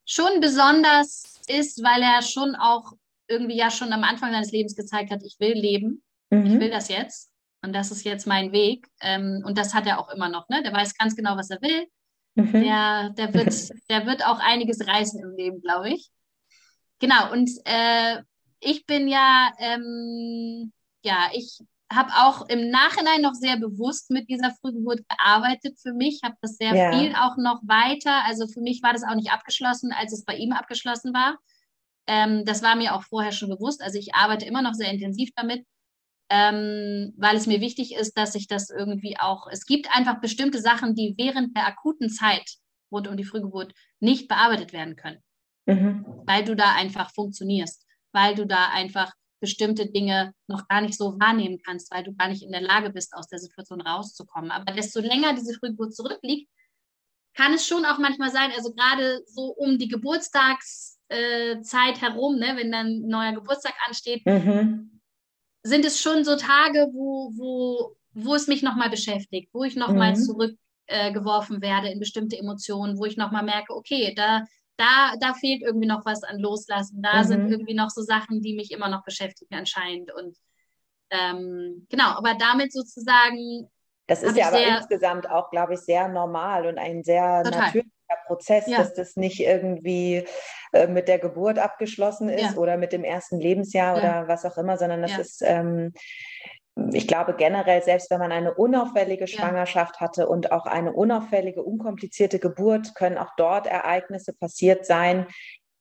schon 0.05 0.41
besonders 0.41 1.40
ist, 1.59 1.83
weil 1.83 2.01
er 2.01 2.21
schon 2.21 2.55
auch 2.55 2.93
irgendwie 3.27 3.57
ja 3.57 3.71
schon 3.71 3.93
am 3.93 4.03
Anfang 4.03 4.31
seines 4.31 4.51
Lebens 4.51 4.75
gezeigt 4.75 5.11
hat, 5.11 5.21
ich 5.23 5.37
will 5.39 5.53
leben, 5.53 6.03
mhm. 6.29 6.45
ich 6.45 6.59
will 6.59 6.69
das 6.69 6.89
jetzt 6.89 7.31
und 7.63 7.73
das 7.73 7.91
ist 7.91 8.03
jetzt 8.03 8.27
mein 8.27 8.51
Weg. 8.51 8.87
Ähm, 9.01 9.43
und 9.45 9.57
das 9.57 9.73
hat 9.73 9.85
er 9.85 9.99
auch 9.99 10.09
immer 10.09 10.29
noch. 10.29 10.49
Ne? 10.49 10.63
Der 10.63 10.73
weiß 10.73 10.97
ganz 10.97 11.15
genau, 11.15 11.37
was 11.37 11.49
er 11.49 11.61
will. 11.61 11.87
Mhm. 12.35 12.63
Der, 12.63 13.09
der, 13.11 13.33
wird, 13.33 13.53
der 13.89 14.05
wird 14.05 14.25
auch 14.25 14.39
einiges 14.39 14.85
reißen 14.85 15.21
im 15.21 15.35
Leben, 15.35 15.61
glaube 15.61 15.89
ich. 15.89 16.09
Genau, 16.99 17.31
und 17.31 17.49
äh, 17.65 18.21
ich 18.59 18.85
bin 18.85 19.07
ja, 19.07 19.51
ähm, 19.57 20.71
ja, 21.03 21.29
ich 21.33 21.59
habe 21.93 22.11
auch 22.15 22.47
im 22.49 22.69
Nachhinein 22.69 23.21
noch 23.21 23.33
sehr 23.33 23.57
bewusst 23.57 24.11
mit 24.11 24.29
dieser 24.29 24.51
Frühgeburt 24.51 25.01
gearbeitet 25.09 25.77
für 25.79 25.93
mich, 25.93 26.21
habe 26.23 26.35
das 26.41 26.57
sehr 26.57 26.73
ja. 26.75 26.91
viel 26.91 27.13
auch 27.15 27.37
noch 27.37 27.61
weiter. 27.63 28.23
Also 28.25 28.47
für 28.47 28.61
mich 28.61 28.81
war 28.81 28.93
das 28.93 29.03
auch 29.03 29.15
nicht 29.15 29.31
abgeschlossen, 29.31 29.91
als 29.91 30.13
es 30.13 30.25
bei 30.25 30.35
ihm 30.35 30.53
abgeschlossen 30.53 31.13
war. 31.13 31.37
Ähm, 32.07 32.45
das 32.45 32.63
war 32.63 32.75
mir 32.75 32.95
auch 32.95 33.03
vorher 33.03 33.31
schon 33.31 33.49
bewusst. 33.49 33.81
Also 33.81 33.99
ich 33.99 34.15
arbeite 34.15 34.45
immer 34.45 34.61
noch 34.61 34.73
sehr 34.73 34.91
intensiv 34.91 35.29
damit, 35.35 35.65
ähm, 36.29 37.13
weil 37.17 37.35
es 37.35 37.45
mir 37.45 37.61
wichtig 37.61 37.93
ist, 37.93 38.17
dass 38.17 38.35
ich 38.35 38.47
das 38.47 38.69
irgendwie 38.69 39.17
auch, 39.19 39.47
es 39.51 39.65
gibt 39.65 39.93
einfach 39.95 40.21
bestimmte 40.21 40.61
Sachen, 40.61 40.95
die 40.95 41.15
während 41.17 41.55
der 41.55 41.67
akuten 41.67 42.09
Zeit 42.09 42.57
rund 42.91 43.07
um 43.07 43.17
die 43.17 43.25
Frühgeburt 43.25 43.73
nicht 43.99 44.27
bearbeitet 44.27 44.73
werden 44.73 44.95
können, 44.95 45.19
mhm. 45.65 46.05
weil 46.25 46.43
du 46.43 46.55
da 46.55 46.73
einfach 46.73 47.13
funktionierst, 47.13 47.85
weil 48.13 48.35
du 48.35 48.45
da 48.45 48.69
einfach 48.69 49.13
bestimmte 49.41 49.87
Dinge 49.87 50.33
noch 50.47 50.67
gar 50.67 50.81
nicht 50.81 50.97
so 50.97 51.19
wahrnehmen 51.19 51.59
kannst, 51.65 51.91
weil 51.91 52.03
du 52.03 52.15
gar 52.15 52.29
nicht 52.29 52.43
in 52.43 52.51
der 52.51 52.61
Lage 52.61 52.91
bist, 52.91 53.13
aus 53.13 53.27
der 53.27 53.39
Situation 53.39 53.81
rauszukommen. 53.81 54.51
Aber 54.51 54.71
desto 54.71 55.01
länger 55.01 55.33
diese 55.33 55.53
Frühgeburt 55.55 55.93
zurückliegt, 55.93 56.49
kann 57.33 57.53
es 57.53 57.65
schon 57.65 57.85
auch 57.85 57.97
manchmal 57.97 58.31
sein, 58.31 58.51
also 58.55 58.73
gerade 58.73 59.23
so 59.25 59.53
um 59.57 59.77
die 59.77 59.87
Geburtstagszeit 59.87 60.77
äh, 61.09 61.99
herum, 61.99 62.37
ne, 62.37 62.53
wenn 62.55 62.71
dann 62.71 62.87
ein 62.87 63.07
neuer 63.07 63.33
Geburtstag 63.33 63.73
ansteht, 63.87 64.25
mhm. 64.25 65.01
sind 65.63 65.85
es 65.85 66.01
schon 66.01 66.23
so 66.23 66.35
Tage, 66.35 66.89
wo, 66.93 67.31
wo, 67.35 67.95
wo 68.13 68.35
es 68.35 68.47
mich 68.47 68.63
nochmal 68.63 68.89
beschäftigt, 68.89 69.49
wo 69.53 69.63
ich 69.63 69.75
nochmal 69.75 70.11
mhm. 70.11 70.15
zurückgeworfen 70.17 71.57
äh, 71.57 71.61
werde 71.61 71.89
in 71.89 71.99
bestimmte 71.99 72.37
Emotionen, 72.37 72.97
wo 72.97 73.05
ich 73.05 73.17
nochmal 73.17 73.43
merke, 73.43 73.73
okay, 73.73 74.13
da 74.13 74.45
da, 74.81 75.13
da 75.19 75.33
fehlt 75.33 75.61
irgendwie 75.61 75.87
noch 75.87 76.05
was 76.05 76.23
an 76.23 76.39
Loslassen. 76.39 77.01
Da 77.01 77.19
mhm. 77.19 77.27
sind 77.27 77.51
irgendwie 77.51 77.73
noch 77.75 77.89
so 77.89 78.01
Sachen, 78.01 78.41
die 78.41 78.55
mich 78.55 78.71
immer 78.71 78.89
noch 78.89 79.03
beschäftigen 79.03 79.55
anscheinend. 79.55 80.11
Und 80.13 80.37
ähm, 81.11 81.85
genau, 81.89 82.17
aber 82.17 82.33
damit 82.35 82.73
sozusagen. 82.73 83.69
Das 84.07 84.23
ist 84.23 84.35
ja 84.35 84.47
aber 84.47 84.57
sehr, 84.57 84.77
insgesamt 84.77 85.29
auch, 85.29 85.51
glaube 85.51 85.75
ich, 85.75 85.81
sehr 85.81 86.07
normal 86.07 86.65
und 86.65 86.77
ein 86.77 87.03
sehr 87.03 87.43
total. 87.43 87.61
natürlicher 87.61 87.91
Prozess, 88.27 88.67
ja. 88.67 88.77
dass 88.79 88.93
das 88.93 89.15
nicht 89.15 89.39
irgendwie 89.39 90.25
äh, 90.73 90.87
mit 90.87 91.07
der 91.07 91.19
Geburt 91.19 91.59
abgeschlossen 91.59 92.27
ist 92.27 92.55
ja. 92.55 92.57
oder 92.57 92.77
mit 92.77 92.91
dem 92.91 93.03
ersten 93.03 93.39
Lebensjahr 93.39 93.95
ja. 93.95 94.01
oder 94.01 94.27
was 94.27 94.45
auch 94.45 94.57
immer, 94.57 94.77
sondern 94.77 95.01
das 95.01 95.17
ist 95.17 95.41
ähm, 95.45 95.93
ich 96.93 97.07
glaube 97.07 97.35
generell, 97.35 97.81
selbst 97.83 98.09
wenn 98.11 98.19
man 98.19 98.31
eine 98.31 98.53
unauffällige 98.53 99.27
Schwangerschaft 99.27 99.95
ja. 99.95 100.01
hatte 100.01 100.27
und 100.27 100.51
auch 100.51 100.65
eine 100.65 100.93
unauffällige, 100.93 101.63
unkomplizierte 101.63 102.39
Geburt, 102.39 102.95
können 102.95 103.17
auch 103.17 103.31
dort 103.37 103.67
Ereignisse 103.67 104.33
passiert 104.33 104.85
sein, 104.85 105.27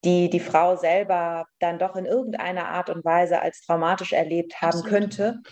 die 0.04 0.30
die 0.30 0.40
Frau 0.40 0.76
selber 0.76 1.46
dann 1.58 1.78
doch 1.78 1.94
in 1.94 2.06
irgendeiner 2.06 2.68
Art 2.68 2.90
und 2.90 3.04
Weise 3.04 3.40
als 3.40 3.60
traumatisch 3.62 4.12
erlebt 4.12 4.60
haben 4.60 4.80
Absolut. 4.80 4.90
könnte. 4.90 5.42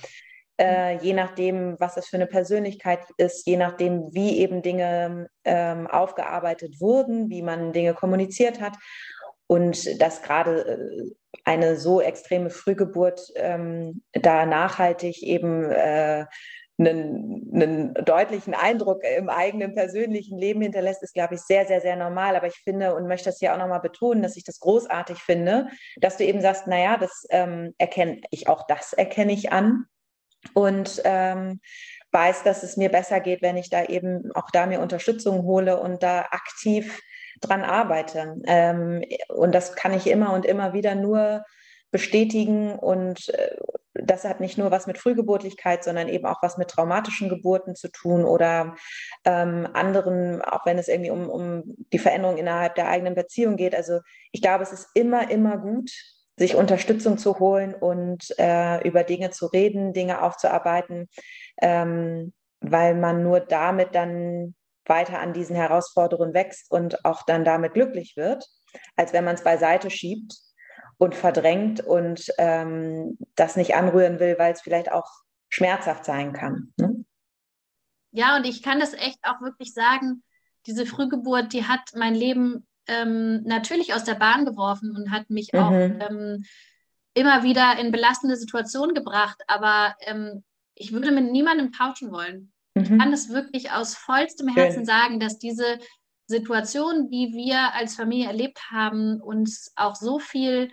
Äh, 0.61 0.99
je 1.05 1.13
nachdem, 1.13 1.77
was 1.79 1.97
es 1.97 2.09
für 2.09 2.17
eine 2.17 2.27
Persönlichkeit 2.27 3.01
ist, 3.17 3.47
je 3.47 3.57
nachdem, 3.57 4.13
wie 4.13 4.39
eben 4.39 4.63
Dinge 4.63 5.29
ähm, 5.45 5.87
aufgearbeitet 5.87 6.81
wurden, 6.81 7.31
wie 7.31 7.43
man 7.43 7.73
Dinge 7.73 7.95
kommuniziert 7.95 8.61
hat. 8.61 8.77
Und 9.47 10.01
dass 10.01 10.23
gerade 10.23 10.67
äh, 10.67 11.15
eine 11.45 11.77
so 11.77 12.01
extreme 12.01 12.51
Frühgeburt 12.51 13.21
ähm, 13.37 14.03
da 14.13 14.47
nachhaltig 14.47 15.23
eben 15.23 15.71
äh, 15.71 16.27
einen, 16.79 17.51
einen, 17.53 17.95
deutlichen 17.95 18.55
Eindruck 18.55 19.03
im 19.03 19.29
eigenen 19.29 19.75
persönlichen 19.75 20.39
Leben 20.39 20.61
hinterlässt, 20.63 21.03
ist, 21.03 21.15
glaube 21.15 21.35
ich, 21.35 21.41
sehr, 21.41 21.67
sehr, 21.67 21.81
sehr 21.81 21.97
normal. 21.97 22.37
Aber 22.37 22.47
ich 22.47 22.55
finde 22.55 22.95
und 22.95 23.09
möchte 23.09 23.31
das 23.31 23.39
hier 23.39 23.53
auch 23.53 23.59
nochmal 23.59 23.81
betonen, 23.81 24.23
dass 24.23 24.37
ich 24.37 24.45
das 24.45 24.61
großartig 24.61 25.19
finde, 25.19 25.69
dass 25.97 26.17
du 26.17 26.25
eben 26.25 26.41
sagst, 26.41 26.67
naja, 26.67 26.97
das 26.97 27.27
ähm, 27.31 27.75
erkenne 27.79 28.21
ich, 28.31 28.49
auch 28.49 28.67
das 28.67 28.93
erkenne 28.93 29.33
ich 29.33 29.51
an. 29.53 29.87
Und 30.55 31.03
ähm, 31.05 31.61
weiß, 32.13 32.45
dass 32.45 32.63
es 32.63 32.77
mir 32.77 32.91
besser 32.91 33.21
geht, 33.21 33.43
wenn 33.43 33.57
ich 33.57 33.71
da 33.71 33.85
eben 33.85 34.31
auch 34.35 34.51
da 34.51 34.67
mir 34.67 34.81
Unterstützung 34.81 35.43
hole 35.43 35.81
und 35.81 36.03
da 36.03 36.27
aktiv 36.31 37.01
dran 37.41 37.63
arbeite. 37.63 38.37
Ähm, 38.47 39.05
und 39.29 39.55
das 39.55 39.75
kann 39.75 39.95
ich 39.95 40.07
immer 40.07 40.33
und 40.33 40.47
immer 40.47 40.73
wieder 40.73 40.95
nur 40.95 41.45
bestätigen. 41.91 42.73
Und 42.73 43.29
äh, 43.31 43.57
das 43.95 44.25
hat 44.25 44.41
nicht 44.41 44.59
nur 44.59 44.71
was 44.71 44.87
mit 44.87 44.99
Frühgeburtlichkeit, 44.99 45.83
sondern 45.85 46.09
eben 46.09 46.27
auch 46.27 46.43
was 46.43 46.59
mit 46.59 46.69
traumatischen 46.69 47.29
Geburten 47.29 47.75
zu 47.75 47.89
tun 47.91 48.25
oder 48.25 48.77
ähm, 49.25 49.69
anderen, 49.73 50.43
auch 50.43 50.67
wenn 50.67 50.79
es 50.79 50.89
irgendwie 50.89 51.11
um, 51.11 51.29
um 51.29 51.63
die 51.93 51.99
Veränderung 51.99 52.37
innerhalb 52.37 52.75
der 52.75 52.89
eigenen 52.89 53.15
Beziehung 53.15 53.57
geht. 53.57 53.75
Also 53.75 54.01
ich 54.33 54.43
glaube, 54.43 54.63
es 54.63 54.73
ist 54.73 54.89
immer, 54.95 55.31
immer 55.31 55.59
gut, 55.59 55.91
sich 56.37 56.55
Unterstützung 56.55 57.19
zu 57.19 57.39
holen 57.41 57.75
und 57.75 58.33
äh, 58.39 58.87
über 58.87 59.03
Dinge 59.03 59.31
zu 59.31 59.47
reden, 59.47 59.93
Dinge 59.93 60.23
aufzuarbeiten, 60.23 61.09
ähm, 61.61 62.33
weil 62.61 62.95
man 62.95 63.23
nur 63.23 63.41
damit 63.41 63.95
dann 63.95 64.55
weiter 64.89 65.21
an 65.21 65.33
diesen 65.33 65.57
Herausforderungen 65.57 66.35
wächst 66.35 66.71
und 66.71 67.05
auch 67.05 67.25
dann 67.25 67.45
damit 67.45 67.75
glücklich 67.75 68.17
wird, 68.17 68.47
als 68.97 69.13
wenn 69.13 69.25
man 69.25 69.35
es 69.35 69.45
beiseite 69.45 69.91
schiebt 69.91 70.35
und 70.99 71.15
verdrängt 71.15 71.81
und 71.81 72.33
ähm, 72.39 73.19
das 73.35 73.57
nicht 73.57 73.75
anrühren 73.75 74.21
will, 74.21 74.37
weil 74.39 74.53
es 74.53 74.61
vielleicht 74.61 74.91
auch 74.91 75.11
schmerzhaft 75.49 76.05
sein 76.05 76.33
kann. 76.33 76.73
Ne? 76.77 77.05
Ja, 78.11 78.37
und 78.37 78.45
ich 78.45 78.63
kann 78.63 78.81
das 78.81 78.95
echt 78.95 79.19
auch 79.23 79.41
wirklich 79.41 79.73
sagen, 79.73 80.23
diese 80.67 80.87
Frühgeburt, 80.87 81.53
die 81.53 81.65
hat 81.65 81.93
mein 81.95 82.15
Leben 82.15 82.67
ähm, 82.87 83.43
natürlich 83.45 83.95
aus 83.95 84.05
der 84.05 84.15
Bahn 84.15 84.45
geworfen 84.45 84.97
und 84.97 85.11
hat 85.11 85.31
mich 85.31 85.53
mhm. 85.53 85.59
auch 85.59 85.73
ähm, 85.73 86.45
immer 87.15 87.43
wieder 87.43 87.79
in 87.79 87.93
belastende 87.93 88.37
Situationen 88.37 88.95
gebracht. 88.95 89.43
Aber 89.47 89.95
ähm, 90.01 90.45
ich 90.75 90.93
würde 90.93 91.11
mit 91.11 91.31
niemandem 91.31 91.73
tauschen 91.73 92.11
wollen. 92.11 92.53
Ich 92.83 92.91
mhm. 92.91 92.99
kann 92.99 93.13
es 93.13 93.29
wirklich 93.29 93.73
aus 93.73 93.95
vollstem 93.95 94.49
Herzen 94.49 94.81
Schön. 94.81 94.87
sagen, 94.87 95.21
dass 95.21 95.39
diese 95.39 95.79
Situation, 96.27 97.11
die 97.11 97.33
wir 97.33 97.75
als 97.75 97.97
Familie 97.97 98.27
erlebt 98.27 98.71
haben, 98.71 99.21
uns 99.21 99.73
auch 99.77 99.95
so 99.95 100.19
viel 100.19 100.71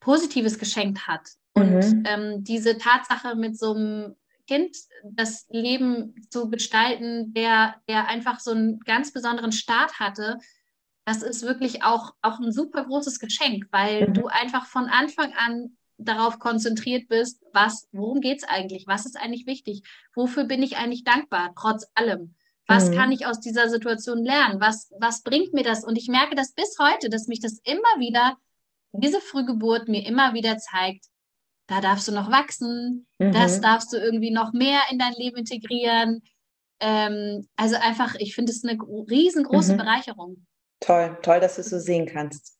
Positives 0.00 0.58
geschenkt 0.58 1.06
hat. 1.06 1.28
Und 1.54 1.74
mhm. 1.74 2.02
ähm, 2.06 2.44
diese 2.44 2.78
Tatsache 2.78 3.36
mit 3.36 3.58
so 3.58 3.74
einem 3.74 4.16
Kind 4.46 4.76
das 5.04 5.46
Leben 5.50 6.14
zu 6.30 6.50
gestalten, 6.50 7.34
der, 7.34 7.76
der 7.88 8.08
einfach 8.08 8.40
so 8.40 8.52
einen 8.52 8.80
ganz 8.80 9.12
besonderen 9.12 9.52
Start 9.52 10.00
hatte, 10.00 10.38
das 11.04 11.22
ist 11.22 11.42
wirklich 11.42 11.82
auch, 11.84 12.14
auch 12.22 12.38
ein 12.38 12.52
super 12.52 12.84
großes 12.84 13.18
Geschenk, 13.18 13.66
weil 13.70 14.08
mhm. 14.08 14.14
du 14.14 14.26
einfach 14.26 14.66
von 14.66 14.86
Anfang 14.86 15.32
an 15.34 15.77
darauf 15.98 16.38
konzentriert 16.38 17.08
bist, 17.08 17.42
was, 17.52 17.88
worum 17.92 18.20
geht 18.20 18.38
es 18.38 18.48
eigentlich? 18.48 18.86
Was 18.86 19.04
ist 19.04 19.16
eigentlich 19.16 19.46
wichtig? 19.46 19.82
Wofür 20.14 20.44
bin 20.44 20.62
ich 20.62 20.76
eigentlich 20.76 21.04
dankbar, 21.04 21.52
trotz 21.58 21.86
allem? 21.94 22.34
Was 22.66 22.90
mhm. 22.90 22.94
kann 22.94 23.12
ich 23.12 23.26
aus 23.26 23.40
dieser 23.40 23.68
Situation 23.68 24.24
lernen? 24.24 24.60
Was, 24.60 24.92
was 25.00 25.22
bringt 25.22 25.52
mir 25.54 25.64
das? 25.64 25.84
Und 25.84 25.96
ich 25.96 26.08
merke 26.08 26.34
das 26.34 26.52
bis 26.52 26.76
heute, 26.78 27.08
dass 27.08 27.26
mich 27.26 27.40
das 27.40 27.58
immer 27.64 27.98
wieder, 27.98 28.36
diese 28.92 29.20
Frühgeburt 29.20 29.88
mir 29.88 30.06
immer 30.06 30.34
wieder 30.34 30.58
zeigt, 30.58 31.06
da 31.66 31.80
darfst 31.80 32.08
du 32.08 32.12
noch 32.12 32.30
wachsen, 32.30 33.06
mhm. 33.18 33.32
das 33.32 33.60
darfst 33.60 33.92
du 33.92 33.96
irgendwie 33.96 34.30
noch 34.30 34.52
mehr 34.52 34.80
in 34.90 34.98
dein 34.98 35.12
Leben 35.14 35.38
integrieren. 35.38 36.22
Ähm, 36.80 37.48
also 37.56 37.76
einfach, 37.76 38.14
ich 38.16 38.34
finde 38.34 38.52
es 38.52 38.64
eine 38.64 38.78
riesengroße 38.80 39.74
mhm. 39.74 39.78
Bereicherung. 39.78 40.46
Toll, 40.80 41.18
toll, 41.22 41.40
dass 41.40 41.56
du 41.56 41.62
es 41.62 41.70
so 41.70 41.78
sehen 41.78 42.06
kannst. 42.06 42.58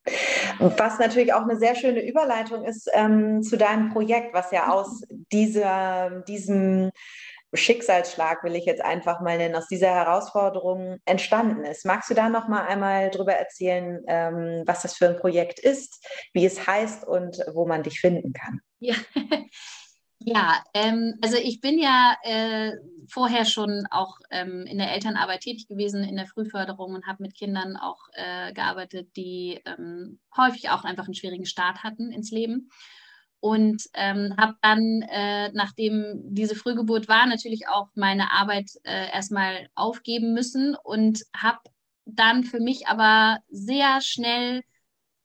Was 0.59 0.99
natürlich 0.99 1.33
auch 1.33 1.43
eine 1.43 1.57
sehr 1.57 1.75
schöne 1.75 2.05
Überleitung 2.05 2.65
ist 2.65 2.89
ähm, 2.93 3.41
zu 3.43 3.57
deinem 3.57 3.91
Projekt, 3.91 4.33
was 4.33 4.51
ja 4.51 4.69
aus 4.71 5.01
dieser, 5.31 6.21
diesem 6.27 6.91
Schicksalsschlag, 7.53 8.43
will 8.43 8.55
ich 8.55 8.65
jetzt 8.65 8.83
einfach 8.83 9.21
mal 9.21 9.37
nennen, 9.37 9.55
aus 9.55 9.67
dieser 9.67 9.89
Herausforderung 9.89 10.97
entstanden 11.05 11.63
ist. 11.63 11.85
Magst 11.85 12.09
du 12.09 12.13
da 12.13 12.29
noch 12.29 12.47
mal 12.47 12.65
einmal 12.67 13.09
drüber 13.09 13.33
erzählen, 13.33 14.03
ähm, 14.07 14.63
was 14.65 14.83
das 14.83 14.95
für 14.95 15.07
ein 15.07 15.17
Projekt 15.17 15.59
ist, 15.59 16.05
wie 16.33 16.45
es 16.45 16.67
heißt 16.67 17.05
und 17.05 17.39
wo 17.53 17.65
man 17.65 17.83
dich 17.83 17.99
finden 17.99 18.33
kann? 18.33 18.59
Ja, 18.79 18.95
ja 20.19 20.63
ähm, 20.73 21.15
also 21.21 21.37
ich 21.37 21.61
bin 21.61 21.79
ja 21.79 22.15
äh, 22.23 22.73
vorher 23.07 23.45
schon 23.45 23.85
auch 23.89 24.19
ähm, 24.29 24.65
in 24.65 24.77
der 24.77 24.91
Elternarbeit 24.93 25.41
tätig 25.41 25.67
gewesen, 25.67 26.03
in 26.03 26.15
der 26.15 26.27
Frühförderung 26.27 26.93
und 26.93 27.07
habe 27.07 27.23
mit 27.23 27.35
Kindern 27.35 27.75
auch 27.75 27.99
äh, 28.13 28.53
gearbeitet, 28.53 29.15
die 29.15 29.61
ähm, 29.65 30.19
häufig 30.37 30.69
auch 30.69 30.83
einfach 30.83 31.05
einen 31.05 31.15
schwierigen 31.15 31.45
Start 31.45 31.83
hatten 31.83 32.11
ins 32.11 32.31
Leben. 32.31 32.69
Und 33.41 33.83
ähm, 33.93 34.35
habe 34.37 34.55
dann, 34.61 35.01
äh, 35.09 35.49
nachdem 35.53 36.21
diese 36.25 36.55
Frühgeburt 36.55 37.07
war, 37.07 37.25
natürlich 37.25 37.69
auch 37.69 37.87
meine 37.95 38.33
Arbeit 38.33 38.69
äh, 38.83 39.09
erstmal 39.13 39.69
aufgeben 39.75 40.33
müssen 40.33 40.75
und 40.83 41.23
habe 41.33 41.59
dann 42.05 42.43
für 42.43 42.59
mich 42.59 42.87
aber 42.87 43.39
sehr 43.49 44.01
schnell 44.01 44.61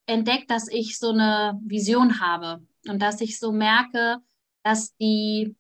entdeckt, 0.07 0.51
dass 0.51 0.69
ich 0.69 0.99
so 0.99 1.11
eine 1.11 1.59
Vision 1.65 2.21
habe 2.21 2.65
und 2.89 3.03
dass 3.03 3.21
ich 3.21 3.41
so 3.41 3.51
merke, 3.51 4.19
dass 4.65 4.97
die 4.97 5.55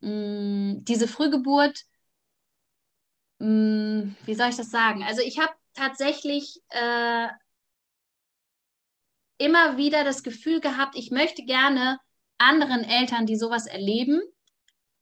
mh, 0.00 0.10
mm, 0.10 0.84
diese 0.84 1.06
Frühgeburt, 1.06 1.84
mh, 3.38 3.46
mm, 3.46 4.16
wie 4.26 4.34
soll 4.34 4.48
ich 4.48 4.56
das 4.56 4.70
sagen? 4.70 5.04
Also 5.04 5.22
ich 5.22 5.38
habe 5.38 5.52
tatsächlich 5.74 6.60
äh, 6.70 7.28
immer 9.38 9.76
wieder 9.76 10.04
das 10.04 10.22
Gefühl 10.22 10.60
gehabt, 10.60 10.96
ich 10.96 11.10
möchte 11.10 11.44
gerne 11.44 11.98
anderen 12.38 12.84
Eltern, 12.84 13.26
die 13.26 13.36
sowas 13.36 13.66
erleben, 13.66 14.20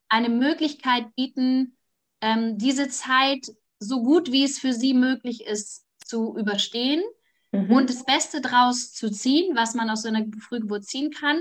eine 0.08 0.28
Möglichkeit 0.28 1.14
bieten, 1.14 1.76
ähm, 2.20 2.58
diese 2.58 2.88
Zeit 2.88 3.46
so 3.78 4.02
gut 4.02 4.30
wie 4.30 4.44
es 4.44 4.58
für 4.58 4.74
sie 4.74 4.92
möglich 4.92 5.46
ist 5.46 5.86
zu 6.04 6.36
überstehen 6.36 7.02
mhm. 7.52 7.70
und 7.70 7.88
das 7.88 8.04
Beste 8.04 8.40
daraus 8.40 8.92
zu 8.92 9.10
ziehen, 9.10 9.56
was 9.56 9.74
man 9.74 9.88
aus 9.88 10.02
so 10.02 10.08
einer 10.08 10.26
Frühgeburt 10.40 10.84
ziehen 10.84 11.10
kann 11.10 11.40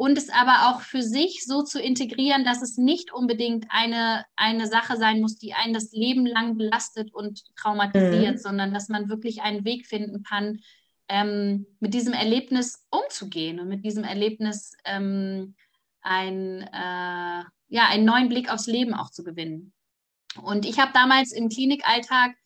und 0.00 0.16
es 0.16 0.30
aber 0.30 0.70
auch 0.70 0.80
für 0.80 1.02
sich 1.02 1.44
so 1.44 1.62
zu 1.62 1.78
integrieren, 1.78 2.42
dass 2.42 2.62
es 2.62 2.78
nicht 2.78 3.12
unbedingt 3.12 3.66
eine, 3.68 4.24
eine 4.34 4.66
Sache 4.66 4.96
sein 4.96 5.20
muss, 5.20 5.36
die 5.36 5.52
einen 5.52 5.74
das 5.74 5.92
Leben 5.92 6.24
lang 6.24 6.56
belastet 6.56 7.12
und 7.12 7.44
traumatisiert, 7.54 8.36
mhm. 8.36 8.38
sondern 8.38 8.72
dass 8.72 8.88
man 8.88 9.10
wirklich 9.10 9.42
einen 9.42 9.66
Weg 9.66 9.86
finden 9.86 10.22
kann, 10.22 10.60
ähm, 11.08 11.66
mit 11.80 11.92
diesem 11.92 12.14
Erlebnis 12.14 12.86
umzugehen 12.88 13.60
und 13.60 13.68
mit 13.68 13.84
diesem 13.84 14.02
Erlebnis 14.02 14.72
ähm, 14.86 15.54
ein, 16.00 16.62
äh, 16.62 17.44
ja, 17.68 17.88
einen 17.90 18.06
neuen 18.06 18.30
Blick 18.30 18.50
aufs 18.50 18.68
Leben 18.68 18.94
auch 18.94 19.10
zu 19.10 19.22
gewinnen. 19.22 19.74
Und 20.40 20.64
ich 20.64 20.78
habe 20.78 20.92
damals 20.94 21.30
im 21.30 21.50
Klinikalltag 21.50 22.36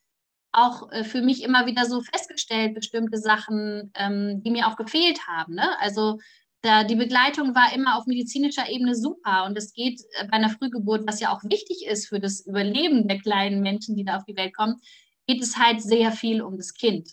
auch 0.51 0.91
äh, 0.91 1.05
für 1.05 1.23
mich 1.23 1.45
immer 1.45 1.67
wieder 1.67 1.87
so 1.87 2.01
festgestellt, 2.01 2.75
bestimmte 2.75 3.19
Sachen, 3.19 3.93
ähm, 3.95 4.43
die 4.43 4.51
mir 4.51 4.67
auch 4.67 4.75
gefehlt 4.75 5.29
haben. 5.29 5.55
Ne? 5.55 5.79
Also 5.79 6.19
da, 6.65 6.85
die 6.85 6.97
Begleitung 6.97 7.55
war 7.55 7.75
immer 7.75 7.99
auf 7.99 8.07
medizinischer 8.07 8.69
Ebene 8.69 8.95
super 8.95 9.45
und 9.47 9.57
es 9.57 9.73
geht 9.73 10.01
äh, 10.13 10.27
bei 10.27 10.33
einer 10.37 10.51
Frühgeburt, 10.51 11.07
was 11.07 11.21
ja 11.21 11.33
auch 11.33 11.43
wichtig 11.45 11.87
ist 11.87 12.09
für 12.09 12.21
das 12.21 12.41
Überleben 12.47 13.07
der 13.07 13.19
kleinen 13.19 13.61
Menschen, 13.61 13.97
die 13.97 14.05
da 14.05 14.17
auf 14.17 14.25
die 14.25 14.37
Welt 14.37 14.57
kommen, 14.57 14.81
geht 15.27 15.43
es 15.43 15.59
halt 15.59 15.83
sehr 15.83 16.13
viel 16.13 16.43
um 16.43 16.57
das 16.57 16.75
Kind. 16.75 17.11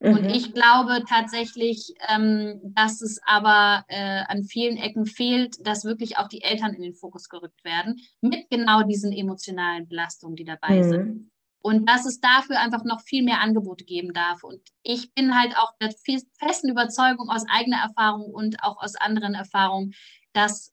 Mhm. 0.00 0.12
Und 0.12 0.24
ich 0.30 0.52
glaube 0.54 1.04
tatsächlich, 1.08 1.94
ähm, 2.08 2.60
dass 2.62 3.00
es 3.00 3.20
aber 3.24 3.84
äh, 3.88 4.22
an 4.28 4.44
vielen 4.44 4.76
Ecken 4.76 5.06
fehlt, 5.06 5.56
dass 5.66 5.84
wirklich 5.84 6.18
auch 6.18 6.28
die 6.28 6.42
Eltern 6.42 6.74
in 6.74 6.82
den 6.82 6.94
Fokus 6.94 7.28
gerückt 7.28 7.64
werden, 7.64 8.00
mit 8.20 8.48
genau 8.50 8.82
diesen 8.82 9.12
emotionalen 9.12 9.88
Belastungen, 9.88 10.36
die 10.36 10.44
dabei 10.44 10.82
mhm. 10.82 10.88
sind. 10.88 11.30
Und 11.62 11.88
dass 11.88 12.06
es 12.06 12.20
dafür 12.20 12.58
einfach 12.58 12.84
noch 12.84 13.02
viel 13.02 13.22
mehr 13.22 13.40
Angebote 13.40 13.84
geben 13.84 14.14
darf. 14.14 14.44
Und 14.44 14.60
ich 14.82 15.12
bin 15.12 15.38
halt 15.38 15.56
auch 15.58 15.72
der 15.80 15.92
festen 16.38 16.70
Überzeugung 16.70 17.28
aus 17.28 17.44
eigener 17.50 17.78
Erfahrung 17.78 18.32
und 18.32 18.62
auch 18.62 18.82
aus 18.82 18.96
anderen 18.96 19.34
Erfahrungen, 19.34 19.92
dass 20.32 20.72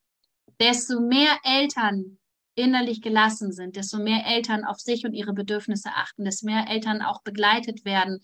desto 0.59 1.01
mehr 1.01 1.37
Eltern 1.43 2.17
innerlich 2.55 3.01
gelassen 3.01 3.51
sind, 3.51 3.75
desto 3.75 3.99
mehr 3.99 4.25
Eltern 4.25 4.65
auf 4.65 4.79
sich 4.79 5.05
und 5.05 5.13
ihre 5.13 5.33
Bedürfnisse 5.33 5.89
achten, 5.95 6.25
desto 6.25 6.47
mehr 6.47 6.67
Eltern 6.69 7.01
auch 7.01 7.21
begleitet 7.21 7.85
werden 7.85 8.21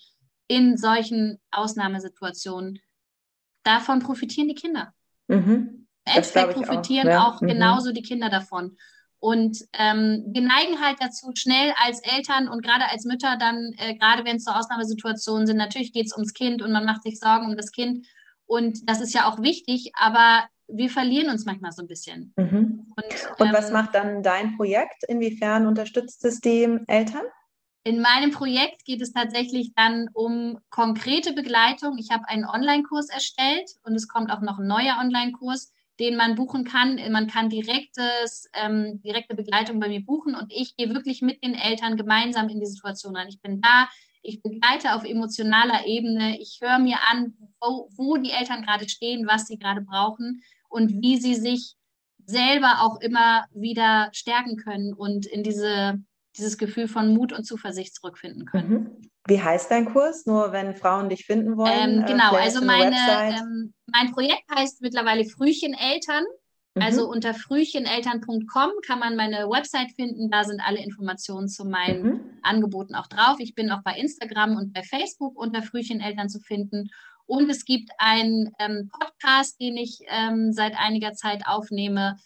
in 0.48 0.78
solchen 0.78 1.40
Ausnahmesituationen, 1.52 2.80
davon 3.64 4.00
profitieren 4.00 4.48
die 4.48 4.56
Kinder. 4.56 4.94
Mhm. 5.28 5.88
Endeffekt 6.06 6.54
profitieren 6.54 7.08
auch, 7.08 7.12
ja. 7.12 7.28
auch 7.28 7.42
mhm. 7.42 7.48
genauso 7.48 7.92
die 7.92 8.02
Kinder 8.02 8.30
davon. 8.30 8.78
Und 9.24 9.60
ähm, 9.72 10.26
wir 10.28 10.42
neigen 10.42 10.82
halt 10.82 10.98
dazu, 11.00 11.32
schnell 11.34 11.74
als 11.82 12.02
Eltern 12.02 12.50
und 12.50 12.62
gerade 12.62 12.90
als 12.92 13.06
Mütter 13.06 13.38
dann, 13.40 13.72
äh, 13.78 13.96
gerade 13.96 14.26
wenn 14.26 14.36
es 14.36 14.44
so 14.44 14.52
Ausnahmesituationen 14.52 15.48
sind, 15.48 15.56
natürlich 15.56 15.94
geht 15.94 16.08
es 16.08 16.12
ums 16.12 16.34
Kind 16.34 16.62
und 16.62 16.74
man 16.74 16.84
macht 16.84 17.04
sich 17.04 17.22
Sorgen 17.22 17.46
um 17.46 17.56
das 17.56 17.72
Kind. 17.72 18.06
Und 18.48 18.80
das 18.90 19.00
ist 19.00 19.14
ja 19.14 19.32
auch 19.32 19.42
wichtig, 19.42 19.94
aber 19.98 20.44
wir 20.68 20.90
verlieren 20.90 21.30
uns 21.30 21.46
manchmal 21.46 21.72
so 21.72 21.82
ein 21.82 21.88
bisschen. 21.88 22.34
Mhm. 22.36 22.92
Und, 22.98 23.40
und 23.40 23.48
ähm, 23.48 23.54
was 23.54 23.72
macht 23.72 23.96
dann 23.96 24.24
dein 24.24 24.58
Projekt? 24.58 25.06
Inwiefern 25.08 25.68
unterstützt 25.68 26.26
es 26.26 26.42
die 26.42 26.80
Eltern? 26.88 27.24
In 27.86 28.02
meinem 28.02 28.32
Projekt 28.32 28.84
geht 28.84 29.02
es 29.02 29.14
tatsächlich 29.14 29.72
dann 29.74 30.10
um 30.12 30.60
konkrete 30.70 31.32
Begleitung. 31.32 31.98
Ich 31.98 32.12
habe 32.12 32.28
einen 32.28 32.44
Online-Kurs 32.44 33.08
erstellt 33.08 33.72
und 33.84 33.96
es 33.96 34.10
kommt 34.10 34.34
auch 34.34 34.42
noch 34.42 34.60
ein 34.60 34.68
neuer 34.68 34.98
Online-Kurs, 35.00 35.72
den 36.00 36.16
man 36.16 36.36
buchen 36.36 36.64
kann. 36.64 37.00
Man 37.12 37.28
kann 37.28 37.50
direktes, 37.50 38.50
ähm, 38.54 39.02
direkte 39.04 39.36
Begleitung 39.36 39.80
bei 39.80 39.88
mir 39.88 40.04
buchen 40.04 40.36
und 40.36 40.52
ich 40.52 40.76
gehe 40.76 40.94
wirklich 40.94 41.22
mit 41.22 41.44
den 41.44 41.56
Eltern 41.56 41.98
gemeinsam 41.98 42.50
in 42.50 42.60
die 42.60 42.66
Situation 42.66 43.16
rein. 43.16 43.28
Ich 43.30 43.42
bin 43.42 43.62
da, 43.62 43.88
ich 44.22 44.42
begleite 44.42 44.96
auf 44.96 45.04
emotionaler 45.04 45.86
Ebene, 45.86 46.40
ich 46.40 46.60
höre 46.62 46.80
mir 46.80 46.98
an, 47.12 47.34
wo, 47.62 47.90
wo 47.96 48.18
die 48.18 48.32
Eltern 48.32 48.64
gerade 48.64 48.90
stehen, 48.90 49.28
was 49.28 49.48
sie 49.48 49.58
gerade 49.58 49.82
brauchen 49.82 50.42
und 50.70 51.02
wie 51.02 51.18
sie 51.18 51.36
sich 51.36 51.76
selber 52.26 52.82
auch 52.82 53.02
immer 53.02 53.46
wieder 53.54 54.10
stärken 54.14 54.58
können 54.58 54.94
und 54.94 55.26
in 55.26 55.44
diese 55.44 56.00
dieses 56.38 56.58
Gefühl 56.58 56.88
von 56.88 57.14
Mut 57.14 57.34
und 57.34 57.46
Zuversicht 57.46 57.96
zurückfinden 57.96 58.46
können. 58.46 58.70
Mhm. 58.70 59.10
Wie 59.28 59.42
heißt 59.42 59.72
dein 59.72 59.86
Kurs? 59.86 60.26
Nur 60.26 60.52
wenn 60.52 60.76
Frauen 60.76 61.10
dich 61.10 61.26
finden 61.26 61.56
wollen? 61.58 62.00
Ähm, 62.00 62.06
genau, 62.06 62.34
also 62.34 62.64
meine, 62.64 62.96
ähm, 62.96 63.74
mein 63.86 64.12
Projekt 64.12 64.44
heißt 64.54 64.82
mittlerweile 64.82 65.26
Frühcheneltern. 65.26 66.26
Mhm. 66.76 66.82
Also 66.82 67.10
unter 67.10 67.34
frühcheneltern.com 67.34 68.72
kann 68.86 69.00
man 69.00 69.16
meine 69.16 69.50
Website 69.50 69.92
finden. 69.96 70.30
Da 70.30 70.44
sind 70.44 70.62
alle 70.62 70.84
Informationen 70.84 71.48
zu 71.48 71.66
meinen 71.66 72.04
mhm. 72.04 72.40
Angeboten 72.42 72.96
auch 72.96 73.08
drauf. 73.08 73.38
Ich 73.40 73.56
bin 73.56 73.72
auch 73.72 73.84
bei 73.84 73.96
Instagram 73.96 74.58
und 74.58 74.74
bei 74.74 74.84
Facebook 74.84 75.38
unter 75.38 75.62
Frühcheneltern 75.62 76.28
zu 76.28 76.40
finden. 76.40 76.90
Und 77.26 77.50
es 77.50 77.64
gibt 77.64 77.92
einen 78.00 78.52
ähm, 78.60 78.90
Podcast, 78.92 79.60
den 79.62 79.78
ich 79.78 80.00
ähm, 80.08 80.52
seit 80.52 80.78
einiger 80.78 81.14
Zeit 81.14 81.44
aufnehme. 81.46 82.18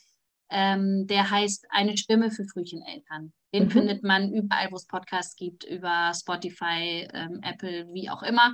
Ähm, 0.50 1.06
der 1.08 1.30
heißt 1.30 1.68
Eine 1.70 1.98
Stimme 1.98 2.32
für 2.32 2.46
Frühcheneltern. 2.46 3.34
Den 3.58 3.66
mhm. 3.66 3.72
findet 3.72 4.04
man 4.04 4.32
überall, 4.32 4.72
wo 4.72 4.76
es 4.76 4.86
Podcasts 4.86 5.36
gibt, 5.36 5.64
über 5.64 6.12
Spotify, 6.14 7.08
ähm, 7.12 7.40
Apple, 7.42 7.88
wie 7.92 8.10
auch 8.10 8.22
immer. 8.22 8.54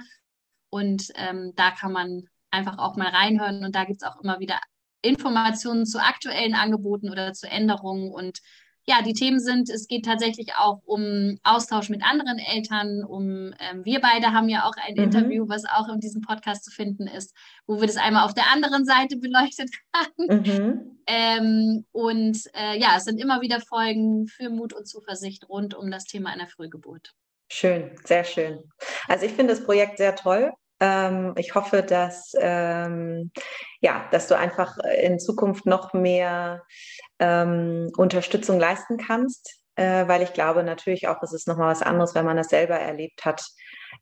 Und 0.69 1.09
ähm, 1.15 1.51
da 1.55 1.71
kann 1.71 1.91
man 1.91 2.23
einfach 2.51 2.77
auch 2.77 2.95
mal 2.95 3.09
reinhören 3.09 3.65
und 3.65 3.75
da 3.75 3.83
gibt 3.83 4.01
es 4.01 4.07
auch 4.07 4.21
immer 4.21 4.39
wieder 4.39 4.59
Informationen 5.01 5.85
zu 5.85 5.99
aktuellen 5.99 6.55
Angeboten 6.55 7.09
oder 7.09 7.33
zu 7.33 7.49
Änderungen 7.49 8.11
und 8.11 8.39
ja, 8.85 9.01
die 9.01 9.13
Themen 9.13 9.39
sind, 9.39 9.69
es 9.69 9.87
geht 9.87 10.05
tatsächlich 10.05 10.53
auch 10.57 10.81
um 10.85 11.37
Austausch 11.43 11.89
mit 11.89 12.03
anderen 12.03 12.37
Eltern, 12.37 13.03
um, 13.03 13.53
ähm, 13.59 13.85
wir 13.85 14.01
beide 14.01 14.33
haben 14.33 14.49
ja 14.49 14.65
auch 14.65 14.73
ein 14.85 14.95
mhm. 14.95 15.03
Interview, 15.03 15.47
was 15.47 15.63
auch 15.65 15.87
in 15.87 15.99
diesem 15.99 16.21
Podcast 16.21 16.65
zu 16.65 16.71
finden 16.71 17.07
ist, 17.07 17.33
wo 17.65 17.79
wir 17.79 17.87
das 17.87 17.97
einmal 17.97 18.25
auf 18.25 18.33
der 18.33 18.51
anderen 18.51 18.85
Seite 18.85 19.17
beleuchtet 19.21 19.69
haben. 19.95 20.43
Mhm. 20.43 20.99
Ähm, 21.07 21.85
und 21.91 22.37
äh, 22.53 22.77
ja, 22.77 22.95
es 22.97 23.05
sind 23.05 23.19
immer 23.19 23.41
wieder 23.41 23.61
Folgen 23.61 24.27
für 24.27 24.49
Mut 24.49 24.73
und 24.73 24.87
Zuversicht 24.87 25.47
rund 25.47 25.73
um 25.75 25.89
das 25.89 26.05
Thema 26.05 26.31
einer 26.31 26.47
Frühgeburt. 26.47 27.13
Schön, 27.49 27.91
sehr 28.03 28.23
schön. 28.23 28.63
Also 29.07 29.25
ich 29.25 29.33
finde 29.33 29.53
das 29.53 29.63
Projekt 29.63 29.97
sehr 29.97 30.15
toll. 30.15 30.51
Ähm, 30.79 31.33
ich 31.37 31.55
hoffe, 31.55 31.83
dass, 31.83 32.33
ähm, 32.39 33.31
ja, 33.79 34.07
dass 34.11 34.27
du 34.27 34.37
einfach 34.37 34.77
in 34.97 35.19
Zukunft 35.19 35.65
noch 35.65 35.93
mehr 35.93 36.63
ähm, 37.23 37.89
Unterstützung 37.95 38.59
leisten 38.59 38.97
kannst, 38.97 39.61
äh, 39.75 40.07
weil 40.07 40.21
ich 40.21 40.33
glaube 40.33 40.63
natürlich 40.63 41.07
auch, 41.07 41.23
es 41.23 41.31
ist 41.31 41.47
nochmal 41.47 41.71
was 41.71 41.81
anderes, 41.81 42.13
wenn 42.15 42.25
man 42.25 42.37
das 42.37 42.49
selber 42.49 42.75
erlebt 42.75 43.23
hat, 43.23 43.45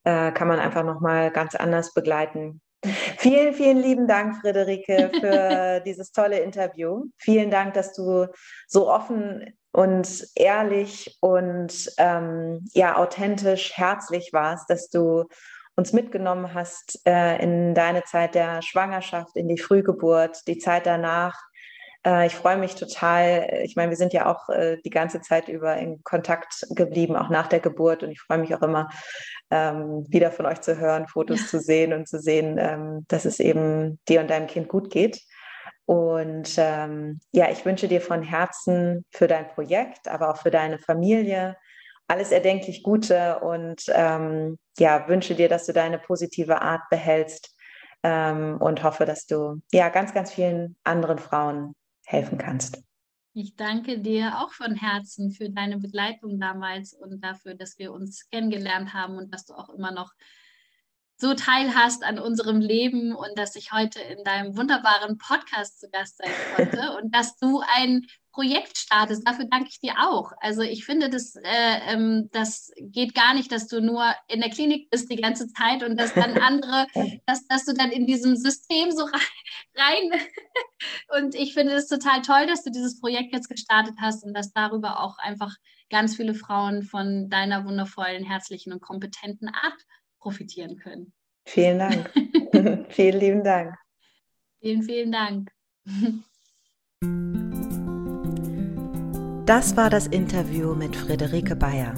äh, 0.04 0.32
kann 0.32 0.48
man 0.48 0.60
einfach 0.60 0.84
nochmal 0.84 1.30
ganz 1.32 1.54
anders 1.56 1.94
begleiten. 1.94 2.62
Vielen, 3.20 3.54
vielen 3.54 3.78
lieben 3.78 4.08
Dank, 4.08 4.38
Friederike, 4.42 5.12
für 5.20 5.82
dieses 5.86 6.12
tolle 6.12 6.40
Interview. 6.40 7.04
Vielen 7.20 7.52
Dank, 7.52 7.76
dass 7.76 7.94
du 7.94 8.26
so 8.68 8.90
offen 8.90 9.54
und 9.72 10.26
ehrlich 10.36 11.16
und 11.22 11.92
ähm, 12.00 12.68
ja 12.74 12.98
authentisch, 12.98 13.74
herzlich 13.76 14.32
warst, 14.34 14.68
dass 14.68 14.90
du 14.90 15.26
uns 15.76 15.94
mitgenommen 15.94 16.56
hast 16.56 17.00
äh, 17.06 17.38
in 17.38 17.76
deine 17.76 18.04
Zeit 18.04 18.34
der 18.34 18.64
Schwangerschaft, 18.64 19.36
in 19.36 19.48
die 19.48 19.60
Frühgeburt, 19.60 20.40
die 20.48 20.58
Zeit 20.58 20.88
danach. 20.88 21.40
Äh, 22.06 22.28
ich 22.28 22.36
freue 22.36 22.58
mich 22.58 22.76
total. 22.76 23.62
Ich 23.64 23.76
meine, 23.76 23.90
wir 23.90 23.98
sind 23.98 24.14
ja 24.14 24.32
auch 24.32 24.50
äh, 24.50 24.78
die 24.84 24.90
ganze 24.90 25.22
Zeit 25.22 25.48
über 25.48 25.78
in 25.78 26.04
Kontakt 26.04 26.66
geblieben, 26.72 27.16
auch 27.16 27.30
nach 27.30 27.48
der 27.48 27.60
Geburt. 27.60 28.04
Und 28.04 28.12
ich 28.12 28.22
freue 28.22 28.40
mich 28.40 28.54
auch 28.56 28.62
immer, 28.62 28.90
ähm, 29.50 30.06
wieder 30.10 30.32
von 30.32 30.46
euch 30.46 30.62
zu 30.62 30.78
hören, 30.78 31.08
Fotos 31.08 31.42
ja. 31.42 31.48
zu 31.48 31.60
sehen 31.60 31.94
und 31.94 32.08
zu 32.08 32.20
sehen, 32.20 32.58
ähm, 32.60 33.06
dass 33.08 33.26
es 33.26 33.40
eben 33.40 34.00
dir 34.08 34.22
und 34.22 34.30
deinem 34.30 34.48
Kind 34.48 34.68
gut 34.68 34.90
geht. 34.90 35.22
Und 35.86 36.54
ähm, 36.58 37.20
ja, 37.32 37.50
ich 37.52 37.66
wünsche 37.66 37.88
dir 37.88 38.02
von 38.02 38.24
Herzen 38.24 39.06
für 39.12 39.28
dein 39.28 39.48
Projekt, 39.50 40.08
aber 40.08 40.30
auch 40.32 40.38
für 40.38 40.52
deine 40.52 40.80
Familie 40.80 41.58
alles 42.08 42.32
erdenklich 42.32 42.84
Gute 42.84 43.40
und 43.40 43.84
ähm, 43.94 44.58
ja, 44.78 45.08
wünsche 45.08 45.34
dir, 45.34 45.48
dass 45.48 45.66
du 45.66 45.72
deine 45.72 45.98
positive 45.98 46.62
Art 46.62 46.82
behältst 46.90 47.56
ähm, 48.04 48.58
und 48.60 48.84
hoffe, 48.84 49.06
dass 49.06 49.26
du 49.26 49.62
ja 49.72 49.88
ganz, 49.88 50.14
ganz 50.14 50.34
vielen 50.34 50.76
anderen 50.84 51.20
Frauen 51.20 51.74
helfen 52.12 52.38
kannst. 52.38 52.84
Ich 53.34 53.56
danke 53.56 54.00
dir 54.00 54.40
auch 54.40 54.52
von 54.52 54.76
Herzen 54.76 55.32
für 55.32 55.50
deine 55.50 55.78
Begleitung 55.78 56.40
damals 56.40 56.94
und 56.94 57.22
dafür, 57.24 57.56
dass 57.56 57.80
wir 57.80 57.94
uns 57.94 58.30
kennengelernt 58.30 58.94
haben 58.94 59.16
und 59.18 59.34
dass 59.34 59.46
du 59.46 59.54
auch 59.54 59.70
immer 59.70 59.92
noch 59.92 60.12
so 61.16 61.34
teilhast 61.36 62.04
an 62.04 62.20
unserem 62.20 62.60
Leben 62.60 63.16
und 63.16 63.38
dass 63.38 63.56
ich 63.56 63.72
heute 63.72 64.02
in 64.02 64.24
deinem 64.24 64.58
wunderbaren 64.58 65.18
Podcast 65.18 65.80
zu 65.80 65.90
Gast 65.90 66.18
sein 66.18 66.32
konnte 66.56 66.98
und 67.02 67.16
dass 67.16 67.38
du 67.38 67.62
ein 67.76 68.06
Projekt 68.32 68.78
startest. 68.78 69.28
Dafür 69.28 69.46
danke 69.46 69.70
ich 69.70 69.80
dir 69.80 69.94
auch. 70.00 70.32
Also 70.40 70.62
ich 70.62 70.86
finde, 70.86 71.10
das, 71.10 71.36
äh, 71.36 71.94
ähm, 71.94 72.30
das 72.32 72.72
geht 72.80 73.14
gar 73.14 73.34
nicht, 73.34 73.52
dass 73.52 73.68
du 73.68 73.82
nur 73.82 74.04
in 74.28 74.42
der 74.42 74.50
Klinik 74.50 74.90
bist 74.90 75.12
die 75.12 75.18
ganze 75.18 75.48
Zeit 75.48 75.84
und 75.84 76.00
dass 76.00 76.14
dann 76.14 76.38
andere, 76.38 76.88
dass, 77.26 77.46
dass 77.48 77.66
du 77.66 77.74
dann 77.74 77.92
in 77.92 78.06
diesem 78.06 78.36
System 78.36 78.92
so 78.92 79.04
rein, 79.04 79.22
rein 79.76 80.22
Und 81.18 81.36
ich 81.36 81.54
finde 81.54 81.74
es 81.74 81.88
total 81.88 82.22
toll, 82.22 82.48
dass 82.48 82.64
du 82.64 82.72
dieses 82.72 83.00
Projekt 83.00 83.34
jetzt 83.34 83.50
gestartet 83.50 83.96
hast 84.00 84.24
und 84.24 84.34
dass 84.34 84.54
darüber 84.54 85.00
auch 85.00 85.18
einfach 85.18 85.56
ganz 85.90 86.16
viele 86.16 86.34
Frauen 86.34 86.84
von 86.84 87.30
deiner 87.30 87.66
wundervollen, 87.66 88.24
herzlichen 88.24 88.74
und 88.74 88.82
kompetenten 88.82 89.50
Art 89.50 89.86
profitieren 90.20 90.78
können. 90.78 91.14
Vielen 91.46 91.80
Dank. 91.80 92.12
vielen 92.90 93.20
lieben 93.20 93.44
Dank. 93.44 93.76
Vielen, 94.62 94.84
vielen 94.84 95.12
Dank. 95.12 95.52
Das 99.52 99.76
war 99.76 99.90
das 99.90 100.08
Interview 100.08 100.74
mit 100.76 100.96
Friederike 100.96 101.58
Bayer. 101.58 101.94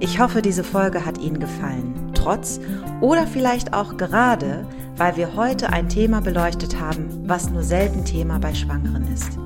Ich 0.00 0.18
hoffe, 0.18 0.40
diese 0.40 0.64
Folge 0.64 1.04
hat 1.04 1.18
Ihnen 1.18 1.38
gefallen, 1.38 2.12
trotz 2.14 2.60
oder 3.02 3.26
vielleicht 3.26 3.74
auch 3.74 3.98
gerade, 3.98 4.66
weil 4.96 5.18
wir 5.18 5.36
heute 5.36 5.70
ein 5.70 5.90
Thema 5.90 6.22
beleuchtet 6.22 6.80
haben, 6.80 7.28
was 7.28 7.50
nur 7.50 7.62
selten 7.62 8.06
Thema 8.06 8.38
bei 8.38 8.54
Schwangeren 8.54 9.06
ist. 9.12 9.38